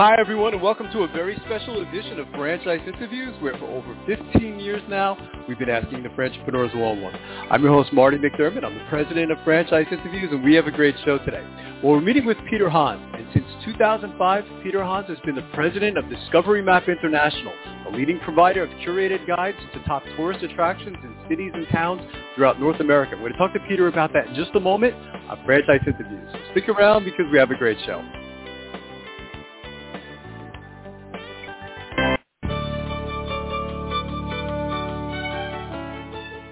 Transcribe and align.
Hi, 0.00 0.18
everyone, 0.18 0.54
and 0.54 0.62
welcome 0.62 0.90
to 0.92 1.02
a 1.02 1.08
very 1.08 1.36
special 1.44 1.82
edition 1.82 2.18
of 2.20 2.26
Franchise 2.30 2.80
Interviews, 2.86 3.34
where 3.42 3.52
for 3.58 3.66
over 3.66 3.94
15 4.06 4.58
years 4.58 4.80
now, 4.88 5.14
we've 5.46 5.58
been 5.58 5.68
asking 5.68 6.02
the 6.02 6.08
entrepreneurs 6.08 6.72
one-on-one. 6.72 7.14
I'm 7.50 7.62
your 7.62 7.70
host, 7.70 7.92
Marty 7.92 8.16
McDermott. 8.16 8.64
I'm 8.64 8.78
the 8.78 8.84
president 8.88 9.30
of 9.30 9.36
Franchise 9.44 9.88
Interviews, 9.92 10.30
and 10.32 10.42
we 10.42 10.54
have 10.54 10.66
a 10.66 10.70
great 10.70 10.94
show 11.04 11.18
today. 11.18 11.46
Well, 11.82 11.92
we're 11.92 12.00
meeting 12.00 12.24
with 12.24 12.38
Peter 12.48 12.70
Hans, 12.70 13.02
and 13.12 13.26
since 13.34 13.44
2005, 13.66 14.44
Peter 14.62 14.82
Hans 14.82 15.06
has 15.08 15.18
been 15.26 15.34
the 15.34 15.46
president 15.52 15.98
of 15.98 16.08
Discovery 16.08 16.62
Map 16.62 16.88
International, 16.88 17.52
a 17.86 17.90
leading 17.90 18.20
provider 18.20 18.62
of 18.62 18.70
curated 18.80 19.26
guides 19.26 19.58
to 19.74 19.84
top 19.84 20.02
tourist 20.16 20.42
attractions 20.42 20.96
in 21.02 21.14
cities 21.28 21.52
and 21.52 21.68
towns 21.68 22.00
throughout 22.34 22.58
North 22.58 22.80
America. 22.80 23.16
We're 23.16 23.28
going 23.28 23.32
to 23.34 23.38
talk 23.38 23.52
to 23.52 23.60
Peter 23.68 23.88
about 23.88 24.14
that 24.14 24.28
in 24.28 24.34
just 24.34 24.52
a 24.54 24.60
moment 24.60 24.94
on 25.28 25.44
Franchise 25.44 25.82
Interviews. 25.86 26.26
So 26.32 26.38
stick 26.52 26.70
around 26.70 27.04
because 27.04 27.26
we 27.30 27.36
have 27.36 27.50
a 27.50 27.54
great 27.54 27.76
show. 27.84 28.02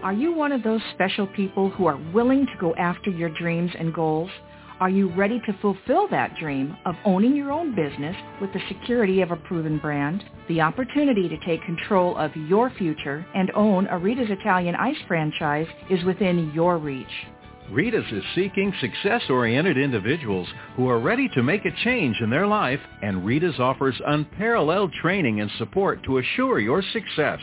Are 0.09 0.15
you 0.15 0.33
one 0.33 0.53
of 0.53 0.63
those 0.63 0.81
special 0.95 1.27
people 1.27 1.69
who 1.69 1.85
are 1.85 2.01
willing 2.15 2.47
to 2.47 2.59
go 2.59 2.75
after 2.77 3.11
your 3.11 3.29
dreams 3.29 3.71
and 3.79 3.93
goals? 3.93 4.31
Are 4.81 4.89
you 4.89 5.11
ready 5.11 5.39
to 5.45 5.53
fulfill 5.61 6.09
that 6.09 6.35
dream 6.37 6.75
of 6.87 6.95
owning 7.05 7.37
your 7.37 7.53
own 7.53 7.75
business 7.75 8.17
with 8.41 8.51
the 8.55 8.63
security 8.69 9.21
of 9.21 9.33
a 9.33 9.37
proven 9.37 9.77
brand? 9.77 10.25
The 10.49 10.63
opportunity 10.63 11.29
to 11.29 11.37
take 11.45 11.63
control 11.63 12.17
of 12.17 12.35
your 12.35 12.71
future 12.71 13.27
and 13.35 13.51
own 13.55 13.87
a 13.89 13.99
Rita's 13.99 14.31
Italian 14.31 14.77
Ice 14.77 14.97
franchise 15.07 15.67
is 15.91 16.03
within 16.05 16.53
your 16.55 16.79
reach. 16.79 17.07
Rita's 17.71 18.11
is 18.11 18.25
seeking 18.35 18.73
success-oriented 18.81 19.77
individuals 19.77 20.49
who 20.75 20.89
are 20.89 21.01
ready 21.01 21.29
to 21.35 21.43
make 21.43 21.67
a 21.67 21.85
change 21.85 22.17
in 22.23 22.31
their 22.31 22.47
life, 22.47 22.81
and 23.03 23.27
Rita's 23.27 23.61
offers 23.61 24.01
unparalleled 24.07 24.91
training 25.03 25.43
and 25.43 25.51
support 25.59 26.03
to 26.05 26.17
assure 26.17 26.61
your 26.61 26.81
success. 26.95 27.41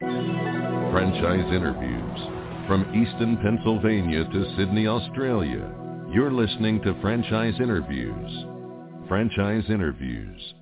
Franchise 0.00 1.50
Interviews. 1.50 2.20
From 2.66 2.82
Easton, 2.94 3.38
Pennsylvania 3.42 4.24
to 4.24 4.54
Sydney, 4.58 4.86
Australia. 4.86 5.74
You're 6.12 6.32
listening 6.32 6.82
to 6.82 7.00
Franchise 7.00 7.54
Interviews. 7.60 8.49
Franchise 9.10 9.64
Interviews. 9.68 10.54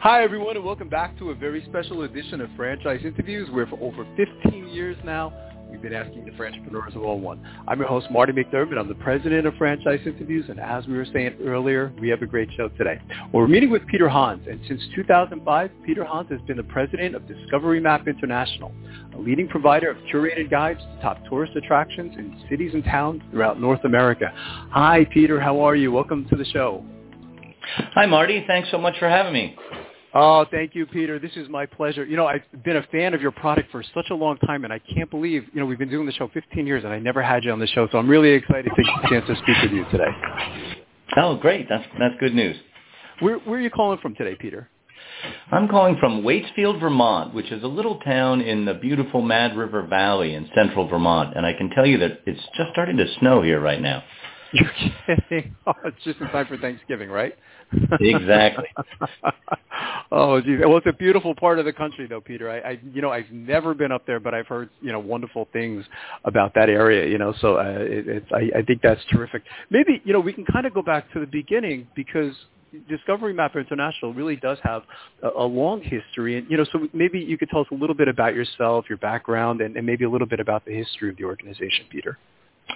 Hi, 0.00 0.24
everyone, 0.24 0.56
and 0.56 0.64
welcome 0.64 0.88
back 0.88 1.16
to 1.20 1.30
a 1.30 1.34
very 1.36 1.64
special 1.66 2.02
edition 2.02 2.40
of 2.40 2.50
Franchise 2.56 3.02
Interviews, 3.04 3.48
where 3.52 3.64
for 3.68 3.78
over 3.80 4.04
15 4.16 4.66
years 4.66 4.96
now, 5.04 5.32
we've 5.70 5.80
been 5.80 5.92
asking 5.92 6.24
the 6.24 6.32
entrepreneurs 6.32 6.96
of 6.96 7.04
all 7.04 7.20
one. 7.20 7.40
I'm 7.68 7.78
your 7.78 7.86
host, 7.86 8.08
Marty 8.10 8.32
McDermott. 8.32 8.76
I'm 8.76 8.88
the 8.88 8.96
president 8.96 9.46
of 9.46 9.54
Franchise 9.54 10.00
Interviews, 10.04 10.46
and 10.48 10.58
as 10.58 10.84
we 10.88 10.94
were 10.94 11.06
saying 11.12 11.36
earlier, 11.44 11.92
we 12.00 12.08
have 12.08 12.22
a 12.22 12.26
great 12.26 12.48
show 12.56 12.68
today. 12.70 13.00
We're 13.32 13.46
meeting 13.46 13.70
with 13.70 13.86
Peter 13.86 14.08
Hans, 14.08 14.48
and 14.50 14.60
since 14.66 14.82
2005, 14.96 15.70
Peter 15.86 16.04
Hans 16.04 16.28
has 16.28 16.40
been 16.40 16.56
the 16.56 16.64
president 16.64 17.14
of 17.14 17.28
Discovery 17.28 17.78
Map 17.78 18.08
International, 18.08 18.72
a 19.14 19.18
leading 19.18 19.46
provider 19.46 19.88
of 19.88 19.96
curated 20.12 20.50
guides 20.50 20.80
to 20.80 20.98
top 21.00 21.18
tourist 21.30 21.54
attractions 21.54 22.16
in 22.18 22.36
cities 22.50 22.74
and 22.74 22.82
towns 22.82 23.22
throughout 23.30 23.60
North 23.60 23.84
America. 23.84 24.32
Hi, 24.72 25.06
Peter. 25.14 25.38
How 25.38 25.60
are 25.60 25.76
you? 25.76 25.92
Welcome 25.92 26.26
to 26.28 26.34
the 26.34 26.46
show. 26.46 26.84
Hi, 27.94 28.06
Marty. 28.06 28.44
Thanks 28.46 28.70
so 28.70 28.78
much 28.78 28.98
for 28.98 29.08
having 29.08 29.32
me. 29.32 29.56
Oh, 30.14 30.44
thank 30.50 30.74
you, 30.74 30.84
Peter. 30.84 31.18
This 31.18 31.32
is 31.36 31.48
my 31.48 31.64
pleasure. 31.64 32.04
You 32.04 32.16
know, 32.16 32.26
I've 32.26 32.42
been 32.64 32.76
a 32.76 32.82
fan 32.92 33.14
of 33.14 33.22
your 33.22 33.30
product 33.30 33.70
for 33.70 33.82
such 33.94 34.10
a 34.10 34.14
long 34.14 34.36
time, 34.38 34.64
and 34.64 34.72
I 34.72 34.78
can't 34.78 35.10
believe, 35.10 35.44
you 35.54 35.60
know, 35.60 35.66
we've 35.66 35.78
been 35.78 35.88
doing 35.88 36.04
the 36.06 36.12
show 36.12 36.28
15 36.34 36.66
years, 36.66 36.84
and 36.84 36.92
I 36.92 36.98
never 36.98 37.22
had 37.22 37.44
you 37.44 37.52
on 37.52 37.58
the 37.58 37.66
show, 37.68 37.88
so 37.90 37.98
I'm 37.98 38.08
really 38.08 38.30
excited 38.30 38.70
to 38.76 38.82
get 38.82 39.04
a 39.04 39.08
chance 39.08 39.26
to 39.26 39.36
speak 39.36 39.56
with 39.62 39.72
you 39.72 39.84
today. 39.90 40.10
Oh, 41.16 41.36
great. 41.36 41.66
That's, 41.68 41.84
that's 41.98 42.14
good 42.20 42.34
news. 42.34 42.56
Where, 43.20 43.38
where 43.38 43.58
are 43.58 43.62
you 43.62 43.70
calling 43.70 43.98
from 44.02 44.14
today, 44.14 44.36
Peter? 44.38 44.68
I'm 45.50 45.68
calling 45.68 45.96
from 45.98 46.22
Waitsfield, 46.22 46.80
Vermont, 46.80 47.34
which 47.34 47.50
is 47.50 47.62
a 47.62 47.68
little 47.68 47.98
town 48.00 48.40
in 48.40 48.64
the 48.64 48.74
beautiful 48.74 49.22
Mad 49.22 49.56
River 49.56 49.82
Valley 49.82 50.34
in 50.34 50.48
central 50.54 50.88
Vermont, 50.88 51.36
and 51.36 51.46
I 51.46 51.52
can 51.52 51.70
tell 51.70 51.86
you 51.86 51.98
that 51.98 52.20
it's 52.26 52.40
just 52.56 52.70
starting 52.72 52.96
to 52.96 53.06
snow 53.20 53.42
here 53.42 53.60
right 53.60 53.80
now. 53.80 54.02
You're 54.54 54.70
kidding. 55.06 55.56
Oh, 55.66 55.72
it's 55.84 55.96
just 56.04 56.20
in 56.20 56.26
time 56.28 56.46
for 56.46 56.58
Thanksgiving, 56.58 57.08
right? 57.08 57.36
Exactly. 58.00 58.66
oh, 60.12 60.40
geez. 60.40 60.58
Well, 60.60 60.76
it's 60.76 60.86
a 60.86 60.92
beautiful 60.92 61.34
part 61.34 61.58
of 61.58 61.64
the 61.64 61.72
country, 61.72 62.06
though, 62.06 62.20
Peter. 62.20 62.50
I, 62.50 62.70
I, 62.70 62.80
you 62.92 63.00
know, 63.00 63.10
I've 63.10 63.30
never 63.30 63.74
been 63.74 63.92
up 63.92 64.04
there, 64.06 64.18
but 64.18 64.34
I've 64.34 64.48
heard, 64.48 64.70
you 64.80 64.90
know, 64.90 64.98
wonderful 64.98 65.48
things 65.52 65.84
about 66.24 66.54
that 66.54 66.68
area. 66.68 67.08
You 67.08 67.18
know, 67.18 67.32
so 67.40 67.58
uh, 67.58 67.78
it, 67.78 68.08
it's. 68.08 68.26
I, 68.32 68.58
I 68.58 68.62
think 68.62 68.82
that's 68.82 69.00
terrific. 69.10 69.42
Maybe, 69.70 70.02
you 70.04 70.12
know, 70.12 70.20
we 70.20 70.32
can 70.32 70.44
kind 70.44 70.66
of 70.66 70.74
go 70.74 70.82
back 70.82 71.10
to 71.12 71.20
the 71.20 71.26
beginning 71.26 71.86
because 71.94 72.34
Discovery 72.88 73.32
Map 73.32 73.54
International 73.54 74.12
really 74.12 74.36
does 74.36 74.58
have 74.62 74.82
a, 75.22 75.28
a, 75.28 75.46
long 75.46 75.80
history, 75.80 76.38
and 76.38 76.50
you 76.50 76.56
know, 76.56 76.64
so 76.72 76.88
maybe 76.92 77.20
you 77.20 77.38
could 77.38 77.50
tell 77.50 77.60
us 77.60 77.68
a 77.70 77.74
little 77.74 77.96
bit 77.96 78.08
about 78.08 78.34
yourself, 78.34 78.86
your 78.88 78.98
background, 78.98 79.60
and, 79.60 79.76
and 79.76 79.86
maybe 79.86 80.04
a 80.04 80.10
little 80.10 80.26
bit 80.26 80.40
about 80.40 80.64
the 80.64 80.74
history 80.74 81.08
of 81.08 81.16
the 81.16 81.24
organization, 81.24 81.86
Peter. 81.90 82.18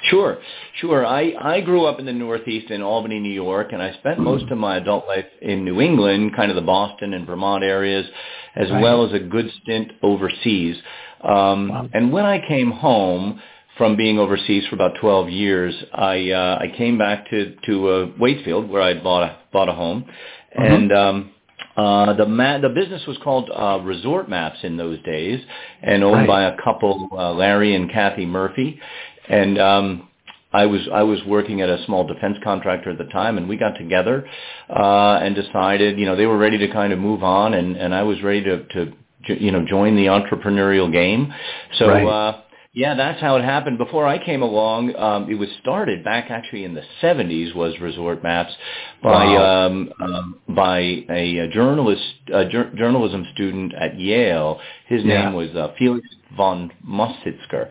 Sure, 0.04 0.38
sure. 0.80 1.06
I, 1.06 1.32
I 1.40 1.60
grew 1.60 1.86
up 1.86 1.98
in 1.98 2.06
the 2.06 2.12
Northeast 2.12 2.70
in 2.70 2.82
Albany, 2.82 3.18
New 3.18 3.32
York, 3.32 3.72
and 3.72 3.82
I 3.82 3.94
spent 3.94 4.20
most 4.20 4.50
of 4.50 4.58
my 4.58 4.76
adult 4.76 5.06
life 5.06 5.26
in 5.40 5.64
New 5.64 5.80
England, 5.80 6.36
kind 6.36 6.50
of 6.50 6.54
the 6.54 6.62
Boston 6.62 7.14
and 7.14 7.26
Vermont 7.26 7.64
areas, 7.64 8.06
as 8.54 8.70
right. 8.70 8.82
well 8.82 9.06
as 9.06 9.12
a 9.12 9.18
good 9.18 9.50
stint 9.62 9.92
overseas. 10.02 10.76
Um, 11.22 11.68
wow. 11.68 11.88
And 11.92 12.12
when 12.12 12.24
I 12.24 12.46
came 12.46 12.70
home 12.70 13.40
from 13.76 13.96
being 13.96 14.18
overseas 14.18 14.66
for 14.68 14.74
about 14.74 14.92
12 15.00 15.30
years, 15.30 15.74
I 15.92 16.30
uh, 16.30 16.58
I 16.60 16.76
came 16.76 16.98
back 16.98 17.28
to 17.30 17.56
to 17.66 17.88
uh, 17.88 18.06
Waitsfield, 18.18 18.68
where 18.68 18.82
I 18.82 18.94
bought 18.94 19.22
a 19.24 19.38
bought 19.52 19.68
a 19.68 19.72
home, 19.72 20.04
mm-hmm. 20.04 20.62
and 20.62 20.92
um, 20.92 21.30
uh, 21.76 22.14
the 22.14 22.26
ma- 22.26 22.58
the 22.58 22.70
business 22.70 23.02
was 23.06 23.18
called 23.22 23.50
uh, 23.54 23.80
Resort 23.84 24.30
Maps 24.30 24.58
in 24.62 24.76
those 24.76 25.02
days, 25.02 25.40
and 25.82 26.02
owned 26.02 26.26
right. 26.26 26.26
by 26.26 26.42
a 26.44 26.56
couple, 26.62 27.08
uh, 27.12 27.32
Larry 27.32 27.74
and 27.74 27.90
Kathy 27.90 28.24
Murphy, 28.24 28.80
and 29.28 29.58
um, 29.58 30.08
I 30.52 30.66
was 30.66 30.88
I 30.92 31.02
was 31.02 31.18
working 31.26 31.60
at 31.60 31.68
a 31.68 31.84
small 31.84 32.06
defense 32.06 32.38
contractor 32.42 32.90
at 32.90 32.98
the 32.98 33.04
time, 33.04 33.36
and 33.38 33.48
we 33.48 33.56
got 33.56 33.76
together 33.76 34.26
uh, 34.70 35.18
and 35.22 35.34
decided, 35.34 35.98
you 35.98 36.06
know, 36.06 36.16
they 36.16 36.26
were 36.26 36.38
ready 36.38 36.58
to 36.58 36.68
kind 36.68 36.92
of 36.92 36.98
move 36.98 37.22
on, 37.22 37.54
and 37.54 37.76
and 37.76 37.94
I 37.94 38.02
was 38.02 38.22
ready 38.22 38.42
to 38.44 38.64
to 38.64 38.92
you 39.28 39.50
know 39.50 39.64
join 39.66 39.96
the 39.96 40.06
entrepreneurial 40.06 40.90
game. 40.92 41.32
So. 41.78 41.88
Right. 41.88 42.06
Uh, 42.06 42.40
yeah, 42.76 42.94
that's 42.94 43.22
how 43.22 43.36
it 43.36 43.42
happened. 43.42 43.78
Before 43.78 44.06
I 44.06 44.22
came 44.22 44.42
along, 44.42 44.94
um, 44.96 45.30
it 45.30 45.34
was 45.36 45.48
started 45.62 46.04
back 46.04 46.30
actually 46.30 46.62
in 46.62 46.74
the 46.74 46.82
70s. 47.02 47.54
Was 47.56 47.72
Resort 47.80 48.22
Maps 48.22 48.52
by 49.02 49.24
wow. 49.24 49.66
um, 49.66 49.92
um, 49.98 50.40
by 50.54 50.80
a, 50.80 51.38
a 51.38 51.48
journalist, 51.48 52.02
a 52.34 52.44
jur- 52.44 52.70
journalism 52.76 53.26
student 53.32 53.72
at 53.74 53.98
Yale. 53.98 54.60
His 54.88 55.02
yeah. 55.02 55.24
name 55.24 55.32
was 55.32 55.48
uh, 55.56 55.72
Felix 55.78 56.06
von 56.36 56.70
Mostitzker. 56.86 57.70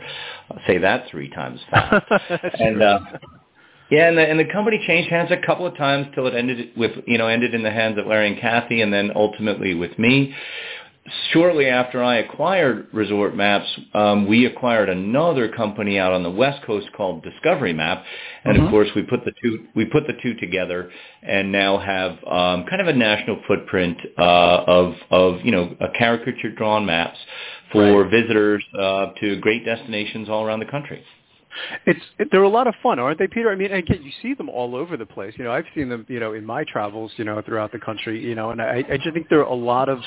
I'll 0.50 0.62
say 0.66 0.80
that 0.80 1.06
three 1.12 1.30
times 1.30 1.60
fast. 1.70 2.04
and 2.60 2.82
uh, 2.82 3.00
yeah, 3.92 4.10
and 4.10 4.18
the, 4.18 4.28
and 4.28 4.40
the 4.40 4.52
company 4.52 4.84
changed 4.88 5.12
hands 5.12 5.30
a 5.30 5.46
couple 5.46 5.68
of 5.68 5.78
times 5.78 6.08
till 6.16 6.26
it 6.26 6.34
ended 6.34 6.72
with 6.76 6.94
you 7.06 7.20
know 7.20 7.28
ended 7.28 7.54
in 7.54 7.62
the 7.62 7.70
hands 7.70 8.00
of 8.00 8.08
Larry 8.08 8.32
and 8.32 8.42
Kathy, 8.42 8.82
and 8.82 8.92
then 8.92 9.12
ultimately 9.16 9.76
with 9.76 10.00
me 10.00 10.34
shortly 11.32 11.68
after 11.68 12.04
I 12.04 12.18
acquired 12.18 12.88
Resort 12.92 13.36
Maps, 13.36 13.68
um, 13.94 14.28
we 14.28 14.46
acquired 14.46 14.90
another 14.90 15.50
company 15.50 16.00
out 16.00 16.14
on 16.14 16.24
the 16.24 16.32
West 16.32 16.64
Coast 16.66 16.88
called 16.96 17.24
Discovery 17.24 17.74
Map, 17.74 18.04
and 18.44 18.56
mm-hmm. 18.56 18.66
of 18.66 18.72
course 18.72 18.90
we 18.96 19.04
put 19.04 19.24
the 19.24 19.32
two 19.42 19.68
we 19.76 19.86
put 19.86 20.08
the 20.08 20.14
two 20.24 20.34
together, 20.36 20.90
and 21.22 21.52
now 21.52 21.78
have 21.78 22.12
um, 22.26 22.66
kind 22.66 22.82
of 22.82 22.88
a 22.88 22.94
national 22.94 23.42
footprint 23.48 23.98
uh, 24.18 24.64
of 24.68 24.96
of 25.12 25.42
you 25.46 25.52
know 25.52 25.76
a 25.80 25.90
caricature 25.98 26.52
drawn 26.56 26.86
maps 26.86 27.18
for 27.72 28.04
right. 28.04 28.12
visitors 28.12 28.64
uh, 28.80 29.08
to 29.20 29.40
great 29.42 29.64
destinations 29.64 30.28
all 30.30 30.44
around 30.44 30.60
the 30.60 30.66
country. 30.66 31.04
It's 31.86 32.00
it, 32.20 32.30
they're 32.32 32.44
a 32.44 32.50
lot 32.50 32.68
of 32.68 32.76
fun, 32.82 33.00
aren't 33.00 33.20
they, 33.20 33.28
Peter? 33.28 33.52
I 33.52 33.56
mean, 33.56 33.72
again, 33.72 34.02
you 34.04 34.12
see 34.22 34.34
them 34.34 34.50
all 34.50 34.76
over 34.76 34.98
the 34.98 35.06
place. 35.06 35.34
You 35.38 35.44
know, 35.44 35.52
I've 35.52 35.66
seen 35.76 35.90
them, 35.90 36.06
you 36.10 36.20
know, 36.20 36.34
in 36.34 36.46
my 36.46 36.64
travels, 36.64 37.12
you 37.18 37.26
know, 37.26 37.42
throughout 37.42 37.72
the 37.72 37.80
country, 37.80 38.24
you 38.24 38.36
know, 38.36 38.52
and 38.52 38.62
I, 38.62 38.84
I 38.90 38.98
just 38.98 39.14
think 39.14 39.28
they're 39.30 39.42
a 39.42 39.54
lot 39.54 39.90
of 39.90 40.00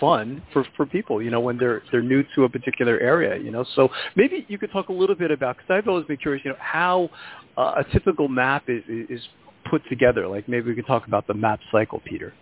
fun 0.00 0.42
for 0.52 0.64
for 0.76 0.86
people, 0.86 1.22
you 1.22 1.30
know, 1.30 1.40
when 1.40 1.58
they're 1.58 1.82
they're 1.90 2.02
new 2.02 2.24
to 2.34 2.44
a 2.44 2.48
particular 2.48 2.98
area, 2.98 3.36
you 3.42 3.50
know. 3.50 3.64
So 3.74 3.88
maybe 4.16 4.46
you 4.48 4.58
could 4.58 4.72
talk 4.72 4.88
a 4.88 4.92
little 4.92 5.16
bit 5.16 5.30
about 5.30 5.56
because 5.56 5.70
I've 5.70 5.88
always 5.88 6.06
been 6.06 6.18
curious, 6.18 6.44
you 6.44 6.50
know, 6.50 6.58
how 6.60 7.10
uh, 7.56 7.82
a 7.84 7.92
typical 7.92 8.28
map 8.28 8.64
is 8.68 8.82
is 8.88 9.20
put 9.70 9.82
together. 9.88 10.26
Like 10.28 10.48
maybe 10.48 10.68
we 10.68 10.74
could 10.74 10.86
talk 10.86 11.06
about 11.06 11.26
the 11.26 11.34
map 11.34 11.60
cycle, 11.70 12.00
Peter. 12.04 12.32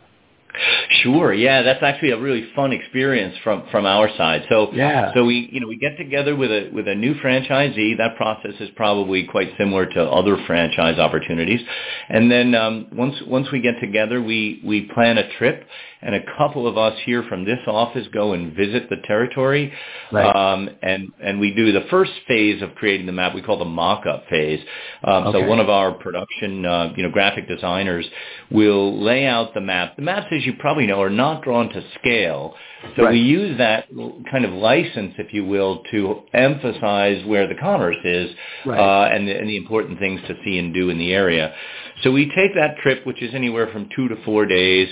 Sure. 1.02 1.32
Yeah, 1.32 1.62
that's 1.62 1.82
actually 1.82 2.10
a 2.10 2.18
really 2.20 2.50
fun 2.54 2.72
experience 2.72 3.36
from 3.44 3.64
from 3.70 3.86
our 3.86 4.08
side. 4.16 4.44
So 4.48 4.72
yeah. 4.72 5.12
So 5.14 5.24
we 5.24 5.48
you 5.52 5.60
know 5.60 5.68
we 5.68 5.76
get 5.76 5.96
together 5.96 6.36
with 6.36 6.50
a 6.50 6.70
with 6.72 6.88
a 6.88 6.94
new 6.94 7.14
franchisee. 7.14 7.96
That 7.96 8.16
process 8.16 8.54
is 8.60 8.68
probably 8.76 9.24
quite 9.24 9.52
similar 9.58 9.86
to 9.86 10.02
other 10.02 10.36
franchise 10.46 10.98
opportunities. 10.98 11.60
And 12.08 12.30
then 12.30 12.54
um, 12.54 12.88
once 12.92 13.16
once 13.26 13.50
we 13.52 13.60
get 13.60 13.80
together, 13.80 14.20
we 14.22 14.60
we 14.64 14.82
plan 14.82 15.18
a 15.18 15.36
trip 15.38 15.66
and 16.02 16.14
a 16.14 16.20
couple 16.38 16.66
of 16.66 16.78
us 16.78 16.98
here 17.04 17.22
from 17.28 17.44
this 17.44 17.58
office 17.66 18.06
go 18.12 18.32
and 18.32 18.54
visit 18.54 18.88
the 18.88 18.96
territory. 19.04 19.72
Right. 20.10 20.34
Um, 20.34 20.70
and, 20.82 21.12
and 21.22 21.40
we 21.40 21.54
do 21.54 21.72
the 21.72 21.86
first 21.90 22.12
phase 22.26 22.62
of 22.62 22.74
creating 22.74 23.06
the 23.06 23.12
map 23.12 23.34
we 23.34 23.42
call 23.42 23.58
the 23.58 23.64
mock-up 23.64 24.24
phase. 24.30 24.60
Um, 25.04 25.28
okay. 25.28 25.40
So 25.40 25.46
one 25.46 25.60
of 25.60 25.68
our 25.68 25.92
production, 25.92 26.64
uh, 26.64 26.92
you 26.96 27.02
know, 27.02 27.10
graphic 27.10 27.48
designers 27.48 28.06
will 28.50 29.02
lay 29.02 29.26
out 29.26 29.54
the 29.54 29.60
map. 29.60 29.96
The 29.96 30.02
maps, 30.02 30.26
as 30.32 30.44
you 30.46 30.54
probably 30.58 30.86
know, 30.86 31.00
are 31.02 31.10
not 31.10 31.42
drawn 31.42 31.68
to 31.70 31.82
scale. 31.98 32.54
So 32.96 33.04
right. 33.04 33.12
we 33.12 33.20
use 33.20 33.58
that 33.58 33.88
kind 34.30 34.44
of 34.44 34.52
license, 34.52 35.14
if 35.18 35.34
you 35.34 35.44
will, 35.44 35.82
to 35.90 36.22
emphasize 36.32 37.24
where 37.26 37.46
the 37.46 37.54
commerce 37.54 37.96
is 38.04 38.30
right. 38.64 38.78
uh, 38.80 39.14
and, 39.14 39.28
the, 39.28 39.36
and 39.36 39.48
the 39.48 39.56
important 39.56 39.98
things 39.98 40.20
to 40.28 40.34
see 40.44 40.58
and 40.58 40.72
do 40.72 40.88
in 40.88 40.98
the 40.98 41.12
area. 41.12 41.54
So 42.02 42.10
we 42.10 42.26
take 42.34 42.54
that 42.54 42.78
trip, 42.78 43.06
which 43.06 43.22
is 43.22 43.34
anywhere 43.34 43.68
from 43.72 43.88
two 43.94 44.08
to 44.08 44.16
four 44.24 44.46
days, 44.46 44.88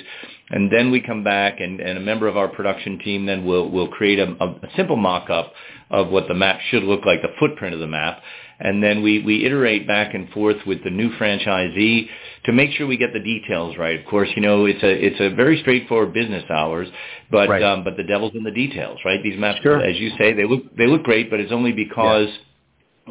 and 0.50 0.70
then 0.72 0.90
we 0.90 1.00
come 1.00 1.24
back 1.24 1.60
and, 1.60 1.80
and 1.80 1.98
a 1.98 2.00
member 2.00 2.26
of 2.26 2.36
our 2.36 2.48
production 2.48 2.98
team 2.98 3.26
then 3.26 3.44
will, 3.44 3.70
will 3.70 3.88
create 3.88 4.18
a, 4.18 4.32
a 4.32 4.68
simple 4.76 4.96
mock-up 4.96 5.52
of 5.90 6.08
what 6.08 6.28
the 6.28 6.34
map 6.34 6.60
should 6.70 6.82
look 6.82 7.04
like, 7.04 7.22
the 7.22 7.28
footprint 7.38 7.74
of 7.74 7.80
the 7.80 7.86
map. 7.86 8.22
And 8.60 8.82
then 8.82 9.02
we, 9.02 9.22
we 9.22 9.46
iterate 9.46 9.86
back 9.86 10.14
and 10.14 10.28
forth 10.30 10.56
with 10.66 10.82
the 10.82 10.90
new 10.90 11.10
franchisee 11.16 12.08
to 12.44 12.52
make 12.52 12.72
sure 12.72 12.86
we 12.86 12.96
get 12.96 13.12
the 13.12 13.20
details 13.20 13.76
right. 13.78 14.00
Of 14.00 14.06
course, 14.06 14.28
you 14.34 14.42
know, 14.42 14.64
it's 14.64 14.82
a, 14.82 14.88
it's 14.88 15.20
a 15.20 15.34
very 15.34 15.60
straightforward 15.60 16.12
business 16.12 16.44
hours, 16.50 16.88
but, 17.30 17.48
right. 17.48 17.62
um, 17.62 17.84
but 17.84 17.96
the 17.96 18.02
devil's 18.02 18.34
in 18.34 18.42
the 18.42 18.50
details, 18.50 18.98
right? 19.04 19.22
These 19.22 19.38
maps, 19.38 19.60
sure. 19.62 19.80
as 19.80 19.96
you 19.98 20.10
say, 20.18 20.32
they 20.32 20.44
look, 20.44 20.76
they 20.76 20.88
look 20.88 21.04
great, 21.04 21.30
but 21.30 21.40
it's 21.40 21.52
only 21.52 21.72
because 21.72 22.28
yeah 22.28 22.44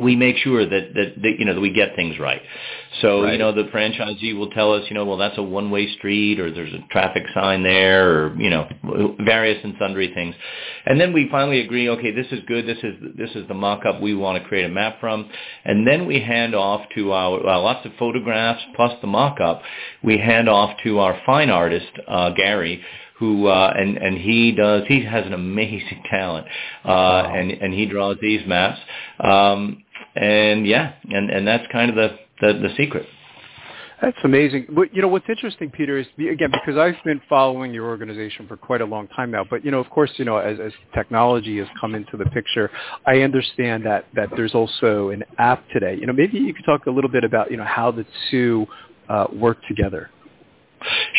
we 0.01 0.15
make 0.15 0.37
sure 0.37 0.63
that, 0.67 0.93
that, 0.93 1.21
that 1.21 1.35
you 1.39 1.45
know 1.45 1.53
that 1.53 1.61
we 1.61 1.71
get 1.71 1.95
things 1.95 2.19
right. 2.19 2.41
So 3.01 3.23
right. 3.23 3.33
you 3.33 3.39
know 3.39 3.51
the 3.51 3.63
franchisee 3.65 4.37
will 4.37 4.49
tell 4.51 4.73
us 4.73 4.83
you 4.89 4.95
know 4.95 5.05
well 5.05 5.17
that's 5.17 5.37
a 5.37 5.43
one 5.43 5.71
way 5.71 5.93
street 5.97 6.39
or 6.39 6.51
there's 6.51 6.73
a 6.73 6.85
traffic 6.91 7.23
sign 7.33 7.63
there 7.63 8.09
or 8.11 8.35
you 8.35 8.49
know 8.49 8.67
various 9.19 9.63
and 9.63 9.75
sundry 9.79 10.11
things, 10.13 10.35
and 10.85 10.99
then 10.99 11.13
we 11.13 11.27
finally 11.29 11.61
agree 11.61 11.89
okay 11.89 12.11
this 12.11 12.27
is 12.31 12.39
good. 12.47 12.67
This 12.67 12.79
is 12.83 12.95
this 13.17 13.31
is 13.35 13.47
the 13.47 13.53
mock 13.53 13.85
up 13.85 14.01
we 14.01 14.15
want 14.15 14.41
to 14.41 14.47
create 14.47 14.65
a 14.65 14.69
map 14.69 14.99
from, 14.99 15.29
and 15.65 15.87
then 15.87 16.05
we 16.05 16.19
hand 16.19 16.55
off 16.55 16.81
to 16.95 17.11
our 17.11 17.45
uh, 17.45 17.59
lots 17.59 17.85
of 17.85 17.91
photographs 17.99 18.63
plus 18.75 18.93
the 19.01 19.07
mock 19.07 19.39
up 19.39 19.61
we 20.03 20.17
hand 20.17 20.49
off 20.49 20.77
to 20.83 20.99
our 20.99 21.19
fine 21.25 21.49
artist 21.49 21.91
uh, 22.07 22.31
Gary 22.31 22.83
who 23.19 23.47
uh, 23.47 23.73
and 23.75 23.97
and 23.97 24.17
he 24.17 24.51
does 24.51 24.83
he 24.87 25.03
has 25.03 25.25
an 25.25 25.33
amazing 25.33 26.03
talent 26.09 26.45
uh, 26.85 26.89
wow. 26.89 27.33
and 27.35 27.51
and 27.51 27.73
he 27.73 27.85
draws 27.85 28.17
these 28.21 28.45
maps. 28.47 28.79
Um, 29.19 29.83
and 30.15 30.65
yeah, 30.67 30.93
and 31.09 31.29
and 31.29 31.47
that's 31.47 31.65
kind 31.71 31.89
of 31.89 31.95
the 31.95 32.17
the, 32.41 32.53
the 32.53 32.69
secret. 32.77 33.07
That's 34.01 34.17
amazing. 34.23 34.67
But 34.69 34.93
you 34.93 35.01
know 35.01 35.07
what's 35.07 35.27
interesting, 35.27 35.71
Peter, 35.71 35.97
is 35.97 36.05
again 36.19 36.51
because 36.51 36.77
I've 36.77 37.03
been 37.03 37.19
following 37.27 37.73
your 37.73 37.87
organization 37.87 38.47
for 38.47 38.55
quite 38.55 38.81
a 38.81 38.85
long 38.85 39.07
time 39.07 39.31
now. 39.31 39.43
But 39.43 39.65
you 39.65 39.71
know, 39.71 39.79
of 39.79 39.89
course, 39.89 40.11
you 40.17 40.25
know, 40.25 40.37
as, 40.37 40.59
as 40.59 40.71
technology 40.93 41.57
has 41.57 41.67
come 41.81 41.95
into 41.95 42.15
the 42.15 42.25
picture, 42.25 42.69
I 43.07 43.21
understand 43.21 43.85
that 43.87 44.05
that 44.13 44.29
there's 44.35 44.53
also 44.53 45.09
an 45.09 45.23
app 45.39 45.67
today. 45.69 45.97
You 45.99 46.05
know, 46.05 46.13
maybe 46.13 46.37
you 46.37 46.53
could 46.53 46.65
talk 46.65 46.85
a 46.85 46.91
little 46.91 47.09
bit 47.09 47.23
about 47.23 47.49
you 47.49 47.57
know 47.57 47.65
how 47.65 47.89
the 47.89 48.05
two 48.29 48.67
uh, 49.09 49.25
work 49.33 49.57
together. 49.67 50.11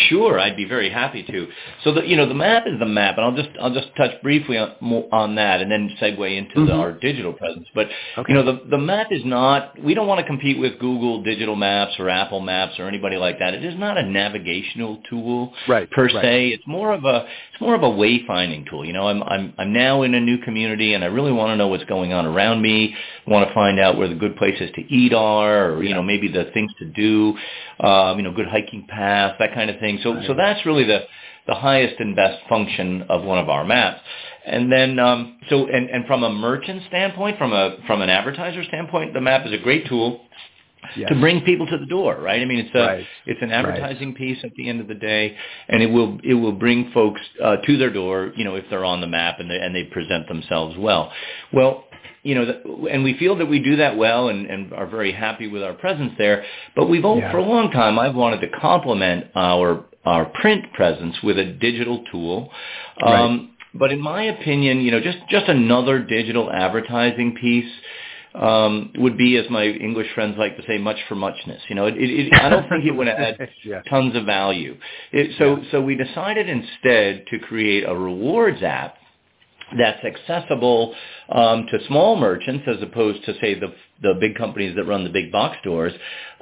Sure, 0.08 0.38
I'd 0.38 0.56
be 0.56 0.64
very 0.64 0.90
happy 0.90 1.22
to. 1.22 1.48
So 1.84 1.92
the 1.92 2.06
you 2.06 2.16
know 2.16 2.26
the 2.26 2.34
map 2.34 2.64
is 2.66 2.78
the 2.78 2.86
map, 2.86 3.16
and 3.16 3.24
I'll 3.24 3.36
just 3.36 3.50
I'll 3.60 3.74
just 3.74 3.88
touch 3.96 4.20
briefly 4.22 4.56
on 4.56 4.72
on 5.12 5.34
that, 5.36 5.60
and 5.60 5.70
then 5.70 5.96
segue 6.00 6.36
into 6.36 6.56
mm-hmm. 6.56 6.66
the, 6.66 6.72
our 6.72 6.92
digital 6.92 7.32
presence. 7.32 7.66
But 7.74 7.88
okay. 8.16 8.32
you 8.32 8.34
know 8.34 8.44
the 8.44 8.68
the 8.70 8.78
map 8.78 9.08
is 9.10 9.22
not. 9.24 9.80
We 9.82 9.94
don't 9.94 10.06
want 10.06 10.20
to 10.20 10.26
compete 10.26 10.58
with 10.58 10.78
Google 10.78 11.22
Digital 11.22 11.56
Maps 11.56 11.94
or 11.98 12.08
Apple 12.08 12.40
Maps 12.40 12.78
or 12.78 12.88
anybody 12.88 13.16
like 13.16 13.38
that. 13.38 13.54
It 13.54 13.64
is 13.64 13.78
not 13.78 13.98
a 13.98 14.02
navigational 14.02 15.02
tool 15.08 15.52
right, 15.68 15.90
per 15.90 16.06
right. 16.06 16.22
se. 16.22 16.48
It's 16.48 16.66
more 16.66 16.92
of 16.92 17.04
a 17.04 17.26
it's 17.52 17.60
more 17.60 17.74
of 17.74 17.82
a 17.82 17.86
wayfinding 17.86 18.68
tool. 18.68 18.84
You 18.84 18.92
know, 18.92 19.08
I'm 19.08 19.22
I'm 19.22 19.54
I'm 19.58 19.72
now 19.72 20.02
in 20.02 20.14
a 20.14 20.20
new 20.20 20.38
community, 20.38 20.94
and 20.94 21.04
I 21.04 21.08
really 21.08 21.32
want 21.32 21.50
to 21.50 21.56
know 21.56 21.68
what's 21.68 21.84
going 21.84 22.12
on 22.12 22.26
around 22.26 22.62
me. 22.62 22.94
I 23.26 23.30
want 23.30 23.48
to 23.48 23.54
find 23.54 23.78
out 23.78 23.96
where 23.96 24.08
the 24.08 24.14
good 24.14 24.36
places 24.36 24.70
to 24.74 24.94
eat 24.94 25.12
are, 25.12 25.72
or 25.72 25.82
you 25.82 25.94
know 25.94 26.02
maybe 26.02 26.28
the 26.28 26.50
things 26.54 26.72
to 26.78 26.86
do. 26.86 27.36
Um, 27.80 28.18
you 28.18 28.24
know, 28.24 28.32
good 28.32 28.48
hiking 28.48 28.86
paths, 28.88 29.36
that 29.38 29.54
kind 29.54 29.57
of 29.66 29.78
thing. 29.80 29.98
So 30.02 30.20
so 30.26 30.34
that's 30.34 30.64
really 30.64 30.84
the 30.84 31.00
the 31.46 31.54
highest 31.54 31.98
and 31.98 32.14
best 32.14 32.46
function 32.48 33.02
of 33.08 33.24
one 33.24 33.38
of 33.38 33.48
our 33.48 33.64
maps. 33.64 34.00
And 34.44 34.70
then, 34.70 34.98
um, 34.98 35.38
so 35.50 35.66
and, 35.66 35.90
and 35.90 36.06
from 36.06 36.22
a 36.22 36.30
merchant 36.30 36.82
standpoint, 36.88 37.38
from 37.38 37.52
a 37.52 37.76
from 37.86 38.00
an 38.02 38.10
advertiser 38.10 38.64
standpoint, 38.64 39.14
the 39.14 39.20
map 39.20 39.46
is 39.46 39.52
a 39.52 39.58
great 39.58 39.86
tool 39.86 40.20
yes. 40.96 41.08
to 41.08 41.20
bring 41.20 41.42
people 41.42 41.66
to 41.66 41.78
the 41.78 41.86
door, 41.86 42.18
right? 42.20 42.40
I 42.40 42.44
mean, 42.44 42.60
it's 42.60 42.74
a 42.74 42.78
right. 42.78 43.06
it's 43.26 43.42
an 43.42 43.50
advertising 43.50 44.08
right. 44.08 44.16
piece 44.16 44.38
at 44.44 44.54
the 44.56 44.68
end 44.68 44.80
of 44.80 44.88
the 44.88 44.94
day, 44.94 45.36
and 45.68 45.82
it 45.82 45.86
will 45.86 46.18
it 46.24 46.34
will 46.34 46.52
bring 46.52 46.90
folks 46.92 47.20
uh, 47.42 47.56
to 47.56 47.76
their 47.76 47.92
door, 47.92 48.32
you 48.36 48.44
know, 48.44 48.54
if 48.54 48.64
they're 48.70 48.84
on 48.84 49.00
the 49.00 49.06
map 49.06 49.40
and 49.40 49.50
they 49.50 49.58
and 49.58 49.74
they 49.74 49.84
present 49.84 50.28
themselves 50.28 50.76
well. 50.78 51.12
Well, 51.52 51.84
you 52.28 52.34
know, 52.34 52.86
and 52.90 53.02
we 53.02 53.16
feel 53.16 53.36
that 53.36 53.46
we 53.46 53.58
do 53.58 53.76
that 53.76 53.96
well 53.96 54.28
and, 54.28 54.44
and 54.44 54.74
are 54.74 54.86
very 54.86 55.12
happy 55.12 55.48
with 55.48 55.62
our 55.62 55.72
presence 55.72 56.12
there. 56.18 56.44
But 56.76 56.90
we've 56.90 57.02
all, 57.02 57.18
yeah. 57.18 57.32
for 57.32 57.38
a 57.38 57.42
long 57.42 57.70
time, 57.70 57.98
I've 57.98 58.14
wanted 58.14 58.42
to 58.42 58.48
complement 58.60 59.28
our 59.34 59.86
our 60.04 60.26
print 60.26 60.70
presence 60.74 61.16
with 61.22 61.38
a 61.38 61.44
digital 61.44 62.04
tool. 62.12 62.50
Right. 63.00 63.18
Um, 63.18 63.54
but 63.72 63.92
in 63.92 64.00
my 64.00 64.24
opinion, 64.24 64.82
you 64.82 64.90
know, 64.90 65.00
just 65.00 65.16
just 65.30 65.48
another 65.48 66.00
digital 66.00 66.52
advertising 66.52 67.34
piece 67.40 67.72
um, 68.34 68.92
would 68.96 69.16
be, 69.16 69.36
as 69.38 69.46
my 69.48 69.64
English 69.64 70.08
friends 70.14 70.36
like 70.38 70.58
to 70.58 70.62
say, 70.66 70.76
much 70.76 70.98
for 71.08 71.14
muchness. 71.14 71.62
You 71.70 71.76
know, 71.76 71.86
it, 71.86 71.94
it, 71.96 72.32
I 72.34 72.50
don't 72.50 72.68
think 72.68 72.84
it 72.84 72.92
would 72.92 73.08
add 73.08 73.38
yeah. 73.64 73.80
tons 73.88 74.14
of 74.14 74.26
value. 74.26 74.76
It, 75.12 75.34
so, 75.38 75.56
yeah. 75.56 75.70
so 75.70 75.80
we 75.80 75.94
decided 75.94 76.46
instead 76.46 77.24
to 77.30 77.38
create 77.38 77.84
a 77.88 77.94
rewards 77.94 78.62
app 78.62 78.97
that's 79.76 80.02
accessible 80.04 80.94
um, 81.30 81.66
to 81.70 81.78
small 81.86 82.16
merchants 82.16 82.64
as 82.66 82.82
opposed 82.82 83.24
to 83.24 83.34
say 83.40 83.58
the 83.58 83.74
the 84.00 84.14
big 84.20 84.36
companies 84.36 84.76
that 84.76 84.84
run 84.84 85.02
the 85.02 85.10
big 85.10 85.32
box 85.32 85.56
stores, 85.60 85.92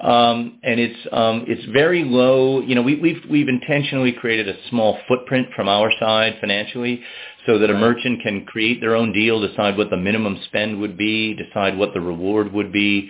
um, 0.03 0.59
and 0.63 0.79
it's 0.79 1.09
um, 1.11 1.45
it's 1.49 1.65
very 1.73 2.05
low. 2.05 2.61
You 2.61 2.75
know, 2.75 2.83
we, 2.83 3.01
we've 3.01 3.23
we've 3.31 3.49
intentionally 3.49 4.13
created 4.13 4.49
a 4.49 4.57
small 4.69 4.99
footprint 5.09 5.49
from 5.57 5.67
our 5.69 5.91
side 5.99 6.37
financially, 6.41 7.03
so 7.47 7.59
that 7.59 7.71
a 7.71 7.75
merchant 7.75 8.23
can 8.23 8.45
create 8.45 8.81
their 8.81 8.95
own 8.95 9.13
deal, 9.13 9.41
decide 9.41 9.79
what 9.79 9.89
the 9.89 9.97
minimum 9.97 10.39
spend 10.45 10.79
would 10.81 10.99
be, 10.99 11.35
decide 11.35 11.79
what 11.79 11.95
the 11.95 12.01
reward 12.01 12.53
would 12.53 12.73
be, 12.73 13.09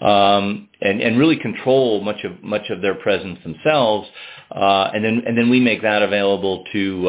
um, 0.00 0.68
and 0.80 1.00
and 1.00 1.18
really 1.18 1.36
control 1.36 2.00
much 2.00 2.22
of 2.24 2.42
much 2.42 2.70
of 2.70 2.80
their 2.80 2.94
presence 2.94 3.38
themselves, 3.42 4.08
uh, 4.54 4.90
and 4.94 5.04
then 5.04 5.22
and 5.26 5.36
then 5.36 5.50
we 5.50 5.58
make 5.58 5.82
that 5.82 6.02
available 6.02 6.64
to. 6.72 7.08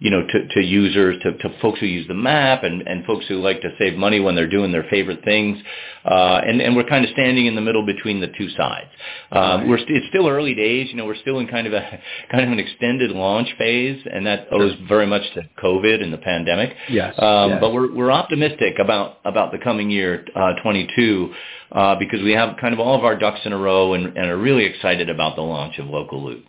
You 0.00 0.10
know, 0.10 0.26
to, 0.26 0.48
to 0.48 0.60
users, 0.64 1.22
to, 1.22 1.36
to 1.36 1.60
folks 1.60 1.78
who 1.78 1.84
use 1.86 2.08
the 2.08 2.14
map 2.14 2.64
and, 2.64 2.80
and 2.88 3.04
folks 3.04 3.26
who 3.28 3.36
like 3.36 3.60
to 3.60 3.68
save 3.78 3.98
money 3.98 4.18
when 4.18 4.34
they're 4.34 4.48
doing 4.48 4.72
their 4.72 4.86
favorite 4.90 5.22
things. 5.24 5.58
Uh, 6.06 6.40
and, 6.46 6.62
and 6.62 6.74
we're 6.74 6.88
kind 6.88 7.04
of 7.04 7.10
standing 7.10 7.44
in 7.44 7.54
the 7.54 7.60
middle 7.60 7.84
between 7.84 8.18
the 8.18 8.28
two 8.28 8.48
sides. 8.56 8.88
Um, 9.30 9.68
we're 9.68 9.76
st- 9.76 9.90
it's 9.90 10.06
still 10.08 10.26
early 10.26 10.54
days. 10.54 10.88
You 10.90 10.96
know, 10.96 11.04
we're 11.04 11.16
still 11.16 11.38
in 11.38 11.48
kind 11.48 11.66
of 11.66 11.74
a 11.74 11.80
kind 12.30 12.44
of 12.44 12.50
an 12.50 12.58
extended 12.58 13.10
launch 13.10 13.48
phase, 13.58 14.02
and 14.10 14.26
that 14.26 14.48
owes 14.50 14.72
very 14.88 15.06
much 15.06 15.22
to 15.34 15.42
COVID 15.62 16.02
and 16.02 16.12
the 16.12 16.18
pandemic. 16.18 16.74
Yes. 16.88 17.14
Um, 17.18 17.50
yes. 17.50 17.58
But 17.60 17.72
we're 17.74 17.94
we're 17.94 18.10
optimistic 18.10 18.78
about 18.78 19.18
about 19.26 19.52
the 19.52 19.58
coming 19.58 19.90
year, 19.90 20.24
uh, 20.34 20.54
22, 20.62 21.34
uh, 21.72 21.96
because 21.96 22.22
we 22.22 22.32
have 22.32 22.56
kind 22.60 22.72
of 22.72 22.80
all 22.80 22.96
of 22.96 23.04
our 23.04 23.18
ducks 23.18 23.40
in 23.44 23.52
a 23.52 23.58
row 23.58 23.92
and, 23.94 24.06
and 24.16 24.30
are 24.30 24.38
really 24.38 24.64
excited 24.64 25.10
about 25.10 25.36
the 25.36 25.42
launch 25.42 25.78
of 25.78 25.86
Local 25.86 26.24
Loop. 26.24 26.44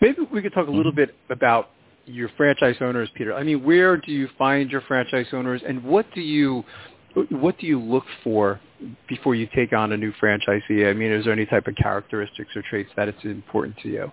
Maybe 0.00 0.18
we 0.32 0.42
could 0.42 0.52
talk 0.52 0.68
a 0.68 0.70
little 0.70 0.92
mm-hmm. 0.92 1.00
bit 1.00 1.14
about 1.30 1.70
your 2.06 2.28
franchise 2.36 2.76
owners, 2.80 3.08
Peter? 3.14 3.34
I 3.34 3.42
mean, 3.42 3.64
where 3.64 3.96
do 3.96 4.12
you 4.12 4.28
find 4.38 4.70
your 4.70 4.82
franchise 4.82 5.26
owners, 5.32 5.62
and 5.66 5.82
what 5.82 6.06
do 6.14 6.20
you 6.20 6.64
what 7.30 7.58
do 7.58 7.66
you 7.66 7.80
look 7.80 8.04
for 8.22 8.60
before 9.08 9.34
you 9.34 9.48
take 9.54 9.72
on 9.72 9.92
a 9.92 9.96
new 9.96 10.12
franchisee? 10.20 10.88
I 10.88 10.92
mean, 10.92 11.12
is 11.12 11.24
there 11.24 11.32
any 11.32 11.46
type 11.46 11.66
of 11.66 11.76
characteristics 11.76 12.50
or 12.56 12.62
traits 12.68 12.90
that 12.96 13.08
it's 13.08 13.24
important 13.24 13.76
to 13.82 13.88
you? 13.88 14.12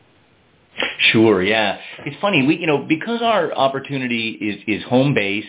Sure, 1.12 1.44
yeah. 1.44 1.80
It's 2.06 2.16
funny, 2.22 2.46
we 2.46 2.58
you 2.58 2.68
know, 2.68 2.78
because 2.78 3.22
our 3.22 3.54
opportunity 3.54 4.30
is 4.30 4.62
is 4.68 4.88
home 4.88 5.14
based, 5.14 5.48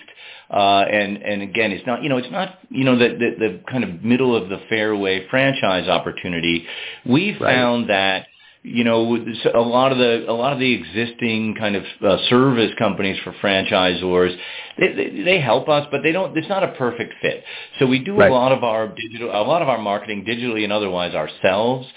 uh, 0.50 0.84
and 0.90 1.18
and 1.18 1.42
again, 1.42 1.70
it's 1.70 1.87
not 1.87 2.02
you 2.02 2.08
know, 2.08 2.16
it's 2.16 2.30
not 2.30 2.58
you 2.70 2.84
know 2.84 2.99
the, 2.99 3.08
the 3.08 3.30
the 3.38 3.61
kind 3.70 3.84
of 3.84 4.02
middle 4.02 4.34
of 4.34 4.49
the 4.49 4.61
fairway 4.68 5.28
franchise 5.28 5.88
opportunity. 5.88 6.66
We 7.06 7.32
right. 7.32 7.54
found 7.54 7.90
that 7.90 8.26
you 8.62 8.85
know, 8.85 9.16
a 9.54 9.61
lot 9.61 9.90
of 9.90 9.99
the 9.99 10.25
a 10.28 10.33
lot 10.33 10.52
of 10.52 10.61
the 10.61 10.73
existing 10.73 11.57
kind 11.57 11.75
of 11.75 11.83
uh, 12.04 12.16
service 12.28 12.71
companies 12.78 13.19
for 13.25 13.33
franchisors, 13.42 14.37
they, 14.78 14.92
they, 14.92 15.23
they 15.25 15.40
help 15.40 15.69
us, 15.69 15.87
but 15.90 16.02
they 16.02 16.12
don't. 16.12 16.37
It's 16.37 16.49
not 16.49 16.62
a 16.62 16.69
perfect 16.69 17.14
fit. 17.21 17.42
So 17.78 17.87
we 17.87 17.99
do 17.99 18.16
right. 18.16 18.31
a 18.31 18.35
lot 18.35 18.52
of 18.52 18.62
our 18.62 18.88
digital, 18.88 19.31
a 19.31 19.42
lot 19.42 19.62
of 19.62 19.69
our 19.69 19.78
marketing 19.78 20.25
digitally 20.25 20.62
and 20.62 20.73
otherwise 20.73 21.14
ourselves, 21.14 21.88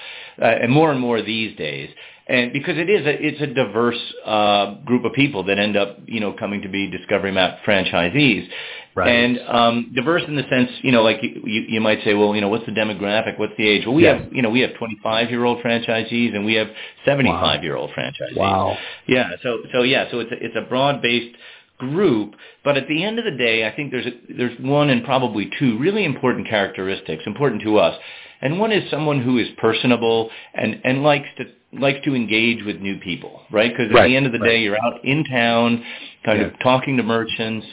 uh, 0.42 0.46
and 0.46 0.72
more 0.72 0.92
and 0.92 1.00
more 1.00 1.22
these 1.22 1.56
days 1.56 1.90
and 2.28 2.52
because 2.52 2.78
it 2.78 2.90
is 2.90 3.06
a, 3.06 3.24
it's 3.24 3.42
a 3.42 3.48
diverse 3.48 4.00
uh, 4.26 4.76
group 4.86 5.06
of 5.06 5.14
people 5.14 5.44
that 5.44 5.60
end 5.60 5.78
up 5.78 6.00
you 6.08 6.20
know 6.20 6.34
coming 6.34 6.62
to 6.62 6.70
be 6.70 6.90
Discovery 6.90 7.32
Map 7.32 7.60
franchisees, 7.66 8.48
right. 8.96 9.10
and 9.10 9.40
um, 9.48 9.92
diverse 9.96 10.24
in 10.28 10.36
the 10.36 10.44
sense 10.50 10.70
you 10.82 10.92
know 10.92 11.04
like 11.04 11.22
you, 11.22 11.42
you, 11.46 11.62
you 11.70 11.82
might 11.82 12.04
say 12.04 12.14
well 12.14 12.34
you 12.34 12.42
know 12.42 12.48
what's 12.48 12.66
the 12.66 12.72
demographic 12.72 13.38
what's 13.38 13.54
the 13.58 13.68
age 13.68 13.86
well 13.86 13.96
we 13.96 14.04
yeah. 14.04 14.20
have 14.20 14.34
you 14.34 14.42
know 14.42 14.50
we 14.50 14.62
have 14.62 14.74
25 14.78 15.30
year 15.30 15.44
old 15.44 15.62
franchisees 15.64 16.36
and 16.36 16.46
we 16.46 16.54
have 16.54 16.68
75 17.06 17.64
year 17.64 17.76
old 17.76 17.92
franchisees 17.92 18.36
wow 18.36 18.78
yeah 19.08 19.32
so 19.44 19.60
so 19.74 19.84
yeah 19.84 20.10
so 20.12 20.20
it's 20.20 20.32
a, 20.32 20.44
it's 20.44 20.56
a 20.56 20.62
broad 20.62 21.02
based 21.02 21.36
group 21.78 22.34
but 22.64 22.78
at 22.78 22.88
the 22.88 23.04
end 23.04 23.20
of 23.20 23.26
the 23.26 23.38
day 23.38 23.68
I 23.68 23.76
think 23.76 23.92
there's 23.92 24.06
a, 24.06 24.12
there's 24.38 24.58
one 24.60 24.90
and 24.90 25.04
probably 25.04 25.52
two 25.60 25.78
really 25.78 26.06
important 26.06 26.48
characteristics 26.48 27.24
important 27.26 27.62
to 27.64 27.78
us 27.78 28.00
and 28.42 28.60
one 28.60 28.72
is 28.72 28.90
someone 28.90 29.22
who 29.22 29.38
is 29.38 29.48
personable 29.58 30.30
and 30.54 30.80
and 30.84 31.04
likes 31.04 31.28
to 31.38 31.46
likes 31.80 32.00
to 32.06 32.16
engage 32.16 32.64
with 32.64 32.78
new 32.80 33.00
people, 33.00 33.42
right? 33.52 33.72
Because 33.72 33.92
at 33.92 33.96
right, 33.96 34.08
the 34.08 34.16
end 34.16 34.26
of 34.26 34.32
the 34.32 34.40
right. 34.40 34.50
day, 34.50 34.62
you're 34.62 34.78
out 34.82 35.04
in 35.04 35.24
town, 35.26 35.84
kind 36.26 36.40
yeah. 36.40 36.48
of 36.48 36.60
talking 36.60 36.98
to 36.98 37.04
merchants, 37.04 37.66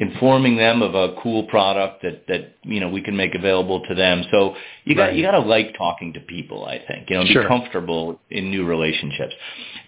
informing 0.00 0.56
them 0.56 0.80
of 0.82 0.94
a 0.94 1.14
cool 1.22 1.44
product 1.44 2.02
that 2.02 2.26
that 2.26 2.56
you 2.62 2.80
know 2.80 2.88
we 2.88 3.02
can 3.02 3.16
make 3.16 3.34
available 3.34 3.82
to 3.86 3.94
them. 3.94 4.24
So 4.32 4.56
you 4.84 4.96
got 4.96 5.04
right. 5.04 5.14
you 5.14 5.22
got 5.22 5.32
to 5.32 5.40
like 5.40 5.76
talking 5.76 6.14
to 6.14 6.20
people. 6.20 6.64
I 6.64 6.78
think 6.78 7.08
you 7.08 7.16
know, 7.16 7.24
be 7.24 7.34
comfortable 7.46 8.18
in 8.30 8.50
new 8.50 8.66
relationships. 8.66 9.34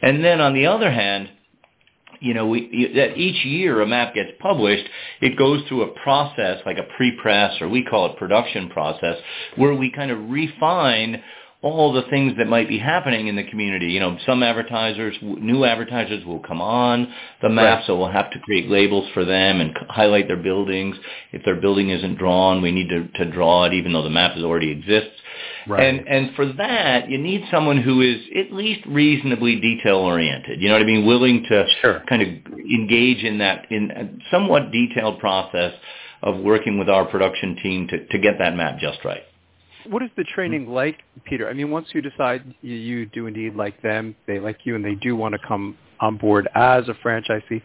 And 0.03 0.23
then 0.25 0.41
on 0.41 0.55
the 0.55 0.67
other 0.67 0.91
hand 0.91 1.31
you 2.21 2.35
know, 2.35 2.47
we, 2.47 2.93
that 2.95 3.19
each 3.19 3.45
year 3.45 3.83
a 3.83 3.87
map 3.87 4.15
gets 4.15 4.31
published, 4.39 4.89
it 5.21 5.37
goes 5.37 5.61
through 5.67 5.83
a 5.83 6.01
process 6.05 6.61
like 6.65 6.79
a 6.79 6.87
pre-press 6.97 7.61
or 7.61 7.69
we 7.69 7.83
call 7.83 8.13
it 8.13 8.17
production 8.17 8.69
process 8.69 9.17
where 9.57 9.75
we 9.75 9.91
kind 9.91 10.13
of 10.13 10.31
refine 10.31 11.21
all 11.63 11.93
the 11.93 12.03
things 12.11 12.33
that 12.39 12.49
might 12.49 12.69
be 12.69 12.79
happening 12.79 13.29
in 13.29 13.37
the 13.37 13.45
community. 13.45 13.87
You 13.87 14.01
know, 14.01 14.19
some 14.27 14.43
advertisers, 14.43 15.17
new 15.23 15.65
advertisers 15.65 16.25
will 16.25 16.41
come 16.41 16.61
on 16.61 17.13
the 17.41 17.49
map, 17.49 17.79
right. 17.79 17.87
so 17.87 17.97
we'll 17.97 18.11
have 18.11 18.33
to 18.33 18.41
create 18.41 18.69
labels 18.69 19.09
for 19.15 19.25
them 19.25 19.61
and 19.61 19.77
highlight 19.89 20.27
their 20.27 20.37
buildings. 20.37 20.97
If 21.31 21.45
their 21.45 21.61
building 21.61 21.91
isn't 21.91 22.19
drawn, 22.19 22.63
we 22.63 22.73
need 22.73 22.89
to, 22.89 23.07
to 23.25 23.31
draw 23.31 23.65
it 23.65 23.75
even 23.75 23.93
though 23.93 24.03
the 24.03 24.11
map 24.11 24.35
has 24.35 24.43
already 24.43 24.71
exists. 24.71 25.15
Right. 25.69 25.85
And 25.85 26.09
and 26.09 26.35
for 26.35 26.53
that, 26.55 27.09
you 27.09 27.19
need 27.19 27.45
someone 27.51 27.81
who 27.81 28.01
is 28.01 28.17
at 28.37 28.53
least 28.53 28.85
reasonably 28.87 29.61
detail 29.61 29.97
oriented. 29.97 30.61
You 30.61 30.69
know 30.69 30.75
what 30.75 30.83
I 30.83 30.87
mean? 30.87 31.07
Willing 31.07 31.45
to 31.49 31.67
sure. 31.81 32.03
kind 32.09 32.23
of 32.23 32.53
engage 32.59 33.23
in 33.23 33.39
that 33.39 33.71
in 33.71 33.91
a 33.93 34.31
somewhat 34.31 34.73
detailed 34.73 35.21
process 35.21 35.73
of 36.23 36.41
working 36.41 36.79
with 36.79 36.89
our 36.89 37.05
production 37.05 37.57
team 37.63 37.87
to, 37.89 38.07
to 38.07 38.19
get 38.19 38.39
that 38.39 38.57
map 38.57 38.79
just 38.81 39.05
right. 39.05 39.23
What 39.89 40.03
is 40.03 40.11
the 40.17 40.25
training 40.25 40.69
like, 40.69 40.99
Peter? 41.25 41.49
I 41.49 41.53
mean, 41.53 41.71
once 41.71 41.89
you 41.93 42.03
decide 42.03 42.55
you, 42.63 43.07
do 43.07 43.27
indeed 43.27 43.55
like 43.55 43.81
them, 43.83 44.15
they 44.27 44.39
like 44.39 44.59
you, 44.65 44.75
and 44.77 44.85
they 44.85 44.95
do 44.95 45.17
want 45.17 45.35
to 45.35 45.41
come 45.47 45.77
on 46.03 46.17
board 46.17 46.49
as 46.57 46.89
a 46.89 46.95
franchisee, 46.95 47.63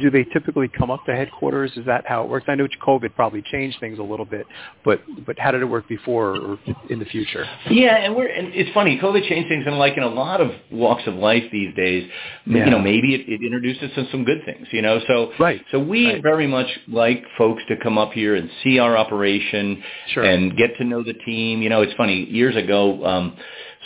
do 0.00 0.10
they 0.10 0.24
typically 0.32 0.68
come 0.68 0.90
up 0.90 1.04
to 1.04 1.14
headquarters? 1.14 1.70
Is 1.76 1.84
that 1.84 2.04
how 2.06 2.24
it 2.24 2.30
works? 2.30 2.46
I 2.48 2.54
know 2.54 2.66
COVID 2.84 3.14
probably 3.14 3.42
changed 3.42 3.78
things 3.78 3.98
a 3.98 4.02
little 4.02 4.24
bit, 4.24 4.46
but 4.84 5.02
but 5.26 5.38
how 5.38 5.50
did 5.50 5.60
it 5.60 5.66
work 5.66 5.86
before 5.86 6.36
or 6.36 6.58
in 6.88 6.98
the 6.98 7.04
future? 7.04 7.46
Yeah, 7.70 7.96
and 7.96 8.16
we're 8.16 8.26
and 8.26 8.48
it's 8.54 8.72
funny. 8.72 8.98
COVID 8.98 9.28
changed 9.28 9.50
things, 9.50 9.64
and 9.66 9.78
like 9.78 9.98
in 9.98 10.02
a 10.02 10.08
lot 10.08 10.40
of 10.40 10.50
walks 10.72 11.02
of 11.06 11.14
life 11.14 11.44
these 11.52 11.74
days, 11.76 12.10
yeah. 12.46 12.64
you 12.64 12.70
know, 12.70 12.78
maybe 12.78 13.14
it, 13.14 13.28
it 13.28 13.44
introduced 13.44 13.82
us 13.82 13.90
to 13.96 14.10
some 14.10 14.24
good 14.24 14.42
things. 14.46 14.66
You 14.72 14.80
know, 14.80 15.00
so 15.06 15.32
right. 15.38 15.60
So 15.70 15.78
we 15.78 16.06
right. 16.06 16.22
very 16.22 16.46
much 16.46 16.68
like 16.88 17.22
folks 17.36 17.62
to 17.68 17.76
come 17.76 17.98
up 17.98 18.12
here 18.12 18.34
and 18.34 18.48
see 18.62 18.78
our 18.78 18.96
operation 18.96 19.82
sure. 20.08 20.24
and 20.24 20.56
get 20.56 20.76
to 20.78 20.84
know 20.84 21.04
the 21.04 21.12
team. 21.12 21.60
You 21.60 21.68
know, 21.68 21.82
it's 21.82 21.94
funny. 21.94 22.24
Years 22.24 22.56
ago. 22.56 23.04
um 23.04 23.36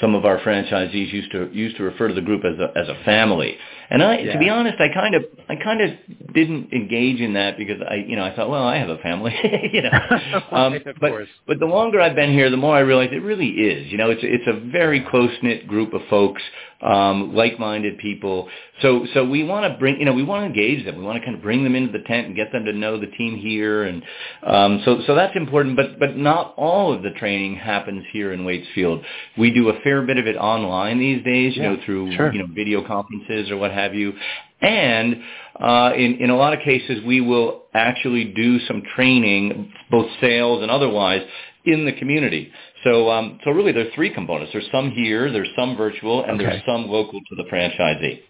some 0.01 0.15
of 0.15 0.25
our 0.25 0.39
franchisees 0.39 1.13
used 1.13 1.33
to 1.33 1.51
used 1.53 1.77
to 1.77 1.83
refer 1.83 2.09
to 2.09 2.15
the 2.15 2.21
group 2.21 2.45
as 2.45 2.59
a 2.59 2.79
as 2.79 2.89
a 2.89 3.05
family. 3.05 3.57
And 3.91 4.03
I, 4.03 4.19
yeah. 4.19 4.33
to 4.35 4.39
be 4.39 4.51
honest, 4.51 4.81
I 4.81 4.89
kind 4.93 5.15
of 5.15 5.25
I 5.49 5.57
kind 5.57 5.81
of 5.81 5.91
didn't 6.35 6.73
engage 6.73 7.21
in 7.21 7.33
that 7.35 7.57
because 7.57 7.81
I 7.89 7.97
you 7.97 8.17
know 8.17 8.25
I 8.25 8.37
thought 8.37 8.51
well 8.51 8.65
I 8.65 8.77
have 8.77 8.91
a 8.91 8.99
family 8.99 9.35
you 9.73 9.83
know 9.83 9.91
um, 10.53 10.75
of 10.75 10.83
but 11.01 11.11
course. 11.11 11.29
but 11.47 11.59
the 11.59 11.67
longer 11.67 12.01
I've 12.01 12.15
been 12.15 12.33
here, 12.33 12.51
the 12.51 12.57
more 12.59 12.77
I 12.77 12.81
realize 12.81 13.09
it 13.13 13.23
really 13.23 13.49
is. 13.49 13.91
You 13.91 13.97
know, 13.97 14.11
it's 14.11 14.21
it's 14.23 14.47
a 14.47 14.71
very 14.71 15.07
close 15.11 15.33
knit 15.43 15.67
group 15.67 15.95
of 15.95 16.03
folks, 16.11 16.43
um, 16.83 17.35
like 17.35 17.59
minded 17.59 17.97
people. 17.99 18.49
So 18.83 19.07
so 19.15 19.25
we 19.25 19.43
want 19.43 19.73
to 19.73 19.79
bring 19.79 19.99
you 19.99 20.05
know 20.05 20.13
we 20.13 20.23
want 20.23 20.43
to 20.43 20.47
engage 20.47 20.85
them. 20.85 20.99
We 20.99 21.05
want 21.05 21.19
to 21.19 21.25
kind 21.25 21.37
of 21.37 21.43
bring 21.43 21.65
them 21.65 21.75
into 21.75 21.91
the 21.91 22.05
tent 22.05 22.27
and 22.27 22.37
get 22.37 22.53
them 22.53 22.67
to 22.67 22.73
know 22.75 23.01
the 23.01 23.07
team 23.07 23.37
here, 23.37 23.85
and 23.85 24.03
um, 24.47 24.83
so 24.85 25.01
so 25.07 25.15
that's 25.15 25.35
important. 25.35 25.77
But 25.77 25.99
but 25.99 26.15
not 26.15 26.53
all 26.59 26.93
of 26.93 27.03
the 27.03 27.11
training 27.11 27.57
happens 27.57 28.05
here 28.13 28.35
in 28.35 28.41
Waitsfield. 28.41 29.03
We 29.39 29.51
do 29.51 29.71
a 29.71 29.81
fair 29.81 30.03
bit 30.03 30.19
of 30.19 30.27
it 30.27 30.37
online 30.37 30.99
these 30.99 31.25
days. 31.25 31.57
You 31.57 31.63
yeah, 31.63 31.69
know 31.71 31.79
through 31.87 32.13
sure. 32.17 32.33
you 32.35 32.41
know 32.41 32.49
video 32.55 32.87
conferences 32.87 33.51
or 33.51 33.57
what 33.57 33.71
have 33.71 33.78
you. 33.95 34.13
And 34.61 35.23
uh, 35.61 35.93
in, 35.97 36.17
in 36.17 36.31
a 36.31 36.37
lot 36.37 36.53
of 36.53 36.61
cases, 36.61 37.03
we 37.07 37.21
will 37.21 37.63
actually 37.75 38.33
do 38.35 38.59
some 38.67 38.83
training, 38.95 39.73
both 39.91 40.07
sales 40.21 40.63
and 40.63 40.71
otherwise, 40.71 41.23
in 41.65 41.85
the 41.85 41.93
community. 41.93 42.51
So, 42.85 43.11
um, 43.11 43.39
so 43.45 43.51
really, 43.51 43.73
there 43.73 43.87
are 43.87 43.95
three 43.95 44.13
components. 44.13 44.53
There's 44.53 44.69
some 44.73 44.91
here, 44.91 45.31
there's 45.31 45.49
some 45.57 45.77
virtual, 45.77 46.25
and 46.25 46.41
okay. 46.41 46.45
there's 46.45 46.63
some 46.67 46.89
local 46.89 47.21
to 47.21 47.37
the 47.37 47.45
franchisee. 47.53 48.21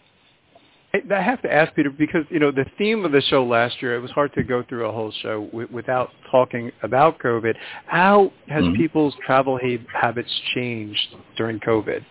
I 0.95 1.21
have 1.21 1.43
to 1.43 1.53
ask 1.53 1.75
Peter 1.75 1.91
because 1.91 2.25
you 2.31 2.39
know 2.39 2.51
the 2.51 2.65
theme 2.79 3.05
of 3.05 3.13
the 3.13 3.21
show 3.21 3.45
last 3.45 3.83
year. 3.83 3.95
It 3.95 4.01
was 4.01 4.11
hard 4.11 4.33
to 4.35 4.43
go 4.43 4.65
through 4.67 4.87
a 4.87 4.93
whole 4.93 5.13
show 5.23 5.45
w- 5.47 5.69
without 5.71 6.11
talking 6.31 6.73
about 6.83 7.19
COVID. 7.19 7.55
How 7.87 8.33
has 8.49 8.65
mm-hmm. 8.65 8.75
people's 8.75 9.15
travel 9.25 9.59
ha- 9.63 9.85
habits 9.93 10.31
changed 10.55 11.15
during 11.37 11.61
COVID? 11.61 12.05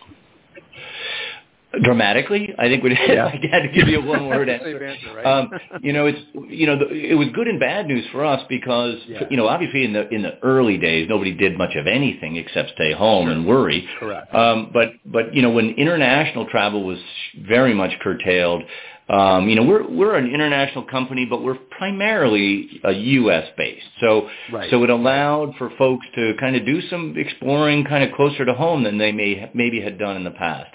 Dramatically. 1.82 2.54
I 2.58 2.68
think 2.68 2.82
would 2.82 2.92
yeah. 3.08 3.26
I 3.26 3.46
had 3.50 3.62
to 3.62 3.68
give 3.68 3.88
you 3.88 4.00
a 4.02 4.04
one 4.04 4.28
word 4.28 4.48
answer. 4.48 4.84
answer 4.84 5.14
right? 5.14 5.26
um, 5.26 5.50
you 5.82 5.92
know, 5.92 6.06
it's 6.06 6.18
you 6.48 6.66
know, 6.66 6.78
the, 6.78 6.88
it 6.88 7.14
was 7.14 7.28
good 7.34 7.48
and 7.48 7.60
bad 7.60 7.86
news 7.86 8.04
for 8.12 8.24
us 8.24 8.42
because 8.48 8.96
yeah. 9.06 9.24
you 9.30 9.36
know, 9.36 9.46
obviously 9.46 9.84
in 9.84 9.92
the 9.92 10.08
in 10.08 10.22
the 10.22 10.38
early 10.42 10.78
days, 10.78 11.06
nobody 11.08 11.34
did 11.34 11.56
much 11.58 11.74
of 11.76 11.86
anything 11.86 12.36
except 12.36 12.72
stay 12.74 12.92
home 12.92 13.26
sure. 13.26 13.32
and 13.32 13.46
worry. 13.46 13.88
Correct. 13.98 14.34
Um, 14.34 14.70
but 14.72 14.92
but 15.04 15.34
you 15.34 15.42
know, 15.42 15.50
when 15.50 15.70
international 15.70 16.46
travel 16.46 16.84
was 16.84 16.98
very 17.46 17.74
much 17.74 17.92
curtailed. 18.00 18.62
Um, 19.08 19.48
you 19.48 19.56
know, 19.56 19.64
we're 19.64 19.88
we're 19.88 20.16
an 20.16 20.32
international 20.32 20.84
company, 20.84 21.24
but 21.24 21.42
we're 21.42 21.54
primarily 21.54 22.80
a 22.84 22.92
U.S. 22.92 23.48
based. 23.56 23.86
So 24.00 24.28
right. 24.52 24.70
so 24.70 24.84
it 24.84 24.90
allowed 24.90 25.54
for 25.56 25.70
folks 25.78 26.04
to 26.14 26.34
kind 26.38 26.56
of 26.56 26.66
do 26.66 26.82
some 26.88 27.14
exploring, 27.16 27.84
kind 27.84 28.04
of 28.04 28.14
closer 28.14 28.44
to 28.44 28.52
home 28.52 28.84
than 28.84 28.98
they 28.98 29.12
may 29.12 29.50
maybe 29.54 29.80
had 29.80 29.98
done 29.98 30.16
in 30.16 30.24
the 30.24 30.30
past. 30.32 30.74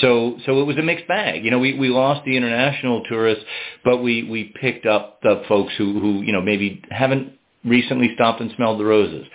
So 0.00 0.38
so 0.46 0.60
it 0.60 0.64
was 0.64 0.76
a 0.76 0.82
mixed 0.82 1.08
bag. 1.08 1.44
You 1.44 1.50
know, 1.50 1.58
we 1.58 1.76
we 1.76 1.88
lost 1.88 2.24
the 2.24 2.36
international 2.36 3.02
tourists, 3.04 3.44
but 3.84 3.98
we 3.98 4.22
we 4.22 4.54
picked 4.60 4.86
up 4.86 5.20
the 5.22 5.42
folks 5.48 5.72
who 5.76 5.98
who 5.98 6.22
you 6.22 6.32
know 6.32 6.40
maybe 6.40 6.82
haven't 6.90 7.32
recently 7.64 8.10
stopped 8.14 8.40
and 8.40 8.52
smelled 8.56 8.80
the 8.80 8.84
roses. 8.84 9.26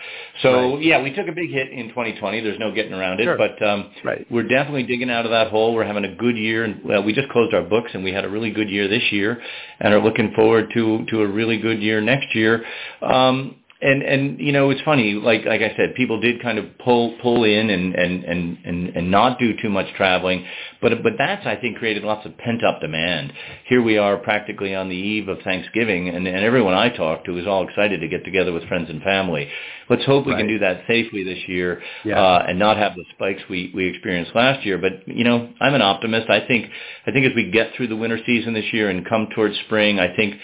So 0.42 0.76
right. 0.76 0.84
yeah, 0.84 1.02
we 1.02 1.14
took 1.14 1.28
a 1.28 1.32
big 1.32 1.50
hit 1.50 1.72
in 1.72 1.90
2020. 1.90 2.42
There's 2.42 2.60
no 2.60 2.74
getting 2.74 2.94
around 2.94 3.20
it, 3.20 3.24
sure. 3.24 3.38
but 3.38 3.62
um, 3.66 3.92
right. 4.04 4.26
we're 4.30 4.48
definitely 4.48 4.84
digging 4.84 5.10
out 5.10 5.26
of 5.26 5.32
that 5.32 5.50
hole. 5.50 5.74
We're 5.74 5.86
having 5.86 6.06
a 6.06 6.16
good 6.16 6.38
year, 6.38 6.64
and 6.64 6.84
well, 6.84 7.04
we 7.04 7.14
just 7.14 7.30
closed 7.30 7.54
our 7.54 7.64
books, 7.64 7.92
and 7.94 8.04
we 8.04 8.12
had 8.12 8.26
a 8.26 8.30
really 8.30 8.52
good 8.52 8.70
year 8.70 8.88
this 8.88 9.12
year, 9.12 9.42
and 9.80 9.94
are 9.94 10.02
looking 10.02 10.34
forward 10.36 10.72
to 10.74 11.06
to 11.06 11.22
a 11.22 11.28
really 11.28 11.58
good 11.58 11.82
year 11.82 12.02
next 12.02 12.36
year. 12.36 12.66
Um, 13.02 13.56
and 13.80 14.02
and 14.02 14.40
you 14.40 14.52
know 14.52 14.72
it's 14.72 14.82
funny 14.82 15.14
like 15.14 15.46
like 15.46 15.62
I 15.62 15.76
said 15.78 15.94
people 15.96 16.20
did 16.20 16.42
kind 16.42 16.58
of 16.58 16.66
pull 16.80 17.16
pull 17.22 17.44
in 17.44 17.70
and 17.70 17.94
and 17.94 18.24
and 18.24 18.58
and, 18.66 18.90
and 18.96 19.12
not 19.12 19.38
do 19.38 19.54
too 19.62 19.70
much 19.70 19.86
traveling. 19.96 20.46
But 20.82 21.04
but 21.04 21.14
that's 21.18 21.46
I 21.46 21.56
think 21.58 21.78
created 21.78 22.04
lots 22.04 22.26
of 22.26 22.36
pent 22.40 22.64
up 22.64 22.82
demand. 22.82 23.34
Here 23.68 23.82
we 23.82 24.00
are 24.00 24.18
practically 24.18 24.74
on 24.74 24.90
the 24.90 24.96
eve 24.96 25.28
of 25.28 25.40
Thanksgiving 25.44 26.10
and 26.10 26.28
and 26.28 26.44
everyone 26.44 26.74
I 26.74 26.90
talked 26.90 27.26
to 27.26 27.38
is 27.38 27.46
all 27.46 27.68
excited 27.68 28.02
to 28.02 28.08
get 28.08 28.26
together 28.26 28.52
with 28.52 28.68
friends 28.68 28.90
and 28.90 29.02
family. 29.04 29.48
Let's 29.90 30.06
hope 30.06 30.26
we 30.26 30.34
right. 30.34 30.40
can 30.40 30.48
do 30.48 30.60
that 30.60 30.82
safely 30.88 31.24
this 31.24 31.48
year 31.48 31.82
yeah. 32.04 32.20
uh, 32.20 32.46
and 32.48 32.58
not 32.58 32.78
have 32.78 32.96
the 32.96 33.06
spikes 33.14 33.44
we 33.48 33.72
we 33.76 33.88
experienced 33.88 34.34
last 34.34 34.66
year. 34.66 34.80
But 34.80 35.08
you 35.08 35.24
know 35.24 35.54
I'm 35.62 35.76
an 35.76 35.84
optimist. 35.84 36.32
I 36.32 36.48
think 36.48 36.66
I 37.06 37.12
think 37.12 37.28
as 37.28 37.34
we 37.36 37.52
get 37.52 37.76
through 37.76 37.90
the 37.90 37.96
winter 37.96 38.18
season 38.26 38.56
this 38.56 38.74
year 38.74 38.90
and 38.90 39.08
come 39.08 39.28
towards 39.36 39.56
spring 39.68 40.00
I 40.00 40.16
think 40.16 40.36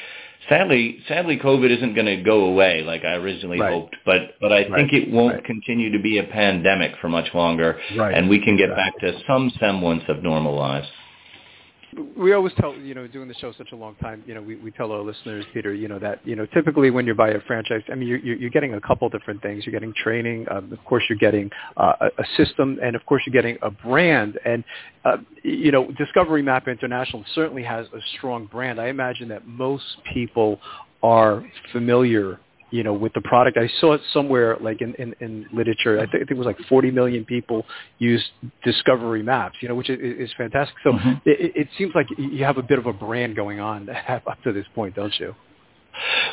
sadly, 0.50 1.00
sadly, 1.07 1.38
COVID 1.38 1.75
isn't 1.77 1.93
going 1.93 2.05
to 2.05 2.21
go 2.23 2.45
away 2.45 2.83
like 2.83 3.03
I 3.03 3.13
originally 3.13 3.59
right. 3.59 3.73
hoped. 3.73 3.95
But 4.05 4.35
but 4.41 4.51
I 4.51 4.67
right. 4.67 4.71
think 4.75 4.93
it 4.93 5.12
won't 5.12 5.35
right. 5.35 5.45
continue 5.45 5.91
to 5.91 6.00
be 6.00 6.17
a 6.17 6.23
pandemic 6.23 6.93
for 7.01 7.09
much 7.09 7.33
longer, 7.33 7.79
right. 7.97 8.13
and 8.13 8.29
we 8.29 8.39
can 8.43 8.57
get 8.57 8.69
back 8.69 8.97
to 9.00 9.19
some 9.27 9.51
semblance 9.59 10.03
of 10.07 10.23
normal 10.23 10.55
lives 10.55 10.88
we 12.17 12.33
always 12.33 12.53
tell 12.59 12.73
you 12.75 12.93
know 12.93 13.07
doing 13.07 13.27
the 13.27 13.33
show 13.35 13.51
such 13.57 13.71
a 13.71 13.75
long 13.75 13.95
time 13.95 14.23
you 14.25 14.33
know 14.33 14.41
we, 14.41 14.55
we 14.55 14.71
tell 14.71 14.91
our 14.91 15.01
listeners 15.01 15.45
peter 15.53 15.73
you 15.73 15.88
know 15.88 16.00
that 16.00 16.25
you 16.25 16.35
know 16.35 16.45
typically 16.47 16.89
when 16.91 17.05
you 17.05 17.13
buy 17.13 17.29
a 17.29 17.39
franchise 17.41 17.81
i 17.91 17.95
mean 17.95 18.07
you're, 18.07 18.19
you're 18.19 18.50
getting 18.50 18.73
a 18.73 18.81
couple 18.81 19.09
different 19.09 19.41
things. 19.41 19.65
You're 19.65 19.73
getting 19.73 19.93
training 19.93 20.45
um, 20.51 20.71
of 20.71 20.83
course 20.85 21.03
you're 21.09 21.17
getting 21.17 21.50
uh, 21.77 22.09
a, 22.17 22.23
system 22.38 22.79
and 22.81 22.95
of 22.95 23.05
course 23.05 23.23
you're 23.25 23.33
getting 23.33 23.57
a 23.62 23.71
brand. 23.71 24.39
And 24.45 24.63
uh, 25.05 25.17
you 25.43 25.71
know 25.71 25.91
discovery 25.91 26.41
map 26.41 26.67
international 26.67 27.23
certainly 27.33 27.63
has 27.63 27.88
a 27.88 28.00
strong 28.17 28.45
brand. 28.45 28.79
I 28.79 28.88
imagine 28.88 29.27
that 29.29 29.47
most 29.47 29.85
people 30.13 30.59
are 31.01 31.43
familiar 31.71 32.39
you 32.74 32.82
know, 32.82 32.92
with 32.92 33.13
the 33.13 33.22
product. 33.22 33.56
I 33.56 33.70
saw 33.80 33.94
it 33.94 34.01
somewhere 34.12 34.58
like 34.60 34.82
in, 34.82 34.96
in, 34.96 35.13
in 35.20 35.46
literature. 35.53 36.00
I, 36.00 36.08
th- 36.08 36.15
I 36.15 36.18
think 36.25 36.32
it 36.32 36.38
was 36.38 36.48
like 36.48 36.58
40 36.68 36.89
million 36.89 37.24
people 37.24 37.65
use 38.00 38.24
Discovery 38.63 39.22
Maps, 39.22 39.58
you 39.62 39.70
know, 39.70 39.75
which 39.75 39.92
is, 39.92 40.00
is 40.01 40.34
fantastic. 40.36 40.75
So 40.84 40.94
mm-hmm. 40.94 41.12
it, 41.24 41.51
it 41.56 41.68
seems 41.77 41.92
like 41.94 42.08
you 42.18 42.44
have 42.44 42.58
a 42.58 42.63
bit 42.63 42.80
of 42.80 42.88
a 42.88 42.94
brand 42.94 43.36
going 43.36 43.60
on 43.60 43.89
up 44.10 44.42
to 44.44 44.51
this 44.51 44.65
point, 44.74 44.96
don't 44.96 45.13
you? 45.20 45.36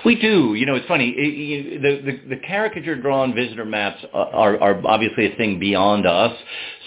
We 0.06 0.14
do. 0.14 0.54
You 0.54 0.64
know, 0.64 0.76
it's 0.76 0.86
funny. 0.86 1.10
It, 1.10 1.34
you, 1.34 1.80
the, 1.80 2.00
the 2.00 2.36
the 2.36 2.40
caricature 2.40 2.96
drawn 2.96 3.34
visitor 3.34 3.66
maps 3.66 4.02
are, 4.14 4.58
are 4.58 4.86
obviously 4.86 5.30
a 5.30 5.36
thing 5.36 5.58
beyond 5.58 6.06
us. 6.06 6.34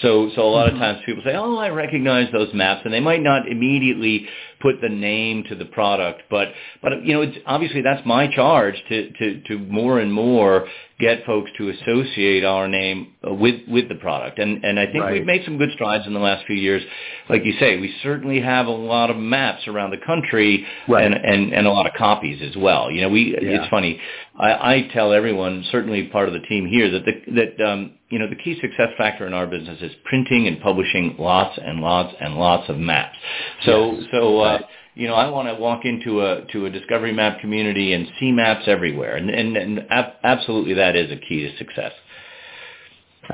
So 0.02 0.30
so 0.34 0.42
a 0.42 0.50
lot 0.50 0.66
mm-hmm. 0.66 0.76
of 0.76 0.80
times 0.80 1.02
people 1.06 1.22
say, 1.24 1.36
"Oh, 1.36 1.56
I 1.56 1.68
recognize 1.68 2.32
those 2.32 2.52
maps," 2.52 2.82
and 2.84 2.92
they 2.92 2.98
might 2.98 3.22
not 3.22 3.46
immediately 3.46 4.26
put 4.64 4.80
the 4.80 4.88
name 4.88 5.44
to 5.50 5.54
the 5.54 5.66
product. 5.66 6.22
But 6.30 6.48
but 6.82 7.04
you 7.04 7.12
know, 7.12 7.20
it's 7.20 7.36
obviously 7.46 7.82
that's 7.82 8.04
my 8.06 8.26
charge 8.34 8.74
to 8.88 9.10
to 9.10 9.42
to 9.42 9.58
more 9.58 10.00
and 10.00 10.12
more 10.12 10.66
get 10.98 11.26
folks 11.26 11.50
to 11.58 11.68
associate 11.68 12.44
our 12.44 12.66
name 12.66 13.12
with 13.22 13.60
with 13.68 13.90
the 13.90 13.96
product. 13.96 14.38
And 14.38 14.64
and 14.64 14.80
I 14.80 14.86
think 14.86 15.04
right. 15.04 15.12
we've 15.12 15.26
made 15.26 15.42
some 15.44 15.58
good 15.58 15.70
strides 15.74 16.06
in 16.06 16.14
the 16.14 16.20
last 16.20 16.46
few 16.46 16.56
years. 16.56 16.82
Like 17.28 17.44
you 17.44 17.52
say, 17.60 17.78
we 17.78 17.94
certainly 18.02 18.40
have 18.40 18.66
a 18.66 18.70
lot 18.70 19.10
of 19.10 19.18
maps 19.18 19.68
around 19.68 19.90
the 19.90 20.04
country 20.06 20.66
right. 20.88 21.04
and, 21.04 21.14
and 21.14 21.52
and 21.52 21.66
a 21.66 21.70
lot 21.70 21.86
of 21.86 21.92
copies 21.98 22.40
as 22.42 22.56
well. 22.56 22.90
You 22.90 23.02
know, 23.02 23.10
we 23.10 23.32
yeah. 23.32 23.60
it's 23.60 23.68
funny. 23.68 24.00
I, 24.36 24.74
I 24.74 24.90
tell 24.92 25.12
everyone, 25.12 25.64
certainly 25.70 26.08
part 26.08 26.28
of 26.28 26.34
the 26.34 26.40
team 26.40 26.66
here, 26.66 26.90
that 26.90 27.04
the, 27.04 27.32
that 27.32 27.64
um, 27.64 27.92
you 28.08 28.18
know 28.18 28.28
the 28.28 28.36
key 28.36 28.58
success 28.60 28.90
factor 28.98 29.26
in 29.26 29.34
our 29.34 29.46
business 29.46 29.80
is 29.80 29.92
printing 30.04 30.46
and 30.48 30.60
publishing 30.60 31.16
lots 31.18 31.58
and 31.62 31.80
lots 31.80 32.14
and 32.20 32.34
lots 32.34 32.68
of 32.68 32.78
maps. 32.78 33.16
So 33.64 33.92
yes. 33.92 34.04
so. 34.10 34.40
Uh, 34.40 34.44
right 34.44 34.64
you 34.94 35.08
know, 35.08 35.14
I 35.14 35.28
want 35.28 35.48
to 35.48 35.54
walk 35.54 35.84
into 35.84 36.20
a 36.20 36.44
to 36.52 36.66
a 36.66 36.70
Discovery 36.70 37.12
Map 37.12 37.40
community 37.40 37.92
and 37.92 38.06
see 38.20 38.30
maps 38.30 38.64
everywhere, 38.66 39.16
and 39.16 39.28
and, 39.28 39.56
and 39.56 39.86
ab- 39.90 40.14
absolutely 40.22 40.74
that 40.74 40.94
is 40.94 41.10
a 41.10 41.16
key 41.16 41.42
to 41.42 41.56
success. 41.58 41.92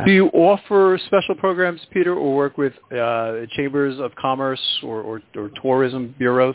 Do 0.05 0.13
you 0.13 0.29
offer 0.29 0.99
special 1.07 1.35
programs, 1.35 1.81
Peter, 1.91 2.15
or 2.15 2.35
work 2.35 2.57
with 2.57 2.73
uh, 2.93 3.47
chambers 3.57 3.99
of 3.99 4.15
commerce 4.15 4.61
or, 4.85 5.01
or, 5.03 5.23
or 5.35 5.51
tourism 5.61 6.15
bureaus? 6.17 6.55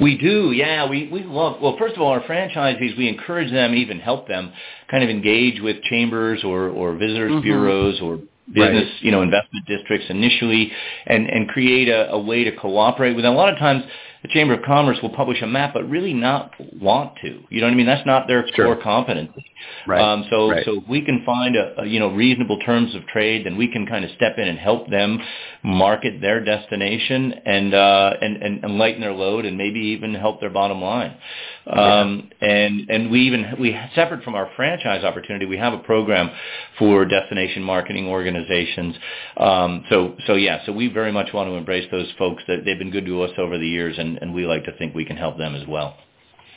We 0.00 0.18
do, 0.18 0.52
yeah. 0.52 0.88
We 0.88 1.08
we 1.08 1.22
love. 1.22 1.60
Well, 1.60 1.76
first 1.78 1.94
of 1.94 2.02
all, 2.02 2.08
our 2.08 2.22
franchisees, 2.22 2.96
we 2.98 3.08
encourage 3.08 3.52
them, 3.52 3.74
even 3.74 4.00
help 4.00 4.28
them, 4.28 4.52
kind 4.90 5.04
of 5.04 5.10
engage 5.10 5.60
with 5.60 5.82
chambers 5.84 6.42
or 6.44 6.68
or 6.68 6.94
visitors 6.94 7.32
mm-hmm. 7.32 7.42
bureaus 7.42 8.00
or 8.00 8.18
business, 8.52 8.84
right. 8.84 9.02
you 9.02 9.10
know, 9.10 9.22
investment 9.22 9.66
districts 9.66 10.06
initially, 10.10 10.72
and 11.06 11.26
and 11.28 11.48
create 11.48 11.88
a, 11.88 12.12
a 12.12 12.18
way 12.18 12.44
to 12.44 12.52
cooperate 12.52 13.14
with 13.14 13.24
them. 13.24 13.34
A 13.34 13.36
lot 13.36 13.52
of 13.52 13.58
times, 13.58 13.84
the 14.24 14.28
Chamber 14.28 14.54
of 14.54 14.62
Commerce 14.62 14.96
will 15.02 15.10
publish 15.10 15.42
a 15.42 15.46
map, 15.46 15.74
but 15.74 15.86
really 15.86 16.14
not 16.14 16.50
want 16.80 17.12
to. 17.20 17.42
You 17.50 17.60
know 17.60 17.66
what 17.66 17.74
I 17.74 17.76
mean? 17.76 17.84
That's 17.84 18.06
not 18.06 18.26
their 18.26 18.46
sure. 18.54 18.64
core 18.64 18.82
competency. 18.82 19.44
Right. 19.86 20.00
Um, 20.00 20.24
so 20.30 20.50
right. 20.50 20.64
so 20.64 20.78
if 20.78 20.88
we 20.88 21.02
can 21.02 21.22
find 21.26 21.54
a, 21.56 21.82
a 21.82 21.86
you 21.86 22.00
know 22.00 22.10
reasonable 22.10 22.58
terms 22.60 22.94
of 22.94 23.06
trade, 23.06 23.44
then 23.44 23.58
we 23.58 23.70
can 23.70 23.86
kind 23.86 24.02
of 24.02 24.10
step 24.12 24.38
in 24.38 24.48
and 24.48 24.58
help 24.58 24.88
them 24.88 25.20
market 25.62 26.22
their 26.22 26.42
destination 26.42 27.34
and 27.44 27.74
uh, 27.74 28.14
and, 28.18 28.42
and 28.42 28.64
and 28.64 28.78
lighten 28.78 29.02
their 29.02 29.12
load 29.12 29.44
and 29.44 29.58
maybe 29.58 29.78
even 29.78 30.14
help 30.14 30.40
their 30.40 30.48
bottom 30.48 30.80
line. 30.80 31.14
Um, 31.66 32.30
yeah. 32.40 32.48
And 32.48 32.90
and 32.90 33.10
we 33.10 33.20
even 33.22 33.54
we 33.58 33.78
separate 33.94 34.22
from 34.22 34.34
our 34.34 34.50
franchise 34.56 35.04
opportunity, 35.04 35.46
we 35.46 35.56
have 35.56 35.72
a 35.72 35.78
program 35.78 36.30
for 36.78 37.04
destination 37.04 37.62
marketing 37.62 38.06
organizations. 38.08 38.94
Um, 39.36 39.84
so 39.88 40.16
so 40.26 40.34
yeah, 40.34 40.64
so 40.66 40.72
we 40.72 40.88
very 40.88 41.12
much 41.12 41.32
want 41.32 41.48
to 41.48 41.54
embrace 41.54 41.88
those 41.90 42.12
folks 42.18 42.42
that 42.48 42.64
they've 42.64 42.78
been 42.78 42.90
good 42.90 43.06
to 43.06 43.22
us 43.22 43.30
over 43.38 43.58
the 43.58 43.68
years, 43.68 43.98
and, 43.98 44.18
and 44.18 44.34
we 44.34 44.46
like 44.46 44.64
to 44.64 44.76
think 44.76 44.94
we 44.94 45.04
can 45.04 45.16
help 45.16 45.38
them 45.38 45.54
as 45.54 45.66
well. 45.66 45.96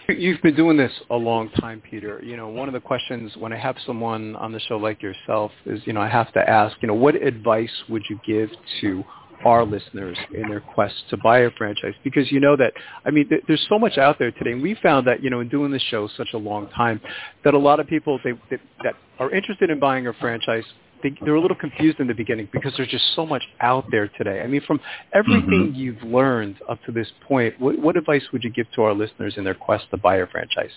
You've 0.10 0.42
been 0.42 0.56
doing 0.56 0.78
this 0.78 0.92
a 1.10 1.18
long 1.18 1.50
time, 1.50 1.82
Peter. 1.82 2.22
You 2.24 2.38
know, 2.38 2.48
one 2.48 2.70
of 2.70 2.74
the 2.74 2.80
questions 2.80 3.36
when 3.38 3.52
I 3.52 3.58
have 3.58 3.76
someone 3.86 4.38
on 4.38 4.54
the 4.54 4.60
show 4.62 4.78
like 4.78 5.02
yourself 5.02 5.52
is, 5.66 5.82
you 5.84 5.92
know, 5.92 6.00
I 6.00 6.08
have 6.08 6.32
to 6.34 6.50
ask, 6.50 6.78
you 6.82 6.88
know, 6.88 6.94
what 6.94 7.16
advice 7.16 7.72
would 7.90 8.04
you 8.10 8.18
give 8.26 8.50
to 8.80 9.04
our 9.46 9.66
listeners 9.66 10.18
in 10.34 10.50
their 10.50 10.62
quest 10.62 10.96
to 11.10 11.18
buy 11.18 11.40
a 11.40 11.52
franchise? 11.52 11.94
Because 12.04 12.32
you 12.32 12.40
know 12.40 12.56
that, 12.56 12.74
I 13.06 13.12
mean, 13.12 13.30
th- 13.30 13.44
there's 13.48 13.66
so 13.70 13.78
much 13.78 13.98
out 13.98 14.20
there 14.20 14.32
today, 14.32 14.52
and 14.52 14.62
we 14.62 14.76
found 14.76 15.08
that, 15.08 15.24
you 15.24 15.30
know, 15.30 15.40
in 15.40 15.50
doing 15.50 15.72
this 15.72 15.84
show 15.84 16.08
such 16.18 16.30
a 16.34 16.38
long 16.38 16.70
time, 16.70 17.02
that 17.44 17.54
a 17.54 17.58
lot 17.58 17.80
of 17.80 17.88
people 17.88 18.20
they, 18.24 18.34
they, 18.50 18.58
that 18.84 18.96
are 19.20 19.32
interested 19.32 19.70
in 19.70 19.80
buying 19.80 20.08
a 20.08 20.14
franchise 20.14 20.66
they, 21.04 21.16
they're 21.24 21.36
a 21.36 21.42
little 21.42 21.58
confused 21.58 22.00
in 22.00 22.08
the 22.08 22.14
beginning 22.14 22.50
because 22.52 22.74
there's 22.78 22.90
just 22.90 23.16
so 23.16 23.26
much 23.26 23.44
out 23.62 23.86
there 23.92 24.08
today. 24.18 24.42
I 24.42 24.48
mean, 24.48 24.62
from 24.66 24.80
everything 25.14 25.70
mm-hmm. 25.70 25.76
you've 25.76 26.02
learned 26.04 26.58
up 26.68 26.84
to 26.86 26.92
this 26.92 27.08
point, 27.28 27.60
what, 27.60 27.78
what 27.80 27.98
advice 27.98 28.24
would 28.32 28.44
you 28.44 28.50
give 28.50 28.66
to 28.74 28.84
our 28.84 28.94
listeners 28.94 29.36
in 29.38 29.44
their 29.44 29.54
quest 29.54 29.86
to 29.92 29.98
buy 29.98 30.18
a 30.18 30.28
franchise? 30.28 30.72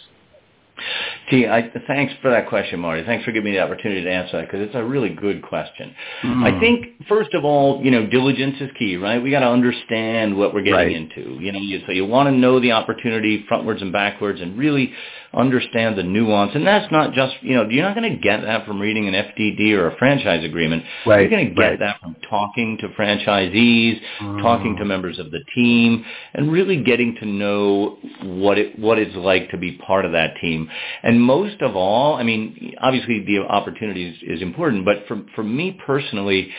Gee, 1.30 1.46
I, 1.46 1.70
thanks 1.86 2.12
for 2.22 2.30
that 2.30 2.48
question, 2.48 2.80
Marty. 2.80 3.04
Thanks 3.04 3.24
for 3.24 3.32
giving 3.32 3.52
me 3.52 3.58
the 3.58 3.62
opportunity 3.62 4.02
to 4.02 4.10
answer 4.10 4.38
that 4.38 4.50
because 4.50 4.66
it's 4.66 4.74
a 4.74 4.84
really 4.84 5.10
good 5.10 5.42
question. 5.42 5.94
Mm. 6.22 6.44
I 6.44 6.60
think 6.60 7.06
first 7.08 7.34
of 7.34 7.44
all, 7.44 7.82
you 7.82 7.90
know, 7.90 8.06
diligence 8.06 8.56
is 8.60 8.70
key, 8.78 8.96
right? 8.96 9.22
We 9.22 9.30
got 9.30 9.40
to 9.40 9.48
understand 9.48 10.36
what 10.36 10.52
we're 10.54 10.62
getting 10.62 10.74
right. 10.74 10.92
into. 10.92 11.38
You 11.40 11.52
know, 11.52 11.60
you, 11.60 11.80
so 11.86 11.92
you 11.92 12.06
want 12.06 12.28
to 12.28 12.32
know 12.32 12.60
the 12.60 12.72
opportunity 12.72 13.44
frontwards 13.50 13.82
and 13.82 13.92
backwards, 13.92 14.40
and 14.40 14.58
really 14.58 14.92
understand 15.32 15.96
the 15.96 16.02
nuance. 16.02 16.52
And 16.54 16.66
that's 16.66 16.90
not 16.90 17.12
just, 17.12 17.34
you 17.42 17.54
know, 17.54 17.68
you're 17.68 17.84
not 17.84 17.94
going 17.94 18.10
to 18.12 18.18
get 18.18 18.42
that 18.42 18.66
from 18.66 18.80
reading 18.80 19.06
an 19.06 19.14
FDD 19.14 19.72
or 19.72 19.88
a 19.88 19.96
franchise 19.96 20.44
agreement. 20.44 20.82
Right. 21.06 21.20
You're 21.20 21.30
going 21.30 21.48
to 21.48 21.54
get 21.54 21.62
right. 21.62 21.78
that 21.78 22.00
from 22.00 22.16
talking 22.28 22.78
to 22.78 22.88
franchisees, 22.88 24.00
mm. 24.20 24.42
talking 24.42 24.76
to 24.76 24.84
members 24.84 25.18
of 25.18 25.30
the 25.30 25.40
team, 25.54 26.04
and 26.34 26.50
really 26.50 26.82
getting 26.82 27.14
to 27.16 27.26
know 27.26 27.98
what 28.22 28.58
it 28.58 28.78
what 28.78 28.98
it's 28.98 29.14
like 29.14 29.50
to 29.50 29.58
be 29.58 29.72
part 29.78 30.04
of 30.04 30.12
that 30.12 30.34
team. 30.40 30.68
And 31.02 31.20
most 31.20 31.62
of 31.62 31.76
all, 31.76 32.14
I 32.14 32.24
mean, 32.24 32.74
obviously 32.80 33.24
the 33.24 33.38
opportunity 33.38 34.08
is, 34.08 34.38
is 34.38 34.42
important, 34.42 34.84
but 34.84 35.06
for 35.06 35.22
for 35.36 35.44
me 35.44 35.78
personally, 35.86 36.50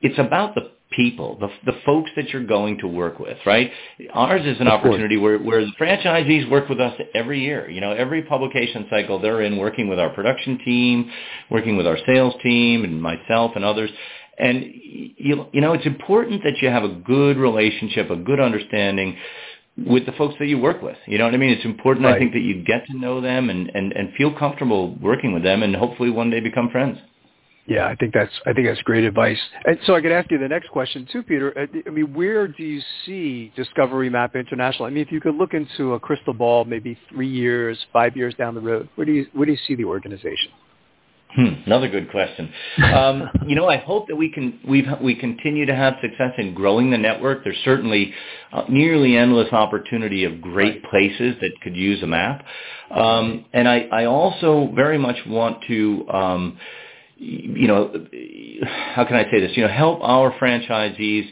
it's 0.00 0.18
about 0.18 0.54
the 0.54 0.70
people, 0.96 1.38
the, 1.38 1.48
the 1.70 1.78
folks 1.84 2.10
that 2.16 2.30
you're 2.30 2.44
going 2.44 2.78
to 2.78 2.88
work 2.88 3.18
with, 3.20 3.36
right? 3.46 3.70
Ours 4.12 4.42
is 4.44 4.58
an 4.60 4.66
of 4.66 4.80
opportunity 4.80 5.16
where, 5.16 5.38
where 5.38 5.60
the 5.64 5.72
franchisees 5.78 6.50
work 6.50 6.68
with 6.68 6.80
us 6.80 6.98
every 7.14 7.40
year. 7.40 7.70
You 7.70 7.80
know, 7.80 7.92
every 7.92 8.22
publication 8.22 8.86
cycle 8.90 9.20
they're 9.20 9.42
in 9.42 9.58
working 9.58 9.88
with 9.88 9.98
our 10.00 10.10
production 10.10 10.58
team, 10.64 11.10
working 11.50 11.76
with 11.76 11.86
our 11.86 11.98
sales 12.06 12.34
team 12.42 12.84
and 12.84 13.00
myself 13.00 13.52
and 13.54 13.64
others. 13.64 13.90
And 14.38 14.64
you, 15.16 15.46
you 15.52 15.60
know, 15.60 15.72
it's 15.74 15.86
important 15.86 16.42
that 16.44 16.58
you 16.60 16.68
have 16.68 16.84
a 16.84 16.88
good 16.88 17.36
relationship, 17.36 18.10
a 18.10 18.16
good 18.16 18.40
understanding 18.40 19.16
with 19.76 20.06
the 20.06 20.12
folks 20.12 20.34
that 20.38 20.46
you 20.46 20.58
work 20.58 20.82
with. 20.82 20.96
You 21.06 21.18
know 21.18 21.26
what 21.26 21.34
I 21.34 21.36
mean? 21.36 21.50
It's 21.50 21.64
important, 21.64 22.06
Right. 22.06 22.16
I 22.16 22.18
think, 22.18 22.32
that 22.32 22.40
you 22.40 22.64
get 22.64 22.86
to 22.86 22.98
know 22.98 23.20
them 23.20 23.50
and, 23.50 23.70
and, 23.74 23.92
and 23.92 24.14
feel 24.14 24.32
comfortable 24.36 24.94
working 24.96 25.34
with 25.34 25.42
them 25.42 25.62
and 25.62 25.76
hopefully 25.76 26.10
one 26.10 26.30
day 26.30 26.40
become 26.40 26.70
friends. 26.70 26.98
Yeah, 27.66 27.86
I 27.86 27.96
think 27.96 28.14
that's 28.14 28.32
I 28.46 28.52
think 28.52 28.68
that's 28.68 28.80
great 28.82 29.04
advice. 29.04 29.38
And 29.64 29.78
so 29.86 29.96
I 29.96 30.00
could 30.00 30.12
ask 30.12 30.30
you 30.30 30.38
the 30.38 30.48
next 30.48 30.68
question 30.70 31.06
too, 31.10 31.22
Peter. 31.22 31.56
Uh, 31.58 31.66
I 31.86 31.90
mean, 31.90 32.14
where 32.14 32.46
do 32.46 32.62
you 32.62 32.80
see 33.04 33.52
Discovery 33.56 34.08
Map 34.08 34.36
International? 34.36 34.86
I 34.86 34.90
mean, 34.90 35.04
if 35.04 35.10
you 35.10 35.20
could 35.20 35.34
look 35.34 35.52
into 35.52 35.94
a 35.94 36.00
crystal 36.00 36.32
ball, 36.32 36.64
maybe 36.64 36.96
three 37.10 37.28
years, 37.28 37.76
five 37.92 38.16
years 38.16 38.34
down 38.34 38.54
the 38.54 38.60
road, 38.60 38.88
where 38.94 39.04
do 39.04 39.12
you 39.12 39.26
where 39.32 39.46
do 39.46 39.52
you 39.52 39.58
see 39.66 39.74
the 39.74 39.84
organization? 39.84 40.52
Hmm, 41.34 41.48
another 41.66 41.88
good 41.88 42.10
question. 42.10 42.50
Um, 42.94 43.28
you 43.46 43.56
know, 43.56 43.68
I 43.68 43.76
hope 43.78 44.06
that 44.08 44.16
we 44.16 44.30
can 44.30 44.60
we 44.66 44.86
we 45.02 45.16
continue 45.16 45.66
to 45.66 45.74
have 45.74 45.94
success 46.00 46.32
in 46.38 46.54
growing 46.54 46.90
the 46.90 46.96
network. 46.98 47.42
There's 47.42 47.58
certainly 47.64 48.14
uh, 48.52 48.62
nearly 48.70 49.16
endless 49.16 49.52
opportunity 49.52 50.24
of 50.24 50.40
great 50.40 50.84
places 50.84 51.34
that 51.40 51.50
could 51.62 51.76
use 51.76 52.02
a 52.02 52.06
map, 52.06 52.46
um, 52.90 53.44
and 53.52 53.68
I, 53.68 53.88
I 53.92 54.04
also 54.04 54.70
very 54.74 54.98
much 54.98 55.16
want 55.26 55.62
to. 55.66 56.08
Um, 56.08 56.58
you 57.16 57.66
know, 57.66 58.06
how 58.94 59.04
can 59.04 59.16
I 59.16 59.24
say 59.30 59.40
this? 59.40 59.56
You 59.56 59.62
know, 59.62 59.72
help 59.72 60.00
our 60.02 60.32
franchisees 60.38 61.26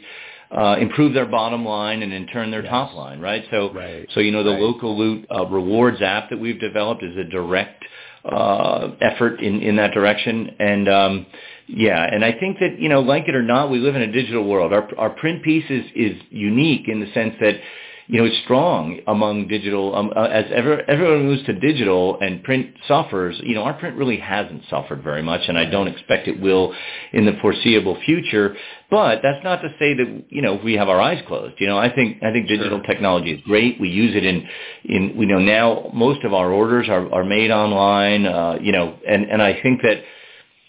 uh, 0.51 0.77
improve 0.79 1.13
their 1.13 1.25
bottom 1.25 1.65
line 1.65 2.01
and 2.03 2.13
in 2.13 2.27
turn 2.27 2.51
their 2.51 2.63
Yes. 2.63 2.69
top 2.69 2.93
line, 2.93 3.19
right? 3.19 3.43
So, 3.51 3.71
Right. 3.73 4.09
so 4.13 4.19
you 4.19 4.31
know, 4.31 4.43
the 4.43 4.51
Right. 4.51 4.59
local 4.61 4.97
loot 4.97 5.25
uh, 5.29 5.45
rewards 5.47 6.01
app 6.01 6.29
that 6.29 6.39
we've 6.39 6.59
developed 6.59 7.03
is 7.03 7.15
a 7.17 7.23
direct 7.23 7.83
uh, 8.23 8.91
effort 9.01 9.39
in 9.39 9.61
in 9.61 9.75
that 9.75 9.91
direction, 9.93 10.55
and 10.59 10.89
um, 10.89 11.25
yeah, 11.67 12.03
and 12.03 12.25
I 12.25 12.31
think 12.31 12.57
that 12.59 12.79
you 12.79 12.89
know, 12.89 13.01
like 13.01 13.27
it 13.27 13.35
or 13.35 13.43
not, 13.43 13.69
we 13.69 13.77
live 13.77 13.95
in 13.95 14.01
a 14.01 14.11
digital 14.11 14.43
world. 14.47 14.73
Our 14.73 14.89
our 14.97 15.11
print 15.11 15.43
piece 15.43 15.65
is 15.69 15.85
is 15.95 16.21
unique 16.31 16.87
in 16.87 16.99
the 17.01 17.11
sense 17.13 17.35
that 17.39 17.55
you 18.07 18.19
know, 18.19 18.25
it's 18.25 18.37
strong 18.43 18.99
among 19.07 19.47
digital, 19.47 19.95
um, 19.95 20.11
uh, 20.15 20.23
as 20.23 20.45
ever, 20.53 20.87
everyone 20.87 21.25
moves 21.25 21.43
to 21.45 21.53
digital 21.53 22.19
and 22.21 22.43
print 22.43 22.75
suffers, 22.87 23.35
you 23.43 23.55
know, 23.55 23.63
our 23.63 23.73
print 23.73 23.97
really 23.97 24.17
hasn't 24.17 24.61
suffered 24.69 25.03
very 25.03 25.23
much 25.23 25.41
and 25.47 25.57
I 25.57 25.65
don't 25.65 25.87
expect 25.87 26.27
it 26.27 26.39
will 26.39 26.75
in 27.13 27.25
the 27.25 27.33
foreseeable 27.41 27.99
future. 28.05 28.55
But 28.91 29.21
that's 29.23 29.43
not 29.43 29.61
to 29.63 29.69
say 29.79 29.95
that, 29.95 30.25
you 30.29 30.43
know, 30.43 30.59
we 30.63 30.73
have 30.73 30.87
our 30.87 31.01
eyes 31.01 31.23
closed. 31.27 31.55
You 31.59 31.65
know, 31.65 31.79
I 31.79 31.93
think, 31.93 32.21
I 32.21 32.31
think 32.31 32.47
digital 32.47 32.81
technology 32.83 33.31
is 33.31 33.41
great. 33.41 33.81
We 33.81 33.89
use 33.89 34.15
it 34.15 34.23
in, 34.23 34.47
in, 34.85 35.15
you 35.17 35.25
know, 35.25 35.39
now 35.39 35.89
most 35.91 36.23
of 36.23 36.33
our 36.33 36.51
orders 36.51 36.87
are, 36.89 37.11
are 37.11 37.23
made 37.23 37.49
online, 37.49 38.27
uh, 38.27 38.59
you 38.61 38.71
know, 38.71 38.95
and, 39.07 39.23
and 39.25 39.41
I 39.41 39.59
think 39.61 39.81
that, 39.81 40.03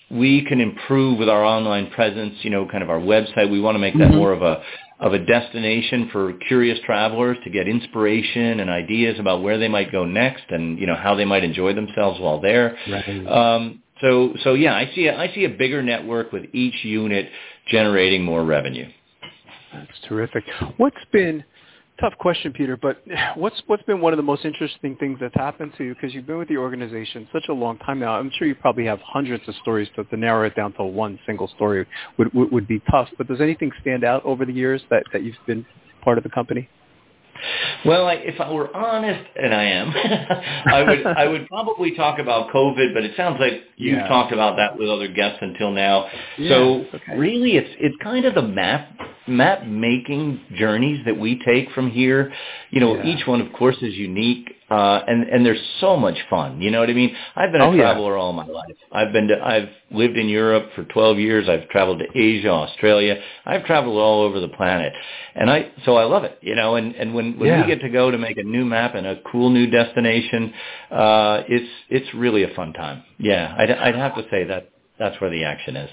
we 0.09 0.45
can 0.45 0.61
improve 0.61 1.19
with 1.19 1.29
our 1.29 1.45
online 1.45 1.91
presence, 1.91 2.35
you 2.43 2.51
know, 2.51 2.65
kind 2.65 2.85
of 2.85 2.91
our 2.91 3.01
website. 3.01 3.51
We 3.51 3.61
want 3.61 3.75
to 3.75 3.81
make 3.81 3.99
that 3.99 4.11
more 4.11 4.33
of 4.33 4.41
a 4.41 4.63
of 4.99 5.13
a 5.13 5.19
destination 5.19 6.09
for 6.11 6.33
curious 6.49 6.79
travelers 6.87 7.37
to 7.45 7.51
get 7.51 7.69
inspiration 7.69 8.61
and 8.61 8.71
ideas 8.71 9.19
about 9.19 9.43
where 9.43 9.59
they 9.59 9.69
might 9.69 9.93
go 9.93 10.05
next 10.05 10.45
and, 10.49 10.79
you 10.79 10.87
know, 10.87 10.95
how 10.95 11.15
they 11.15 11.25
might 11.25 11.45
enjoy 11.45 11.75
themselves 11.75 12.19
while 12.19 12.41
there. 12.41 12.77
Right. 12.91 13.27
Um, 13.27 13.83
so 14.01 14.35
so 14.45 14.55
yeah, 14.55 14.75
I 14.75 14.91
see 14.95 15.07
a, 15.07 15.19
I 15.19 15.33
see 15.35 15.45
a 15.45 15.51
bigger 15.51 15.83
network 15.83 16.33
with 16.33 16.45
each 16.53 16.85
unit 16.85 17.29
generating 17.69 18.25
more 18.25 18.45
revenue. 18.45 18.89
That's 19.73 19.99
terrific. 20.09 20.45
What's 20.77 20.97
been 21.13 21.45
tough 22.01 22.15
question, 22.19 22.53
Peter? 22.53 22.77
But 22.77 23.03
what's 23.37 23.61
what's 23.67 23.83
been 23.85 24.01
one 24.01 24.13
of 24.13 24.17
the 24.17 24.23
most 24.23 24.45
interesting 24.45 24.97
things 24.97 25.19
that's 25.21 25.35
happened 25.35 25.73
to 25.79 25.85
you 25.85 25.95
because 25.95 26.15
you've 26.15 26.27
been 26.27 26.39
with 26.39 26.49
the 26.49 26.57
organization 26.57 27.29
such 27.33 27.45
a 27.49 27.53
long 27.53 27.79
time 27.79 27.99
now. 27.99 28.19
I'm 28.19 28.31
sure 28.39 28.47
you 28.47 28.55
probably 28.55 28.85
have 28.87 29.01
hundreds 29.01 29.47
of 29.49 29.55
stories, 29.57 29.89
but 29.97 30.09
to 30.11 30.17
narrow 30.17 30.47
it 30.47 30.55
down 30.55 30.73
to 30.75 30.85
one 30.85 31.19
single 31.27 31.49
story 31.49 31.87
would 32.19 32.33
would, 32.35 32.53
would 32.53 32.69
be 32.69 32.81
tough. 32.91 33.09
But 33.19 33.29
does 33.29 33.41
anything 33.41 33.71
stand 33.81 34.05
out 34.05 34.25
over 34.25 34.45
the 34.45 34.53
years 34.53 34.83
that 34.91 35.05
that 35.13 35.23
you've 35.23 35.37
been 35.47 35.65
part 36.03 36.19
of 36.19 36.25
the 36.25 36.31
company? 36.31 36.69
Well, 37.85 38.07
I, 38.07 38.15
if 38.15 38.41
I 38.41 38.51
were 38.51 38.75
honest, 38.77 39.25
and 39.41 39.55
I 39.55 39.65
am, 39.65 39.91
I 40.73 40.83
would 40.83 41.07
I 41.07 41.27
would 41.27 41.47
probably 41.49 41.95
talk 41.95 42.19
about 42.19 42.51
COVID, 42.51 42.95
but 42.95 43.05
it 43.05 43.13
sounds 43.17 43.39
like 43.41 43.63
you've 43.77 43.99
Yeah. 43.99 44.09
talked 44.09 44.33
about 44.33 44.57
that 44.57 44.79
with 44.79 44.89
other 44.89 45.09
guests 45.09 45.39
until 45.41 45.71
now. 45.71 46.07
Yeah, 46.39 46.49
so 46.51 46.85
okay. 46.95 47.17
really, 47.17 47.57
it's 47.57 47.71
it's 47.79 47.97
kind 48.03 48.25
of 48.25 48.35
the 48.35 48.43
map 48.43 48.89
map 49.29 49.67
making 49.67 50.41
journeys 50.57 51.05
that 51.05 51.19
we 51.19 51.41
take 51.45 51.71
from 51.73 51.91
here. 51.91 52.33
You 52.71 52.81
know, 52.81 52.97
Yeah. 52.97 53.07
each 53.07 53.27
one, 53.27 53.41
of 53.41 53.53
course, 53.53 53.77
is 53.83 53.95
unique, 53.95 54.56
uh, 54.71 55.01
and 55.07 55.25
and 55.25 55.47
there's 55.47 55.61
so 55.81 55.97
much 55.97 56.17
fun. 56.29 56.61
You 56.61 56.71
know 56.71 56.81
what 56.81 56.91
I 56.91 56.95
mean? 56.95 57.15
I've 57.37 57.53
been 57.53 57.61
a 57.61 57.69
Oh, 57.69 57.73
yeah. 57.73 57.83
traveler 57.83 58.17
all 58.17 58.33
my 58.33 58.47
life. 58.47 58.75
I've 58.93 59.13
been 59.13 59.29
to 59.29 59.41
I've 59.45 59.69
lived 59.91 60.17
in 60.17 60.29
Europe 60.29 60.71
for 60.75 60.85
12 60.85 61.19
years. 61.19 61.49
I've 61.49 61.69
traveled 61.69 62.01
to 62.01 62.07
Asia, 62.19 62.51
Australia. 62.51 63.21
I've 63.47 63.65
traveled 63.65 63.97
all 63.99 64.23
over 64.23 64.41
the 64.41 64.49
planet, 64.49 64.93
and 65.35 65.51
I 65.51 65.71
so 65.85 65.97
I 65.97 66.05
love 66.05 66.25
it. 66.25 66.39
You 66.43 66.55
know, 66.57 66.77
and 66.77 66.95
and 66.97 67.15
when 67.15 67.39
when 67.39 67.49
Yeah. 67.51 67.61
we 67.63 67.67
get 67.67 67.81
to 67.83 67.89
go 67.91 68.11
to 68.11 68.19
make 68.19 68.39
a 68.39 68.43
new 68.45 68.65
map 68.65 68.95
and 68.95 69.07
a 69.07 69.21
cool 69.31 69.51
new 69.51 69.69
destination, 69.71 70.53
uh, 70.91 71.43
it's 71.49 71.71
it's 71.91 72.15
really 72.15 72.43
a 72.43 72.49
fun 72.55 72.73
time. 72.73 73.03
Yeah, 73.19 73.55
I'd 73.59 73.71
I'd 73.71 73.95
have 73.97 74.15
to 74.17 74.25
say 74.31 74.45
that 74.45 74.71
that's 74.99 75.21
where 75.21 75.31
the 75.31 75.45
action 75.45 75.77
is. 75.77 75.91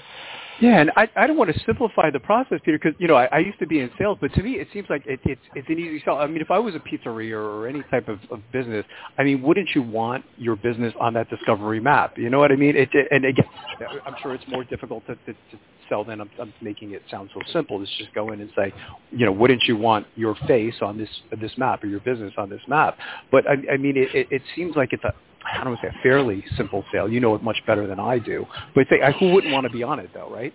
Yeah, 0.60 0.80
and 0.80 0.90
I, 0.96 1.08
I 1.16 1.26
don't 1.26 1.36
want 1.36 1.52
to 1.52 1.60
simplify 1.64 2.10
the 2.10 2.20
process, 2.20 2.60
Peter, 2.64 2.78
because 2.78 2.94
you 3.00 3.08
know 3.08 3.16
I, 3.16 3.26
I 3.26 3.38
used 3.38 3.58
to 3.58 3.66
be 3.66 3.80
in 3.80 3.90
sales, 3.98 4.18
but 4.20 4.32
to 4.34 4.42
me 4.42 4.52
it 4.52 4.68
seems 4.72 4.88
like 4.88 5.04
it, 5.06 5.20
it's 5.24 5.40
it's 5.54 5.68
an 5.68 5.78
easy 5.78 6.00
sell. 6.04 6.18
I 6.18 6.26
mean, 6.26 6.40
if 6.40 6.50
I 6.50 6.58
was 6.58 6.74
a 6.74 6.78
pizzeria 6.78 7.32
or 7.32 7.66
any 7.66 7.82
type 7.90 8.08
of, 8.08 8.20
of 8.30 8.40
business, 8.52 8.84
I 9.18 9.24
mean, 9.24 9.42
wouldn't 9.42 9.70
you 9.74 9.82
want 9.82 10.24
your 10.36 10.56
business 10.56 10.94
on 11.00 11.14
that 11.14 11.28
discovery 11.28 11.80
map? 11.80 12.16
You 12.16 12.30
know 12.30 12.38
what 12.38 12.52
I 12.52 12.56
mean? 12.56 12.76
It, 12.76 12.88
it, 12.92 13.08
and 13.10 13.24
again, 13.24 13.46
I'm 14.06 14.14
sure 14.22 14.34
it's 14.34 14.46
more 14.48 14.64
difficult 14.64 15.04
to, 15.06 15.16
to, 15.16 15.32
to 15.32 15.58
sell 15.88 16.04
than 16.04 16.20
I'm, 16.20 16.30
I'm 16.40 16.54
making 16.62 16.92
it 16.92 17.02
sound 17.10 17.30
so 17.34 17.40
simple. 17.52 17.82
It's 17.82 17.90
just 17.98 18.14
go 18.14 18.32
in 18.32 18.40
and 18.40 18.50
say, 18.56 18.72
you 19.10 19.26
know, 19.26 19.32
wouldn't 19.32 19.64
you 19.64 19.76
want 19.76 20.06
your 20.14 20.36
face 20.46 20.74
on 20.82 20.96
this 20.98 21.10
this 21.40 21.52
map 21.58 21.82
or 21.82 21.88
your 21.88 22.00
business 22.00 22.32
on 22.38 22.48
this 22.48 22.62
map? 22.68 22.96
But 23.30 23.44
I, 23.48 23.74
I 23.74 23.76
mean, 23.76 23.96
it, 23.96 24.14
it, 24.14 24.28
it 24.30 24.42
seems 24.54 24.76
like 24.76 24.92
it's 24.92 25.04
a 25.04 25.14
I 25.44 25.58
don't 25.58 25.68
want 25.70 25.80
to 25.82 25.88
say 25.88 25.94
a 25.98 26.02
fairly 26.02 26.44
simple 26.56 26.84
sale. 26.92 27.08
You 27.08 27.20
know 27.20 27.34
it 27.34 27.42
much 27.42 27.58
better 27.66 27.86
than 27.86 28.00
I 28.00 28.18
do. 28.18 28.46
But 28.74 28.86
say, 28.88 28.98
who 29.18 29.32
wouldn't 29.32 29.52
want 29.52 29.64
to 29.64 29.70
be 29.70 29.82
on 29.82 29.98
it 29.98 30.10
though, 30.14 30.30
right? 30.30 30.54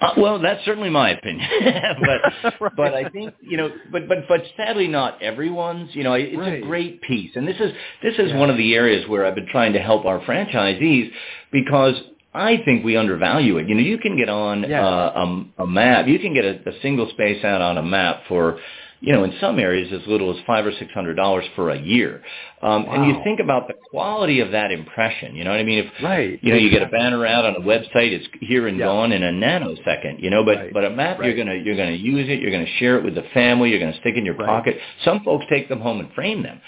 Uh, 0.00 0.14
well, 0.16 0.38
that's 0.38 0.64
certainly 0.64 0.88
my 0.88 1.10
opinion, 1.10 1.46
but 2.00 2.54
Right. 2.60 2.72
but 2.76 2.94
I 2.94 3.08
think 3.10 3.34
you 3.42 3.56
know, 3.58 3.70
but 3.92 4.08
but 4.08 4.26
but 4.28 4.42
sadly, 4.56 4.88
not 4.88 5.20
everyone's. 5.22 5.94
You 5.94 6.04
know, 6.04 6.14
it's 6.14 6.36
Right. 6.36 6.62
a 6.62 6.66
great 6.66 7.02
piece, 7.02 7.32
and 7.36 7.46
this 7.46 7.56
is 7.60 7.72
this 8.02 8.14
is 8.18 8.30
Yeah. 8.30 8.38
one 8.38 8.48
of 8.50 8.56
the 8.56 8.74
areas 8.74 9.06
where 9.08 9.26
I've 9.26 9.34
been 9.34 9.48
trying 9.48 9.74
to 9.74 9.78
help 9.80 10.06
our 10.06 10.20
franchisees 10.20 11.10
because 11.52 11.94
I 12.32 12.58
think 12.64 12.84
we 12.84 12.96
undervalue 12.96 13.58
it. 13.58 13.68
You 13.68 13.74
know, 13.74 13.80
you 13.82 13.98
can 13.98 14.16
get 14.16 14.28
on 14.30 14.62
Yes. 14.62 14.82
uh, 14.82 15.12
um, 15.16 15.52
a 15.58 15.66
map, 15.66 16.06
you 16.08 16.18
can 16.18 16.32
get 16.32 16.44
a, 16.46 16.60
a 16.68 16.80
single 16.80 17.08
space 17.10 17.44
out 17.44 17.60
on 17.60 17.76
a 17.78 17.82
map 17.82 18.22
for. 18.28 18.58
You 19.02 19.14
know, 19.14 19.24
in 19.24 19.32
some 19.40 19.58
areas, 19.58 19.90
as 19.92 20.06
little 20.06 20.30
as 20.30 20.36
five 20.46 20.66
or 20.66 20.72
six 20.72 20.92
hundred 20.92 21.14
dollars 21.14 21.44
for 21.56 21.70
a 21.70 21.78
year, 21.80 22.22
um, 22.60 22.84
and 22.90 23.06
you 23.06 23.14
think 23.24 23.40
about 23.40 23.66
the 23.66 23.74
quality 23.90 24.40
of 24.40 24.52
that 24.52 24.70
impression. 24.70 25.34
You 25.34 25.44
know 25.44 25.50
what 25.50 25.58
I 25.58 25.62
mean? 25.62 25.78
If 25.78 26.02
Right. 26.02 26.38
you 26.42 26.52
know, 26.52 26.58
you 26.58 26.70
get 26.70 26.82
a 26.82 26.86
banner 26.86 27.24
out 27.26 27.44
on 27.46 27.56
a 27.56 27.60
website, 27.60 28.12
it's 28.12 28.26
here 28.40 28.66
and 28.66 28.78
Yeah. 28.78 28.86
gone 28.86 29.12
in 29.12 29.22
a 29.22 29.32
nanosecond, 29.32 30.20
you 30.22 30.28
know, 30.30 30.44
but, 30.44 30.56
Right. 30.58 30.72
but 30.72 30.84
a 30.84 30.90
map, 30.90 31.18
you're 31.24 31.34
gonna, 31.34 31.54
you're 31.54 31.76
gonna 31.76 31.92
use 31.92 32.28
it, 32.28 32.40
you're 32.40 32.50
gonna 32.50 32.66
share 32.78 32.96
it 32.98 33.04
with 33.04 33.14
the 33.14 33.22
family, 33.34 33.70
you're 33.70 33.80
gonna 33.80 33.94
stick 33.94 34.14
it 34.14 34.18
in 34.18 34.26
your 34.26 34.34
Right. 34.34 34.46
pocket. 34.46 34.80
Some 35.02 35.20
folks 35.20 35.46
take 35.48 35.68
them 35.68 35.80
home 35.80 36.00
and 36.00 36.12
frame 36.12 36.42
them. 36.42 36.60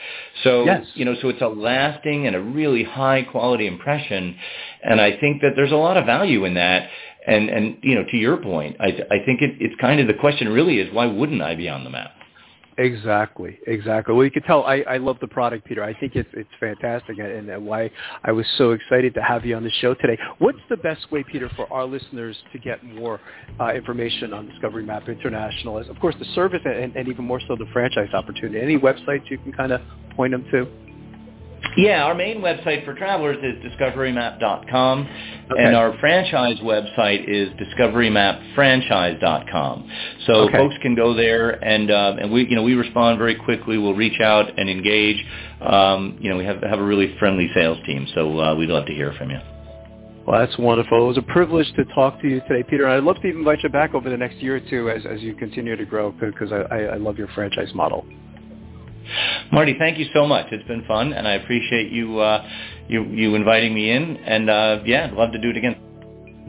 So, 0.42 0.64
Yes. 0.64 0.90
you 0.94 1.04
know, 1.04 1.14
so 1.16 1.28
it's 1.28 1.42
a 1.42 1.48
lasting 1.48 2.26
and 2.26 2.34
a 2.34 2.40
really 2.40 2.82
high 2.82 3.22
quality 3.22 3.66
impression. 3.66 4.34
And 4.82 5.00
I 5.00 5.12
think 5.12 5.42
that 5.42 5.54
there's 5.54 5.72
a 5.72 5.76
lot 5.76 5.96
of 5.98 6.06
value 6.06 6.44
in 6.46 6.54
that. 6.54 6.88
And, 7.26 7.50
and, 7.50 7.76
you 7.82 7.94
know, 7.94 8.04
to 8.04 8.16
your 8.16 8.38
point, 8.38 8.76
I, 8.80 8.86
I 9.10 9.18
think 9.24 9.42
it, 9.42 9.56
it's 9.60 9.76
kind 9.80 10.00
of 10.00 10.06
the 10.08 10.14
question 10.14 10.48
really 10.48 10.80
is 10.80 10.92
why 10.92 11.06
wouldn't 11.06 11.40
I 11.42 11.54
be 11.54 11.68
on 11.68 11.84
the 11.84 11.90
map? 11.90 12.10
Exactly, 12.82 13.60
exactly. 13.68 14.12
Well, 14.12 14.24
you 14.24 14.30
can 14.32 14.42
tell 14.42 14.64
I, 14.64 14.78
I 14.88 14.96
love 14.96 15.16
the 15.20 15.28
product, 15.28 15.64
Peter. 15.64 15.84
I 15.84 15.94
think 16.00 16.16
it's 16.16 16.28
it's 16.32 16.50
fantastic, 16.58 17.16
and, 17.18 17.48
and 17.48 17.64
why 17.64 17.88
I 18.24 18.32
was 18.32 18.44
so 18.58 18.72
excited 18.72 19.14
to 19.14 19.22
have 19.22 19.46
you 19.46 19.54
on 19.54 19.62
the 19.62 19.70
show 19.80 19.94
today. 19.94 20.18
What's 20.40 20.58
the 20.68 20.76
best 20.78 21.12
way, 21.12 21.22
Peter, 21.22 21.48
for 21.54 21.72
our 21.72 21.84
listeners 21.84 22.36
to 22.52 22.58
get 22.58 22.82
more 22.82 23.20
uh, 23.60 23.72
information 23.72 24.32
on 24.32 24.48
Discovery 24.48 24.82
Map 24.84 25.08
International? 25.08 25.78
As 25.78 25.88
of 25.88 26.00
course 26.00 26.16
the 26.18 26.24
service, 26.34 26.60
and, 26.64 26.96
and 26.96 27.06
even 27.06 27.24
more 27.24 27.40
so 27.46 27.54
the 27.54 27.66
franchise 27.72 28.12
opportunity. 28.14 28.60
Any 28.60 28.76
websites 28.76 29.30
you 29.30 29.38
can 29.38 29.52
kind 29.52 29.70
of 29.70 29.80
point 30.16 30.32
them 30.32 30.44
to? 30.50 30.91
Yeah, 31.76 32.04
our 32.04 32.14
main 32.14 32.40
website 32.42 32.84
for 32.84 32.92
travelers 32.94 33.38
is 33.42 33.54
discoverymap.com, 33.72 35.08
Okay. 35.50 35.64
and 35.64 35.74
our 35.74 35.94
franchise 35.98 36.58
website 36.60 37.24
is 37.26 37.48
discoverymapfranchise.com. 37.54 39.90
So 40.26 40.32
Okay. 40.44 40.58
folks 40.58 40.76
can 40.82 40.94
go 40.94 41.14
there, 41.14 41.58
and 41.64 41.90
uh, 41.90 42.16
and 42.20 42.30
we 42.30 42.46
you 42.46 42.54
know 42.56 42.62
we 42.62 42.74
respond 42.74 43.16
very 43.18 43.34
quickly. 43.34 43.78
We'll 43.78 43.94
reach 43.94 44.20
out 44.20 44.52
and 44.58 44.68
engage. 44.68 45.24
Um, 45.62 46.18
you 46.20 46.28
know, 46.28 46.36
we 46.36 46.44
have 46.44 46.62
have 46.62 46.78
a 46.78 46.84
really 46.84 47.16
friendly 47.18 47.50
sales 47.54 47.78
team, 47.86 48.06
so 48.14 48.38
uh, 48.38 48.54
we'd 48.54 48.68
love 48.68 48.84
to 48.86 48.92
hear 48.94 49.12
from 49.14 49.30
you. 49.30 49.38
Well, 50.26 50.38
that's 50.38 50.56
wonderful. 50.58 51.04
It 51.04 51.08
was 51.08 51.18
a 51.18 51.22
privilege 51.22 51.72
to 51.74 51.84
talk 51.94 52.20
to 52.20 52.28
you 52.28 52.40
today, 52.42 52.62
Peter. 52.62 52.86
I'd 52.86 53.02
love 53.02 53.20
to 53.22 53.28
invite 53.28 53.62
you 53.64 53.70
back 53.70 53.92
over 53.92 54.08
the 54.08 54.16
next 54.16 54.36
year 54.36 54.54
or 54.56 54.60
two 54.60 54.88
as, 54.88 55.04
as 55.04 55.20
you 55.20 55.34
continue 55.34 55.74
to 55.74 55.84
grow 55.84 56.12
because 56.12 56.52
I, 56.52 56.76
I 56.76 56.96
love 56.96 57.18
your 57.18 57.26
franchise 57.28 57.74
model. 57.74 58.06
Marty, 59.52 59.76
thank 59.78 59.98
you 59.98 60.06
so 60.14 60.26
much. 60.26 60.46
It's 60.52 60.66
been 60.66 60.84
fun, 60.86 61.12
and 61.12 61.26
I 61.26 61.34
appreciate 61.34 61.92
you 61.92 62.18
uh, 62.18 62.48
you 62.88 63.04
you 63.04 63.34
inviting 63.34 63.74
me 63.74 63.90
in. 63.90 64.16
And 64.18 64.50
uh, 64.50 64.80
yeah, 64.84 65.06
I'd 65.06 65.12
love 65.12 65.32
to 65.32 65.38
do 65.38 65.50
it 65.50 65.56
again. 65.56 65.76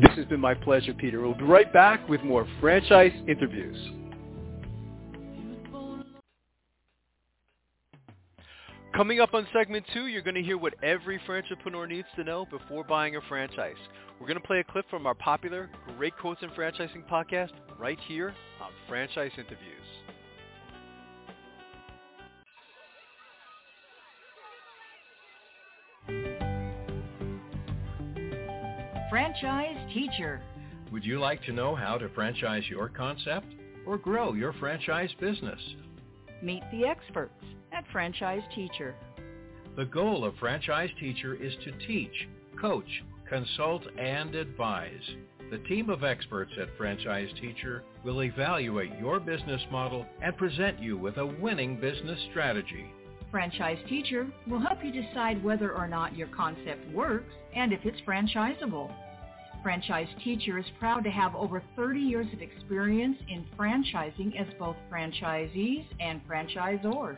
This 0.01 0.11
has 0.15 0.25
been 0.25 0.39
my 0.39 0.53
pleasure, 0.53 0.93
Peter. 0.93 1.21
We'll 1.21 1.35
be 1.35 1.43
right 1.43 1.71
back 1.71 2.07
with 2.09 2.23
more 2.23 2.47
franchise 2.59 3.13
interviews. 3.27 3.77
Coming 8.95 9.21
up 9.21 9.33
on 9.33 9.47
segment 9.51 9.85
two, 9.91 10.05
you're 10.05 10.21
going 10.21 10.35
to 10.35 10.43
hear 10.43 10.57
what 10.57 10.75
every 10.83 11.19
entrepreneur 11.27 11.87
needs 11.87 12.07
to 12.15 12.23
know 12.23 12.45
before 12.45 12.83
buying 12.83 13.15
a 13.15 13.21
franchise. 13.21 13.75
We're 14.19 14.27
going 14.27 14.39
to 14.39 14.47
play 14.47 14.59
a 14.59 14.63
clip 14.63 14.87
from 14.89 15.07
our 15.07 15.15
popular 15.15 15.69
Great 15.97 16.15
Quotes 16.17 16.43
in 16.43 16.49
Franchising 16.49 17.07
podcast 17.09 17.51
right 17.79 17.99
here 18.07 18.35
on 18.61 18.69
Franchise 18.87 19.31
Interviews. 19.35 20.02
Franchise 29.13 29.77
Teacher. 29.93 30.41
Would 30.91 31.05
you 31.05 31.19
like 31.19 31.43
to 31.43 31.51
know 31.51 31.75
how 31.75 31.99
to 31.99 32.09
franchise 32.15 32.63
your 32.67 32.89
concept 32.89 33.45
or 33.85 33.95
grow 33.95 34.33
your 34.33 34.53
franchise 34.53 35.11
business? 35.19 35.59
Meet 36.41 36.63
the 36.71 36.85
experts 36.85 37.45
at 37.71 37.85
Franchise 37.91 38.41
Teacher. 38.55 38.95
The 39.75 39.85
goal 39.85 40.25
of 40.25 40.33
Franchise 40.37 40.89
Teacher 40.99 41.35
is 41.35 41.53
to 41.63 41.85
teach, 41.85 42.27
coach, 42.59 43.03
consult, 43.29 43.83
and 43.99 44.33
advise. 44.33 45.07
The 45.51 45.59
team 45.59 45.91
of 45.91 46.03
experts 46.03 46.53
at 46.59 46.75
Franchise 46.75 47.29
Teacher 47.39 47.83
will 48.03 48.23
evaluate 48.23 48.97
your 48.99 49.19
business 49.19 49.61
model 49.71 50.07
and 50.23 50.35
present 50.37 50.79
you 50.79 50.97
with 50.97 51.17
a 51.17 51.27
winning 51.39 51.79
business 51.79 52.17
strategy. 52.31 52.91
Franchise 53.33 53.79
Teacher 53.89 54.27
will 54.47 54.59
help 54.59 54.85
you 54.85 54.91
decide 54.91 55.43
whether 55.43 55.71
or 55.75 55.87
not 55.87 56.15
your 56.15 56.27
concept 56.27 56.87
works 56.93 57.33
and 57.55 57.73
if 57.73 57.79
it's 57.83 57.99
franchisable. 58.01 58.93
Franchise 59.63 60.07
Teacher 60.23 60.59
is 60.59 60.65
proud 60.77 61.03
to 61.03 61.09
have 61.09 61.33
over 61.33 61.63
30 61.75 61.99
years 61.99 62.27
of 62.31 62.43
experience 62.43 63.17
in 63.27 63.43
franchising 63.57 64.39
as 64.39 64.45
both 64.59 64.75
franchisees 64.87 65.83
and 65.99 66.21
franchisors. 66.27 67.17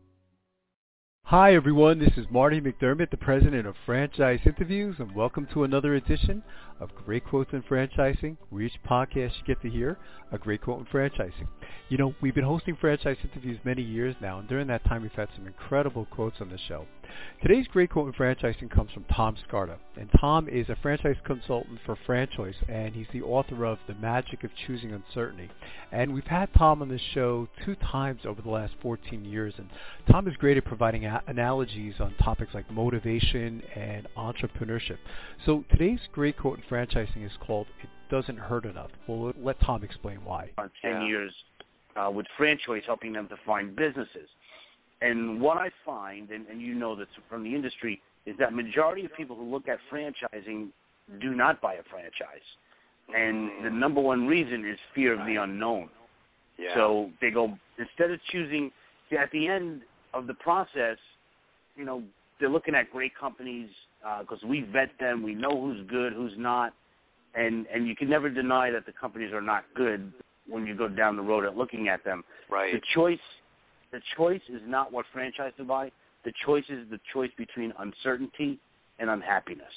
Hi 1.32 1.56
everyone, 1.56 1.98
this 1.98 2.18
is 2.18 2.26
Marty 2.30 2.60
McDermott, 2.60 3.10
the 3.10 3.16
president 3.16 3.66
of 3.66 3.76
Franchise 3.86 4.42
Interviews, 4.46 4.98
and 5.00 5.16
welcome 5.16 5.48
to 5.54 5.64
another 5.64 5.96
edition 5.96 6.44
of 6.82 6.94
Great 7.06 7.24
Quotes 7.26 7.54
in 7.54 7.62
Franchising, 7.64 8.38
where 8.50 8.64
each 8.64 8.74
podcast 8.90 9.38
you 9.38 9.46
get 9.46 9.62
to 9.62 9.70
hear 9.70 9.98
a 10.32 10.38
great 10.38 10.62
quote 10.62 10.80
in 10.80 10.86
franchising. 10.86 11.48
You 11.90 11.98
know, 11.98 12.16
we've 12.22 12.36
been 12.36 12.44
hosting 12.44 12.76
franchise 12.76 13.18
interviews 13.24 13.60
many 13.64 13.82
years 13.82 14.16
now, 14.22 14.40
and 14.40 14.48
during 14.48 14.68
that 14.68 14.84
time 14.86 15.02
we've 15.02 15.12
had 15.12 15.30
some 15.36 15.46
incredible 15.46 16.06
quotes 16.06 16.42
on 16.42 16.50
the 16.50 16.58
show. 16.68 16.86
Today's 17.42 17.68
great 17.68 17.90
quote 17.90 18.08
in 18.08 18.14
franchising 18.14 18.70
comes 18.72 18.92
from 18.92 19.04
Tom 19.14 19.36
Scarda, 19.46 19.78
and 19.98 20.10
Tom 20.20 20.48
is 20.48 20.70
a 20.70 20.78
franchise 20.82 21.18
consultant 21.26 21.80
for 21.86 21.98
FranChoice, 22.08 22.56
and 22.70 22.96
he's 22.96 23.08
the 23.12 23.22
author 23.22 23.66
of 23.66 23.80
The 23.88 23.96
Magic 23.96 24.44
of 24.46 24.52
Choosing 24.66 24.94
Uncertainty. 24.94 25.50
And 25.92 26.14
we've 26.14 26.24
had 26.24 26.48
Tom 26.58 26.82
on 26.82 26.88
the 26.88 27.00
show 27.14 27.50
two 27.66 27.76
times 27.76 28.22
over 28.26 28.42
the 28.42 28.50
last 28.50 28.74
14 28.82 29.26
years, 29.26 29.54
and 29.58 29.68
Tom 30.10 30.28
is 30.28 30.36
great 30.38 30.56
at 30.58 30.64
providing 30.64 31.06
a- 31.06 31.24
analogies 31.28 31.96
on 32.00 32.14
topics 32.24 32.54
like 32.54 32.72
motivation 32.72 33.62
and 33.76 34.08
entrepreneurship. 34.16 34.98
So 35.46 35.66
today's 35.70 36.00
great 36.14 36.38
quote 36.38 36.60
in 36.60 36.64
franchising 36.72 37.26
is 37.26 37.32
called 37.46 37.68
"It 37.84 37.90
Doesn't 38.10 38.38
Hurt 38.38 38.66
Enough." 38.66 38.92
We'll 39.08 39.34
let 39.42 39.60
Tom 39.62 39.84
explain 39.84 40.24
why. 40.24 40.52
On 40.58 40.72
10 40.82 41.04
years 41.04 41.34
uh, 41.96 42.10
with 42.10 42.26
Franchoice, 42.38 42.84
helping 42.86 43.14
them 43.14 43.28
to 43.28 43.36
find 43.46 43.76
businesses. 43.76 44.30
And 45.02 45.42
what 45.42 45.58
I 45.58 45.72
find, 45.86 46.30
and, 46.30 46.46
and 46.48 46.62
you 46.62 46.76
know 46.76 46.96
this 46.96 47.08
from 47.28 47.44
the 47.44 47.54
industry, 47.54 48.02
is 48.26 48.36
that 48.38 48.54
majority 48.54 49.06
of 49.06 49.14
people 49.16 49.36
who 49.36 49.44
look 49.44 49.68
at 49.68 49.80
franchising 49.92 50.70
do 51.20 51.34
not 51.34 51.60
buy 51.60 51.74
a 51.74 51.84
franchise. 51.90 52.46
And 53.16 53.66
the 53.66 53.70
number 53.70 54.00
one 54.00 54.28
reason 54.28 54.66
is 54.66 54.78
fear 54.96 55.20
of 55.20 55.26
the 55.26 55.36
unknown. 55.36 55.90
Yeah. 56.58 56.74
So 56.76 57.10
they 57.20 57.32
go 57.32 57.58
instead 57.78 58.12
of 58.12 58.20
choosing 58.32 58.72
see, 59.10 59.18
at 59.18 59.32
the 59.32 59.48
end 59.48 59.82
of 60.14 60.28
the 60.28 60.34
process, 60.36 60.98
you 61.76 61.84
know, 61.84 62.04
they're 62.40 62.50
looking 62.50 62.76
at 62.76 62.92
great 62.92 63.12
companies 63.20 63.70
Uh, 64.06 64.22
because 64.22 64.42
we 64.44 64.62
vet 64.62 64.90
them, 65.00 65.22
we 65.22 65.36
know 65.36 65.62
who's 65.62 65.88
good, 65.88 66.14
who's 66.14 66.34
not, 66.38 66.74
and 67.36 67.68
and 67.68 67.88
you 67.88 67.96
can 67.96 68.10
never 68.10 68.30
deny 68.30 68.72
that 68.72 68.86
the 68.86 68.92
companies 68.92 69.32
are 69.32 69.42
not 69.42 69.64
good 69.76 70.12
when 70.48 70.66
you 70.66 70.76
go 70.76 70.88
down 70.88 71.16
the 71.16 71.22
road 71.22 71.46
at 71.46 71.56
looking 71.56 71.88
at 71.88 72.04
them. 72.04 72.24
right. 72.50 72.74
The 72.74 72.82
choice, 72.96 73.20
the 73.92 74.02
choice 74.18 74.42
is 74.50 74.62
not 74.66 74.92
what 74.92 75.06
franchise 75.14 75.52
to 75.58 75.64
buy. 75.64 75.92
The 76.26 76.34
choice 76.46 76.66
is 76.70 76.90
the 76.90 77.00
choice 77.14 77.32
between 77.38 77.74
uncertainty 77.80 78.60
and 79.00 79.10
unhappiness. 79.10 79.74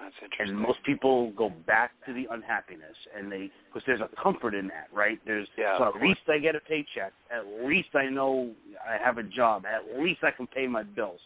That's 0.00 0.14
interesting. 0.22 0.56
And 0.56 0.66
most 0.66 0.82
people 0.84 1.32
go 1.32 1.50
back 1.66 1.92
to 2.06 2.12
the 2.14 2.26
unhappiness, 2.30 2.96
and 3.16 3.30
they 3.30 3.50
because 3.68 3.84
there's 3.86 4.00
a 4.00 4.08
comfort 4.20 4.54
in 4.54 4.68
that, 4.68 4.88
right? 4.92 5.18
There's 5.26 5.46
Yeah, 5.58 5.78
so 5.78 5.92
at 5.94 6.02
least 6.02 6.20
I 6.28 6.38
get 6.38 6.56
a 6.56 6.60
paycheck. 6.60 7.12
At 7.30 7.66
least 7.66 7.90
I 7.94 8.06
know 8.06 8.52
I 8.88 8.96
have 9.04 9.18
a 9.18 9.22
job. 9.22 9.64
At 9.66 10.00
least 10.00 10.20
I 10.22 10.30
can 10.30 10.46
pay 10.46 10.66
my 10.66 10.82
bills. 10.82 11.20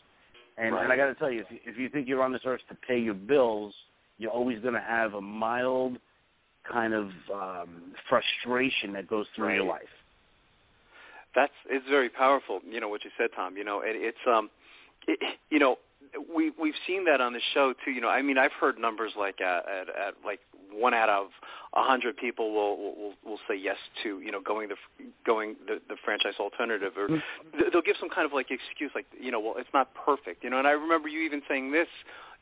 And, 0.57 0.75
and 0.75 0.93
I 0.93 0.97
got 0.97 1.07
to 1.07 1.15
tell 1.15 1.31
you, 1.31 1.41
if, 1.41 1.51
you, 1.51 1.59
if 1.65 1.79
you 1.79 1.89
think 1.89 2.07
you're 2.07 2.23
on 2.23 2.33
this 2.33 2.43
earth 2.45 2.61
to 2.69 2.77
pay 2.87 2.99
your 2.99 3.15
bills, 3.15 3.75
you're 4.19 4.31
always 4.31 4.61
going 4.61 4.75
to 4.75 4.81
have 4.81 5.15
a 5.15 5.21
mild 5.21 5.99
kind 6.71 6.95
of 6.95 7.11
um, 7.33 7.93
frustration 8.09 8.93
that 8.93 9.09
goes 9.09 9.27
through 9.35 9.55
your 9.55 9.65
life. 9.65 9.83
That's 11.35 11.53
it's 11.69 11.85
very 11.89 12.09
powerful. 12.09 12.61
You 12.69 12.81
know 12.81 12.89
what 12.89 13.05
you 13.05 13.11
said, 13.19 13.31
Tom. 13.35 13.57
You 13.57 13.65
know, 13.65 13.81
it, 13.81 13.97
it's 13.97 14.17
um, 14.27 14.49
it, 15.09 15.19
you 15.51 15.59
know, 15.59 15.77
we 16.35 16.53
we've 16.61 16.75
seen 16.87 17.05
that 17.07 17.21
on 17.21 17.33
the 17.33 17.41
show 17.53 17.75
too. 17.85 17.91
You 17.91 18.01
know, 18.01 18.09
I 18.09 18.23
mean, 18.23 18.39
I've 18.39 18.53
heard 18.53 18.79
numbers 18.79 19.13
like 19.19 19.41
at, 19.41 19.65
at, 19.69 19.89
at 19.89 20.15
like 20.25 20.41
one 20.73 20.95
out 20.95 21.09
of 21.09 21.29
a 21.75 21.83
hundred 21.83 22.17
people 22.17 22.53
will, 22.53 22.77
will 22.77 23.15
will 23.25 23.39
say 23.49 23.57
yes 23.57 23.77
to 24.03 24.21
you 24.21 24.31
know 24.31 24.41
going 24.41 24.69
the 24.69 24.77
going 25.25 25.57
the, 25.67 25.81
the 25.89 25.97
franchise 26.05 26.35
alternative, 26.39 26.93
or 26.97 27.09
mm-hmm. 27.09 27.61
they'll 27.73 27.83
give 27.83 27.97
some 27.99 28.11
kind 28.11 28.27
of 28.27 28.33
like 28.33 28.51
excuse 28.51 28.91
like 28.95 29.07
you 29.19 29.31
know, 29.31 29.41
well, 29.41 29.55
it's 29.59 29.73
not 29.73 29.95
perfect. 29.95 30.45
You 30.45 30.51
know, 30.51 30.59
and 30.59 30.67
I 30.67 30.73
remember 30.73 31.09
you 31.09 31.21
even 31.21 31.43
saying 31.49 31.73
this, 31.73 31.89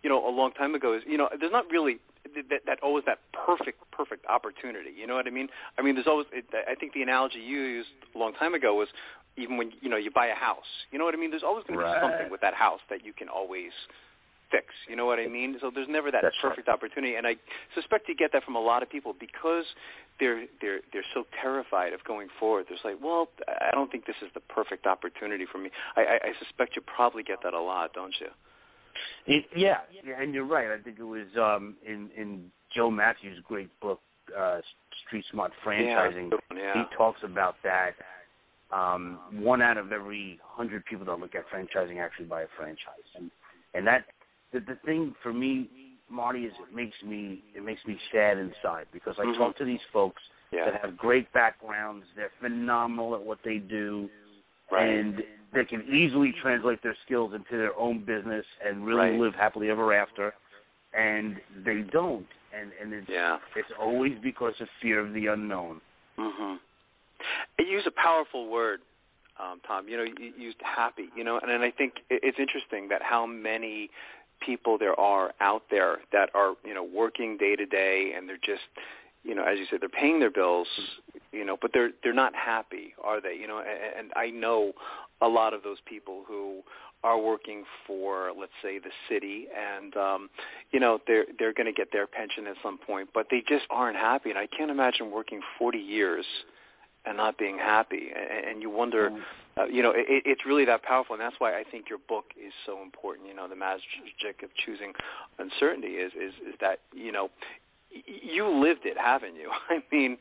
you 0.03 0.11
know, 0.11 0.27
a 0.27 0.31
long 0.31 0.53
time 0.53 0.75
ago 0.75 0.95
is 0.95 1.03
you 1.07 1.19
know, 1.19 1.29
there's 1.39 1.53
not 1.53 1.71
really 1.71 1.99
that, 2.35 2.63
that 2.67 2.79
always 2.83 3.05
that 3.07 3.19
perfect 3.33 3.79
perfect 3.91 4.27
opportunity. 4.27 4.91
You 4.97 5.07
know 5.07 5.15
what 5.15 5.27
I 5.27 5.31
mean? 5.31 5.49
I 5.79 5.83
mean, 5.83 5.95
there's 5.95 6.07
always. 6.07 6.27
It, 6.33 6.47
I 6.53 6.75
think 6.75 6.95
the 6.95 7.03
analogy 7.03 7.39
you 7.39 7.61
used 7.61 7.91
a 8.15 8.19
long 8.19 8.33
time 8.35 8.55
ago 8.55 8.75
was 8.75 8.89
even 9.37 9.57
when 9.57 9.73
you 9.81 9.89
know 9.89 9.97
you 9.97 10.11
buy 10.11 10.27
a 10.27 10.35
house. 10.35 10.71
You 10.91 10.99
know 10.99 11.05
what 11.05 11.15
I 11.15 11.19
mean? 11.19 11.31
There's 11.31 11.43
always 11.43 11.65
going 11.67 11.79
to 11.79 11.85
be 11.85 12.01
something 12.01 12.31
with 12.31 12.41
that 12.41 12.55
house 12.55 12.81
that 12.91 13.05
you 13.05 13.13
can 13.13 13.29
always 13.29 13.73
fix. 14.51 14.67
You 14.89 14.97
know 14.97 15.07
what 15.07 15.19
I 15.19 15.27
mean? 15.27 15.57
So 15.61 15.71
there's 15.75 15.89
never 15.89 16.11
that 16.11 16.23
That's 16.23 16.37
perfect 16.41 16.69
right. 16.69 16.75
opportunity, 16.75 17.15
and 17.17 17.27
I 17.27 17.37
suspect 17.75 18.09
you 18.09 18.15
get 18.15 18.33
that 18.33 18.45
from 18.45 18.55
a 18.55 18.61
lot 18.61 18.83
of 18.83 18.91
people 18.91 19.15
because 19.19 19.65
they're 20.21 20.45
they're 20.61 20.81
they're 20.93 21.09
so 21.15 21.25
terrified 21.41 21.93
of 21.93 22.05
going 22.05 22.29
forward. 22.39 22.67
There's 22.69 22.85
like, 22.85 22.97
well, 23.03 23.29
I 23.49 23.71
don't 23.73 23.91
think 23.91 24.07
this 24.07 24.21
is 24.23 24.29
the 24.35 24.41
perfect 24.41 24.87
opportunity 24.87 25.47
for 25.51 25.59
me. 25.59 25.71
I, 25.97 26.03
I, 26.03 26.15
I 26.29 26.33
suspect 26.39 26.77
you 26.77 26.83
probably 26.83 27.23
get 27.23 27.39
that 27.43 27.55
a 27.55 27.61
lot, 27.61 27.95
don't 27.95 28.15
you? 28.21 28.29
It, 29.27 29.45
yeah, 29.57 29.79
yeah, 30.05 30.21
and 30.21 30.35
you're 30.35 30.45
right. 30.45 30.69
I 30.71 30.83
think 30.83 30.99
it 30.99 31.05
was 31.05 31.27
um, 31.37 31.77
in 31.87 32.11
in 32.17 32.51
Joe 32.75 32.91
Mathews' 32.91 33.39
great 33.47 33.69
book, 33.81 34.01
uh, 34.37 34.61
Street 35.07 35.25
Smart 35.31 35.53
Franchising. 35.65 36.31
Yeah, 36.33 36.57
yeah. 36.57 36.75
He 36.75 36.97
talks 36.97 37.21
about 37.23 37.57
that. 37.65 37.93
Um, 38.73 39.19
one 39.33 39.61
out 39.61 39.77
of 39.77 39.93
every 39.93 40.41
hundred 40.43 40.85
people 40.87 41.05
that 41.07 41.19
look 41.21 41.35
at 41.35 41.45
franchising 41.51 42.01
actually 42.01 42.25
buy 42.25 42.43
a 42.43 42.47
franchise, 42.57 43.09
and 43.15 43.31
and 43.75 43.87
that 43.87 44.07
the, 44.53 44.61
the 44.61 44.79
thing 44.85 45.15
for 45.23 45.33
me, 45.33 45.69
Marty, 46.09 46.45
is 46.47 46.53
it 46.69 46.75
makes 46.75 46.97
me 47.05 47.43
it 47.55 47.63
makes 47.63 47.85
me 47.87 47.99
sad 48.11 48.39
inside 48.39 48.87
because 48.93 49.17
I 49.19 49.25
Mhm. 49.27 49.37
talk 49.37 49.57
to 49.59 49.65
these 49.65 49.83
folks 49.93 50.23
Yeah. 50.53 50.71
that 50.71 50.81
have 50.81 50.97
great 50.97 51.31
backgrounds. 51.33 52.07
They're 52.17 52.33
phenomenal 52.41 53.15
at 53.15 53.21
what 53.23 53.43
they 53.43 53.59
do, 53.59 54.09
Right. 54.71 54.89
and 54.89 55.23
they 55.53 55.65
can 55.65 55.83
easily 55.83 56.33
translate 56.41 56.83
their 56.83 56.97
skills 57.05 57.33
into 57.35 57.57
their 57.57 57.77
own 57.79 58.01
business 58.05 58.45
and 58.65 58.85
really 58.87 59.11
Right. 59.11 59.21
live 59.21 59.35
happily 59.35 59.71
ever 59.71 59.93
after. 59.93 60.35
And 60.95 61.41
they 61.65 61.81
don't, 61.81 62.27
and 62.53 62.71
and 62.81 62.93
it's 62.93 63.09
Yeah. 63.09 63.39
it's 63.55 63.71
always 63.79 64.19
because 64.19 64.61
of 64.61 64.69
fear 64.81 65.01
of 65.01 65.13
the 65.15 65.29
unknown. 65.29 65.81
hmm 66.17 66.57
You 67.59 67.67
use 67.67 67.87
a 67.87 67.91
powerful 67.91 68.47
word, 68.49 68.83
um, 69.39 69.61
Tom. 69.67 69.89
You 69.89 69.97
know, 69.97 70.03
you 70.03 70.15
you 70.19 70.33
used 70.37 70.61
happy. 70.61 71.09
You 71.17 71.25
know, 71.25 71.39
and, 71.39 71.51
and 71.51 71.63
I 71.63 71.71
think 71.71 72.03
it's 72.11 72.39
interesting 72.39 72.89
that 72.89 73.03
how 73.03 73.25
many 73.25 73.91
people 74.41 74.77
there 74.77 74.99
are 75.01 75.33
out 75.41 75.63
there 75.71 76.01
that 76.13 76.29
are 76.35 76.57
you 76.65 76.75
know 76.75 76.85
working 76.85 77.39
day 77.39 77.57
to 77.57 77.65
day, 77.65 78.13
and 78.15 78.29
they're 78.29 78.37
just 78.37 78.69
you 79.25 79.35
know, 79.35 79.45
as 79.45 79.59
you 79.59 79.67
said, 79.71 79.81
they're 79.81 79.89
paying 79.89 80.21
their 80.21 80.31
bills. 80.31 80.69
You 81.33 81.45
know, 81.47 81.57
but 81.61 81.71
they're 81.73 81.91
they're 82.03 82.13
not 82.13 82.35
happy, 82.35 82.93
are 83.03 83.21
they? 83.21 83.35
You 83.35 83.47
know, 83.47 83.59
and, 83.59 83.99
and 83.99 84.13
I 84.17 84.31
know 84.31 84.73
a 85.23 85.29
lot 85.29 85.55
of 85.55 85.63
those 85.63 85.79
people 85.87 86.25
who 86.27 86.61
are 87.05 87.19
working 87.19 87.65
for 87.87 88.31
let's 88.39 88.53
say 88.63 88.79
the 88.79 88.91
city. 89.09 89.47
And 89.57 89.97
um 89.97 90.31
you 90.73 90.81
know 90.81 90.99
they're 91.07 91.27
they're 91.39 91.55
going 91.55 91.67
to 91.67 91.73
get 91.73 91.93
their 91.93 92.07
pension 92.07 92.47
at 92.47 92.57
some 92.63 92.79
point 92.79 93.09
but 93.15 93.27
they 93.31 93.43
just 93.49 93.65
aren't 93.71 93.97
happy. 93.97 94.31
And 94.31 94.39
I 94.39 94.47
can't 94.47 94.71
imagine 94.71 95.11
working 95.11 95.41
40 95.59 95.79
years 95.79 96.27
and 97.05 97.17
not 97.17 97.39
being 97.39 97.59
happy. 97.59 98.11
And, 98.15 98.47
and 98.47 98.63
you 98.63 98.71
wonder 98.71 99.11
uh, 99.59 99.65
you 99.67 99.83
know 99.83 99.91
it, 99.91 100.23
it's 100.25 100.47
really 100.47 100.65
that 100.65 100.83
powerful. 100.83 101.15
And 101.15 101.21
that's 101.21 101.37
why 101.39 101.59
I 101.59 101.65
think 101.65 101.89
your 101.89 101.99
book 102.09 102.27
is 102.37 102.53
so 102.65 102.83
important. 102.83 103.29
You 103.29 103.35
know 103.35 103.49
the 103.49 103.57
magic 103.57 104.43
of 104.43 104.51
choosing 104.65 104.93
uncertainty 105.39 105.95
is 106.05 106.13
is 106.13 106.35
is 106.47 106.55
that 106.61 106.81
you 106.95 107.13
know 107.13 107.31
y- 107.95 108.03
you 108.07 108.49
lived 108.49 108.87
it 108.87 108.97
haven't 108.97 109.37
you? 109.37 109.51
I 109.69 109.83
mean 109.93 110.17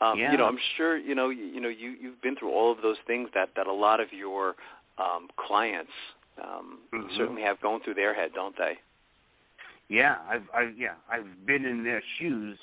um 0.00 0.18
Yeah. 0.18 0.32
you 0.32 0.38
know 0.38 0.46
I'm 0.46 0.58
sure 0.76 0.96
you 0.96 1.14
know 1.14 1.30
you, 1.30 1.44
you 1.44 1.60
know 1.60 1.68
you 1.68 1.90
you've 2.00 2.20
been 2.22 2.36
through 2.36 2.52
all 2.52 2.72
of 2.72 2.82
those 2.82 2.96
things 3.06 3.28
that 3.34 3.50
that 3.56 3.66
a 3.66 3.72
lot 3.72 4.00
of 4.00 4.12
your 4.12 4.54
um 4.98 5.28
clients 5.46 5.92
um 6.42 6.80
Mhm. 6.92 7.16
certainly 7.16 7.42
have 7.42 7.60
gone 7.60 7.80
through 7.82 7.94
their 7.94 8.14
head 8.14 8.32
don't 8.34 8.56
they 8.56 8.78
Yeah, 9.88 10.16
I've 10.28 10.48
I 10.54 10.72
yeah 10.76 10.94
I've 11.10 11.46
been 11.46 11.64
in 11.64 11.84
their 11.84 12.02
shoes, 12.18 12.58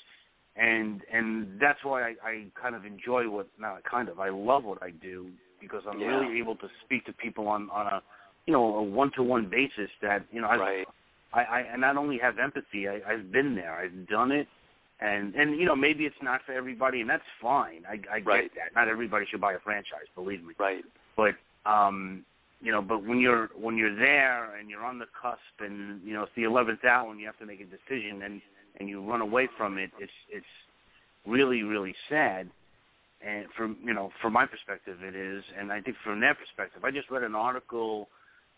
and 0.55 1.01
and 1.11 1.59
that's 1.59 1.83
why 1.83 2.01
I, 2.03 2.15
I 2.23 2.45
kind 2.61 2.75
of 2.75 2.85
enjoy 2.85 3.29
what 3.29 3.47
not 3.59 3.83
kind 3.83 4.09
of 4.09 4.19
I 4.19 4.29
love 4.29 4.63
what 4.63 4.81
I 4.81 4.91
do 4.91 5.29
because 5.59 5.83
I'm 5.87 5.99
Yeah. 5.99 6.19
really 6.19 6.39
able 6.39 6.55
to 6.57 6.67
speak 6.83 7.05
to 7.05 7.13
people 7.13 7.47
on 7.47 7.69
on 7.69 7.87
a 7.87 8.01
you 8.47 8.53
know 8.53 8.75
a 8.77 8.83
one 8.83 9.11
to 9.15 9.23
one 9.23 9.49
basis 9.49 9.89
that 10.01 10.25
you 10.31 10.41
know 10.41 10.47
I've, 10.47 10.59
right 10.59 10.87
I, 11.33 11.41
I 11.43 11.59
I 11.73 11.77
not 11.77 11.95
only 11.97 12.17
have 12.17 12.39
empathy 12.39 12.87
I, 12.89 13.01
I've 13.07 13.31
been 13.31 13.55
there 13.55 13.75
I've 13.75 14.07
done 14.07 14.31
it 14.31 14.47
and 15.01 15.33
and 15.35 15.59
you 15.59 15.65
know 15.65 15.75
maybe 15.75 16.05
it's 16.05 16.21
not 16.21 16.41
for 16.45 16.53
everybody 16.53 17.01
and 17.01 17.09
that's 17.09 17.23
fine. 17.41 17.83
I 17.87 17.99
I 18.13 18.19
Right. 18.19 18.43
get 18.43 18.55
that. 18.55 18.75
Not 18.79 18.87
everybody 18.87 19.25
should 19.29 19.41
buy 19.41 19.53
a 19.53 19.59
franchise 19.59 20.07
believe 20.15 20.43
me. 20.43 20.53
Right. 20.59 20.83
But 21.17 21.35
um 21.65 22.23
you 22.61 22.71
know 22.71 22.81
but 22.81 23.03
when 23.03 23.19
you're 23.19 23.49
when 23.55 23.77
you're 23.77 23.95
there 23.95 24.55
and 24.55 24.69
you're 24.69 24.85
on 24.85 24.99
the 24.99 25.07
cusp 25.19 25.39
and 25.59 26.01
you 26.03 26.13
know 26.13 26.23
it's 26.23 26.31
the 26.35 26.43
eleventh 26.43 26.85
hour 26.85 27.09
and 27.11 27.19
you 27.19 27.25
have 27.25 27.37
to 27.39 27.45
make 27.45 27.61
a 27.61 27.65
decision 27.65 28.21
and 28.21 28.41
and 28.79 28.87
you 28.87 29.01
run 29.03 29.21
away 29.21 29.49
from 29.57 29.77
it 29.77 29.91
it's 29.99 30.11
it's 30.29 30.45
really 31.25 31.63
really 31.63 31.95
sad. 32.09 32.49
And 33.25 33.45
from 33.57 33.77
you 33.83 33.93
know 33.93 34.11
from 34.21 34.33
my 34.33 34.45
perspective 34.45 34.97
it 35.03 35.15
is 35.15 35.43
and 35.59 35.71
i 35.71 35.81
think 35.81 35.97
from 36.03 36.19
their 36.19 36.35
perspective. 36.35 36.83
I 36.85 36.91
just 36.91 37.09
read 37.09 37.23
an 37.23 37.35
article 37.35 38.07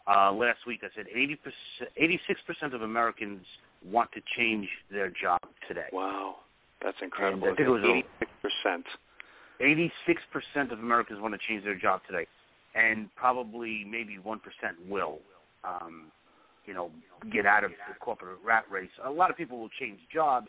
uh 0.08 0.32
last 0.34 0.60
week 0.68 0.82
that 0.82 0.92
said 0.96 1.06
80 1.14 1.36
percent 1.38 1.90
86% 1.98 2.74
of 2.74 2.82
americans 2.82 3.46
want 3.86 4.12
to 4.14 4.22
change 4.38 4.68
their 4.92 5.10
job 5.10 5.40
today 5.68 5.88
wow 5.92 6.36
that's 6.82 6.98
incredible 7.02 7.48
And 7.48 7.54
I 7.54 7.56
think 7.56 7.68
it 7.68 7.72
was 7.72 8.04
86% 8.66 8.84
86% 9.62 10.72
of 10.72 10.80
Americans 10.80 11.20
want 11.22 11.34
to 11.34 11.48
change 11.48 11.64
their 11.64 11.78
job 11.78 12.02
today, 12.08 12.28
and 12.76 13.14
probably 13.16 13.86
maybe 13.90 14.18
1% 14.18 14.40
will, 14.90 15.20
um, 15.64 16.12
you 16.66 16.74
know, 16.74 16.92
get 17.32 17.46
out 17.46 17.64
of 17.64 17.72
the 17.72 17.94
corporate 18.00 18.40
rat 18.44 18.66
race. 18.70 18.90
A 19.06 19.10
lot 19.10 19.30
of 19.30 19.38
people 19.38 19.60
will 19.60 19.70
change 19.80 20.00
jobs, 20.12 20.48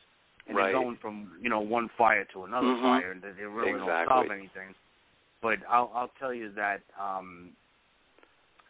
and 0.49 0.57
Right. 0.57 0.65
they're 0.65 0.73
going 0.73 0.97
from, 0.97 1.39
you 1.41 1.51
know, 1.51 1.61
one 1.61 1.89
fire 1.91 2.25
to 2.27 2.45
another 2.45 2.69
Mhm. 2.69 2.83
fire, 2.83 3.11
and 3.11 3.23
they 3.23 3.33
they 3.33 3.45
really 3.45 3.73
Exactly. 3.73 3.95
don't 3.95 4.09
solve 4.09 4.31
anything. 4.31 4.75
But 5.41 5.59
I'll, 5.69 5.91
I'll 5.95 6.09
tell 6.19 6.33
you 6.33 6.51
that, 6.53 6.83
um, 6.99 7.55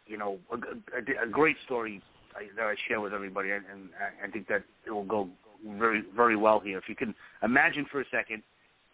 you 0.05 0.17
know, 0.17 0.39
a, 0.51 0.57
a, 0.97 1.23
a 1.23 1.27
great 1.27 1.57
story 1.61 2.01
I, 2.35 2.47
that 2.55 2.65
I 2.65 2.75
share 2.87 2.99
with 3.01 3.13
everybody, 3.13 3.51
and, 3.51 3.63
and 3.71 3.89
I- 3.99 4.25
I 4.27 4.31
think 4.31 4.47
that 4.47 4.63
it 4.85 4.91
will 4.91 5.03
go 5.05 5.29
very, 5.65 6.03
very 6.15 6.35
well 6.35 6.59
here. 6.59 6.77
If 6.77 6.89
you 6.89 6.95
can 6.95 7.15
imagine 7.43 7.85
for 7.91 8.01
a 8.01 8.05
second, 8.11 8.43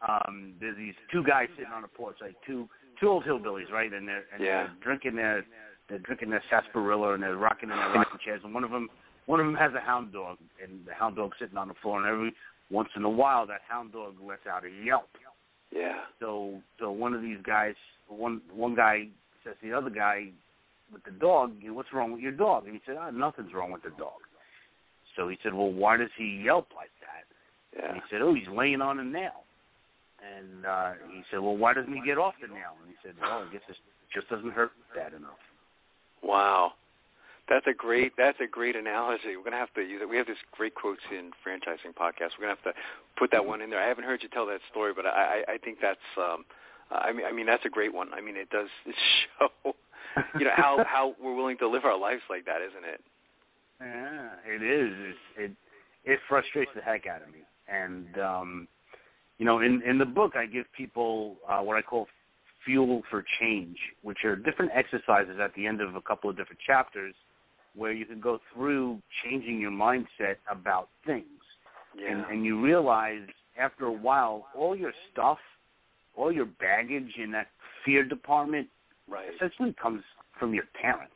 um, 0.08 0.54
there's 0.60 0.78
these 0.78 0.94
two 1.12 1.24
guys 1.24 1.48
sitting 1.58 1.72
on 1.74 1.84
a 1.84 1.88
porch, 1.88 2.18
like 2.22 2.36
two 2.46 2.68
two 3.00 3.08
old 3.10 3.24
hillbillies, 3.24 3.72
right? 3.72 3.92
And 3.92 4.08
they're 4.08 4.26
and 4.34 4.44
Yeah. 4.44 4.68
they're 4.68 4.76
drinking 4.82 5.16
their 5.16 5.44
they're 5.90 6.00
drinking 6.00 6.30
their 6.30 6.44
sarsaparilla 6.50 7.14
and 7.14 7.24
they're 7.24 7.36
rocking 7.36 7.70
in 7.70 7.76
their 7.78 7.90
rocking 7.94 8.20
chairs. 8.24 8.42
And 8.44 8.54
one 8.54 8.64
of 8.64 8.72
them 8.72 8.90
one 9.26 9.40
of 9.40 9.46
them 9.46 9.56
has 9.56 9.74
a 9.74 9.80
hound 9.82 10.14
dog, 10.14 10.38
and 10.64 10.86
the 10.86 10.94
hound 10.94 11.16
dog's 11.16 11.38
sitting 11.40 11.58
on 11.58 11.68
the 11.68 11.74
floor. 11.82 11.98
And 12.00 12.08
every 12.08 12.34
once 12.70 12.90
in 12.96 13.04
a 13.04 13.10
while, 13.10 13.46
that 13.48 13.62
hound 13.68 13.92
dog 13.92 14.16
lets 14.24 14.46
out 14.48 14.64
a 14.66 14.70
yelp. 14.86 15.10
yeah 15.72 16.02
So 16.20 16.62
so 16.80 16.92
one 16.92 17.14
of 17.14 17.22
these 17.22 17.42
guys, 17.44 17.76
one 18.08 18.42
one 18.54 18.76
guy 18.76 19.08
says 19.44 19.56
to 19.62 19.68
the 19.70 19.74
other 19.78 19.90
guy 19.90 20.30
with 20.92 21.04
the 21.04 21.12
dog, 21.12 21.54
"What's 21.64 21.94
wrong 21.94 22.12
with 22.12 22.22
your 22.22 22.32
dog?" 22.32 22.66
And 22.66 22.74
he 22.74 22.82
said, 22.86 22.98
"Ah, 23.00 23.12
nothing's 23.12 23.54
wrong 23.54 23.72
with 23.72 23.84
the 23.84 23.92
dog." 23.92 24.22
So 25.16 25.28
he 25.28 25.38
said, 25.44 25.54
"Well, 25.54 25.72
why 25.72 25.98
does 25.98 26.12
he 26.18 26.42
yelp 26.44 26.70
like 26.76 26.92
that?" 27.02 27.84
And 27.84 27.96
he 27.96 28.02
said, 28.10 28.22
"Oh, 28.22 28.34
he's 28.34 28.48
laying 28.48 28.82
on 28.82 29.00
a 29.00 29.04
nail." 29.04 29.44
And 30.22 30.66
uh, 30.66 30.94
he 31.12 31.24
said, 31.32 31.40
"Well, 31.40 31.58
why 31.58 31.74
doesn't 31.74 31.94
he 31.94 32.02
get 32.06 32.18
off 32.18 32.36
the 32.42 32.48
nail?" 32.48 32.78
And 32.82 32.90
he 32.90 32.96
said, 33.04 33.16
"Well, 33.22 33.46
I 33.48 33.52
guess 33.52 33.62
it 33.68 33.78
just 34.14 34.30
doesn't 34.30 34.52
hurt 34.52 34.72
bad 34.96 35.14
enough." 35.14 35.40
Wow. 36.24 36.74
That's 37.50 37.68
a 37.68 37.74
great 37.74 38.14
that's 38.18 38.40
a 38.40 38.48
great 38.48 38.76
analogy. 38.76 39.36
We're 39.36 39.44
gonna 39.44 39.58
have 39.58 39.74
to 39.74 39.82
use 39.82 40.00
it. 40.02 40.08
We 40.08 40.16
have 40.18 40.28
this 40.28 40.38
great 40.52 40.74
quotes 40.74 41.02
in 41.12 41.32
franchising 41.46 41.94
podcast. 42.00 42.38
We're 42.40 42.48
gonna 42.48 42.56
have 42.56 42.74
to 42.74 42.80
put 43.18 43.32
that 43.32 43.46
one 43.46 43.62
in 43.62 43.70
there. 43.70 43.82
I 43.84 43.88
haven't 43.88 44.06
heard 44.06 44.24
you 44.24 44.30
tell 44.30 44.46
that 44.46 44.62
story, 44.72 44.94
but 44.96 45.06
I, 45.06 45.44
I 45.48 45.54
I 45.54 45.58
think 45.58 45.80
that's 45.82 46.00
um 46.18 46.46
I 46.92 47.12
mean 47.12 47.26
I 47.26 47.34
mean 47.34 47.46
that's 47.46 47.66
a 47.66 47.70
great 47.70 47.94
one. 47.94 48.14
I 48.14 48.22
mean 48.22 48.38
it 48.38 48.50
does 48.52 48.70
show 49.40 49.76
you 50.40 50.46
know 50.46 50.52
how 50.56 50.84
how 50.88 51.16
we're 51.22 51.36
willing 51.36 51.58
to 51.58 51.68
live 51.68 51.86
our 51.86 51.98
lives 51.98 52.22
like 52.30 52.46
that, 52.46 52.62
isn't 52.62 52.86
it? 52.86 53.02
Yeah, 53.80 54.30
it 54.46 54.62
is. 54.62 54.94
It's, 55.10 55.18
it 55.38 56.12
it 56.12 56.20
frustrates 56.28 56.72
the 56.76 56.82
heck 56.82 57.08
out 57.08 57.22
of 57.22 57.30
me. 57.30 57.40
And 57.68 58.20
um, 58.20 58.68
you 59.38 59.46
know, 59.46 59.60
in 59.60 59.82
in 59.84 59.98
the 59.98 60.06
book, 60.06 60.34
I 60.36 60.46
give 60.46 60.66
people 60.76 61.38
uh, 61.48 61.60
what 61.60 61.78
I 61.78 61.82
call 61.82 62.08
fuel 62.66 63.02
for 63.10 63.24
change, 63.40 63.78
which 64.04 64.20
are 64.24 64.36
different 64.36 64.72
exercises 64.76 65.38
at 65.42 65.54
the 65.56 65.66
end 65.66 65.82
of 65.82 65.96
a 65.96 66.02
couple 66.02 66.30
of 66.30 66.38
different 66.38 66.60
chapters, 66.66 67.16
where 67.76 67.92
you 67.92 68.06
can 68.06 68.22
go 68.22 68.40
through 68.54 69.00
changing 69.24 69.60
your 69.60 69.72
mindset 69.72 70.36
about 70.50 70.90
things. 71.06 71.26
Yeah. 71.98 72.12
and, 72.12 72.26
and 72.32 72.46
you 72.46 72.62
realize 72.62 73.28
after 73.60 73.86
a 73.86 73.92
while 73.92 74.48
all 74.56 74.76
your 74.76 74.94
stuff, 75.12 75.40
all 76.16 76.32
your 76.32 76.46
baggage 76.46 77.14
in 77.22 77.32
that 77.32 77.48
fear 77.84 78.04
department 78.04 78.68
right. 79.12 79.28
essentially 79.36 79.76
comes 79.82 80.04
from 80.40 80.54
your 80.54 80.64
parents. 80.82 81.14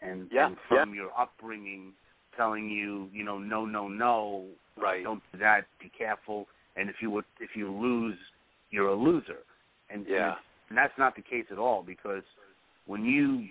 and, 0.00 0.28
yeah, 0.32 0.46
and 0.46 0.56
from 0.68 0.90
yeah. 0.90 1.02
your 1.02 1.10
upbringing 1.18 1.92
telling 2.36 2.68
you, 2.68 3.08
you 3.12 3.24
know, 3.24 3.38
no, 3.38 3.64
no, 3.66 3.88
no, 3.88 4.44
right. 4.80 5.02
don't 5.02 5.22
do 5.32 5.38
that, 5.38 5.62
be 5.80 5.90
careful, 5.96 6.46
and 6.76 6.88
if 6.88 6.96
you 7.02 7.10
would, 7.10 7.24
if 7.40 7.50
you 7.56 7.70
lose, 7.70 8.16
you're 8.70 8.88
a 8.88 8.94
loser, 8.94 9.38
and 9.90 10.06
yeah. 10.08 10.34
and, 10.68 10.78
that's 10.78 10.92
not 10.98 11.16
the 11.16 11.22
case 11.22 11.46
at 11.50 11.58
all 11.58 11.82
because 11.82 12.22
when 12.86 13.04
you 13.04 13.46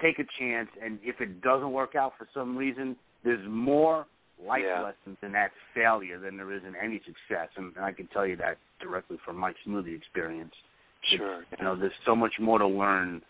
take 0.00 0.18
a 0.18 0.24
chance 0.38 0.68
and 0.82 0.98
if 1.02 1.20
it 1.20 1.40
doesn't 1.42 1.72
work 1.72 1.94
out 1.94 2.12
for 2.18 2.28
some 2.32 2.56
reason, 2.56 2.94
there's 3.24 3.46
more 3.48 4.06
life 4.42 4.62
Yeah. 4.64 4.82
lessons 4.82 5.18
in 5.22 5.32
that 5.32 5.50
failure 5.74 6.18
than 6.18 6.36
there 6.36 6.52
is 6.52 6.62
in 6.64 6.74
any 6.76 7.00
success, 7.00 7.48
and, 7.56 7.74
and 7.76 7.84
I 7.84 7.92
can 7.92 8.06
tell 8.08 8.26
you 8.26 8.36
that 8.36 8.58
directly 8.80 9.18
from 9.24 9.36
my 9.36 9.52
smoothie 9.66 9.96
experience. 9.96 10.54
Sure. 11.02 11.44
You 11.58 11.64
know, 11.64 11.76
there's 11.76 11.92
so 12.04 12.14
much 12.14 12.34
more 12.38 12.58
to 12.58 12.66
learn 12.66 13.22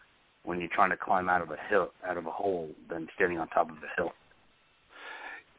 when 0.45 0.61
you're 0.61 0.71
trying 0.73 0.91
to 0.91 0.97
climb 0.97 1.29
out 1.29 1.43
of 1.43 1.51
a 1.51 1.57
hill, 1.69 1.93
out 2.07 2.17
of 2.17 2.27
a 2.27 2.31
hole, 2.31 2.71
than 2.89 3.09
standing 3.15 3.39
on 3.39 3.49
top 3.49 3.71
of 3.71 3.77
a 3.77 4.01
hill. 4.01 4.13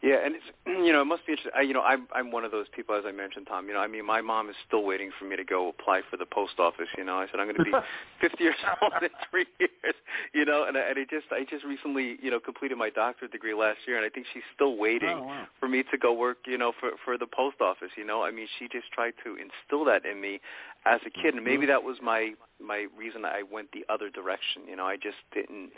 Yeah, 0.01 0.17
and 0.25 0.35
it's 0.35 0.45
you 0.65 0.91
know 0.91 1.01
it 1.01 1.05
must 1.05 1.25
be 1.25 1.33
interesting. 1.33 1.53
I, 1.55 1.61
you 1.61 1.73
know, 1.73 1.81
I'm 1.81 2.07
I'm 2.13 2.31
one 2.31 2.43
of 2.43 2.51
those 2.51 2.65
people 2.75 2.95
as 2.95 3.03
I 3.05 3.11
mentioned, 3.11 3.47
Tom. 3.47 3.67
You 3.67 3.73
know, 3.73 3.79
I 3.79 3.87
mean, 3.87 4.05
my 4.05 4.21
mom 4.21 4.49
is 4.49 4.55
still 4.67 4.83
waiting 4.83 5.11
for 5.17 5.25
me 5.25 5.35
to 5.35 5.43
go 5.43 5.69
apply 5.69 6.01
for 6.09 6.17
the 6.17 6.25
post 6.25 6.59
office. 6.59 6.87
You 6.97 7.03
know, 7.03 7.17
I 7.17 7.27
said 7.27 7.39
I'm 7.39 7.45
going 7.45 7.57
to 7.57 7.63
be 7.63 7.71
50 8.21 8.43
years 8.43 8.55
old 8.81 8.93
in 9.01 9.09
three 9.29 9.45
years. 9.59 9.95
You 10.33 10.45
know, 10.45 10.65
and 10.67 10.77
I, 10.77 10.81
and 10.81 10.99
I 10.99 11.03
just 11.09 11.27
I 11.31 11.45
just 11.49 11.63
recently 11.63 12.17
you 12.21 12.31
know 12.31 12.39
completed 12.39 12.77
my 12.77 12.89
doctorate 12.89 13.31
degree 13.31 13.53
last 13.53 13.79
year, 13.87 13.97
and 13.97 14.05
I 14.05 14.09
think 14.09 14.25
she's 14.33 14.43
still 14.55 14.75
waiting 14.75 15.09
Oh, 15.09 15.23
wow. 15.23 15.47
for 15.59 15.69
me 15.69 15.83
to 15.91 15.97
go 15.97 16.13
work. 16.13 16.37
You 16.45 16.57
know, 16.57 16.73
for 16.79 16.91
for 17.05 17.17
the 17.17 17.27
post 17.27 17.61
office. 17.61 17.91
You 17.95 18.05
know, 18.05 18.23
I 18.23 18.31
mean, 18.31 18.47
she 18.57 18.67
just 18.67 18.91
tried 18.91 19.13
to 19.23 19.37
instill 19.37 19.85
that 19.85 20.05
in 20.05 20.19
me 20.19 20.41
as 20.85 20.99
a 21.05 21.11
kid, 21.11 21.35
and 21.35 21.45
maybe 21.45 21.63
mm-hmm. 21.63 21.77
that 21.77 21.83
was 21.83 21.97
my 22.01 22.33
my 22.59 22.87
reason 22.97 23.23
I 23.25 23.43
went 23.43 23.71
the 23.71 23.85
other 23.87 24.09
direction. 24.09 24.63
You 24.67 24.75
know, 24.75 24.85
I 24.85 24.95
just 24.95 25.17
didn't 25.33 25.71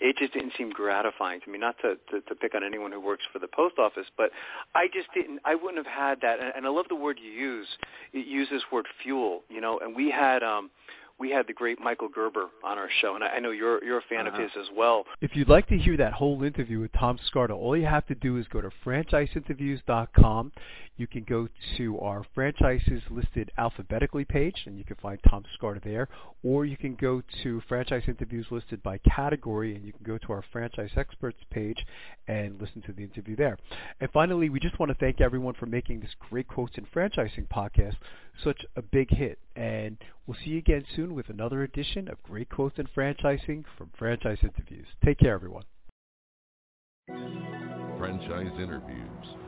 it 0.00 0.16
just 0.18 0.32
didn't 0.32 0.52
seem 0.56 0.70
gratifying 0.70 1.40
to 1.42 1.50
me. 1.50 1.58
Not 1.58 1.76
to, 1.82 1.96
to 2.10 2.20
to 2.20 2.34
pick 2.34 2.54
on 2.54 2.64
anyone 2.64 2.92
who 2.92 3.00
works 3.00 3.24
for 3.32 3.38
the 3.38 3.48
post 3.48 3.78
office, 3.78 4.06
but 4.16 4.30
I 4.74 4.86
just 4.92 5.08
didn't. 5.14 5.40
I 5.44 5.54
wouldn't 5.54 5.84
have 5.84 5.86
had 5.92 6.20
that. 6.22 6.40
And, 6.40 6.52
and 6.56 6.66
I 6.66 6.70
love 6.70 6.86
the 6.88 6.94
word 6.96 7.18
you 7.22 7.30
use. 7.30 7.66
You 8.12 8.20
use 8.20 8.48
this 8.50 8.62
word 8.72 8.86
fuel. 9.02 9.42
You 9.48 9.60
know, 9.60 9.78
and 9.80 9.94
we 9.94 10.10
had 10.10 10.42
um 10.42 10.70
we 11.18 11.30
had 11.30 11.46
the 11.48 11.52
great 11.52 11.80
Michael 11.80 12.08
Gerber 12.08 12.46
on 12.64 12.78
our 12.78 12.88
show, 13.00 13.16
and 13.16 13.24
I, 13.24 13.38
know 13.40 13.50
you're 13.50 13.82
you're 13.84 13.98
a 13.98 14.02
fan 14.08 14.26
Uh-huh. 14.26 14.36
of 14.36 14.42
his 14.42 14.52
as 14.58 14.68
well. 14.76 15.04
If 15.20 15.34
you'd 15.34 15.48
like 15.48 15.66
to 15.68 15.76
hear 15.76 15.96
that 15.96 16.12
whole 16.12 16.42
interview 16.44 16.78
with 16.80 16.92
Tom 16.92 17.18
Scarda, 17.28 17.50
all 17.56 17.76
you 17.76 17.86
have 17.86 18.06
to 18.06 18.14
do 18.14 18.36
is 18.36 18.46
go 18.48 18.60
to 18.60 18.70
franchiseinterviews.com. 18.84 20.52
You 20.98 21.06
can 21.06 21.22
go 21.22 21.48
to 21.76 21.98
our 22.00 22.24
franchises 22.34 23.02
listed 23.08 23.52
alphabetically 23.56 24.24
page, 24.24 24.64
and 24.66 24.76
you 24.76 24.84
can 24.84 24.96
find 24.96 25.18
Tom 25.30 25.44
Scarda 25.56 25.82
there. 25.82 26.08
Or 26.42 26.64
you 26.64 26.76
can 26.76 26.96
go 26.96 27.22
to 27.44 27.62
franchise 27.68 28.02
interviews 28.08 28.46
listed 28.50 28.82
by 28.82 28.98
category, 28.98 29.76
and 29.76 29.84
you 29.84 29.92
can 29.92 30.02
go 30.04 30.18
to 30.18 30.32
our 30.32 30.44
franchise 30.52 30.90
experts 30.96 31.38
page 31.50 31.78
and 32.26 32.60
listen 32.60 32.82
to 32.82 32.92
the 32.92 33.04
interview 33.04 33.36
there. 33.36 33.56
And 34.00 34.10
finally, 34.10 34.48
we 34.50 34.58
just 34.58 34.78
want 34.80 34.90
to 34.90 34.98
thank 34.98 35.20
everyone 35.20 35.54
for 35.54 35.66
making 35.66 36.00
this 36.00 36.10
Great 36.28 36.48
Quotes 36.48 36.76
in 36.76 36.86
Franchising 36.86 37.48
podcast 37.48 37.96
such 38.42 38.64
a 38.74 38.82
big 38.82 39.08
hit. 39.10 39.38
And 39.54 39.98
we'll 40.26 40.36
see 40.44 40.50
you 40.50 40.58
again 40.58 40.84
soon 40.96 41.14
with 41.14 41.28
another 41.28 41.62
edition 41.62 42.08
of 42.08 42.20
Great 42.24 42.50
Quotes 42.50 42.78
in 42.78 42.88
Franchising 42.88 43.64
from 43.76 43.90
Franchise 43.96 44.38
Interviews. 44.42 44.86
Take 45.04 45.20
care, 45.20 45.34
everyone. 45.34 45.64
Franchise 47.98 48.52
interviews. 48.60 49.47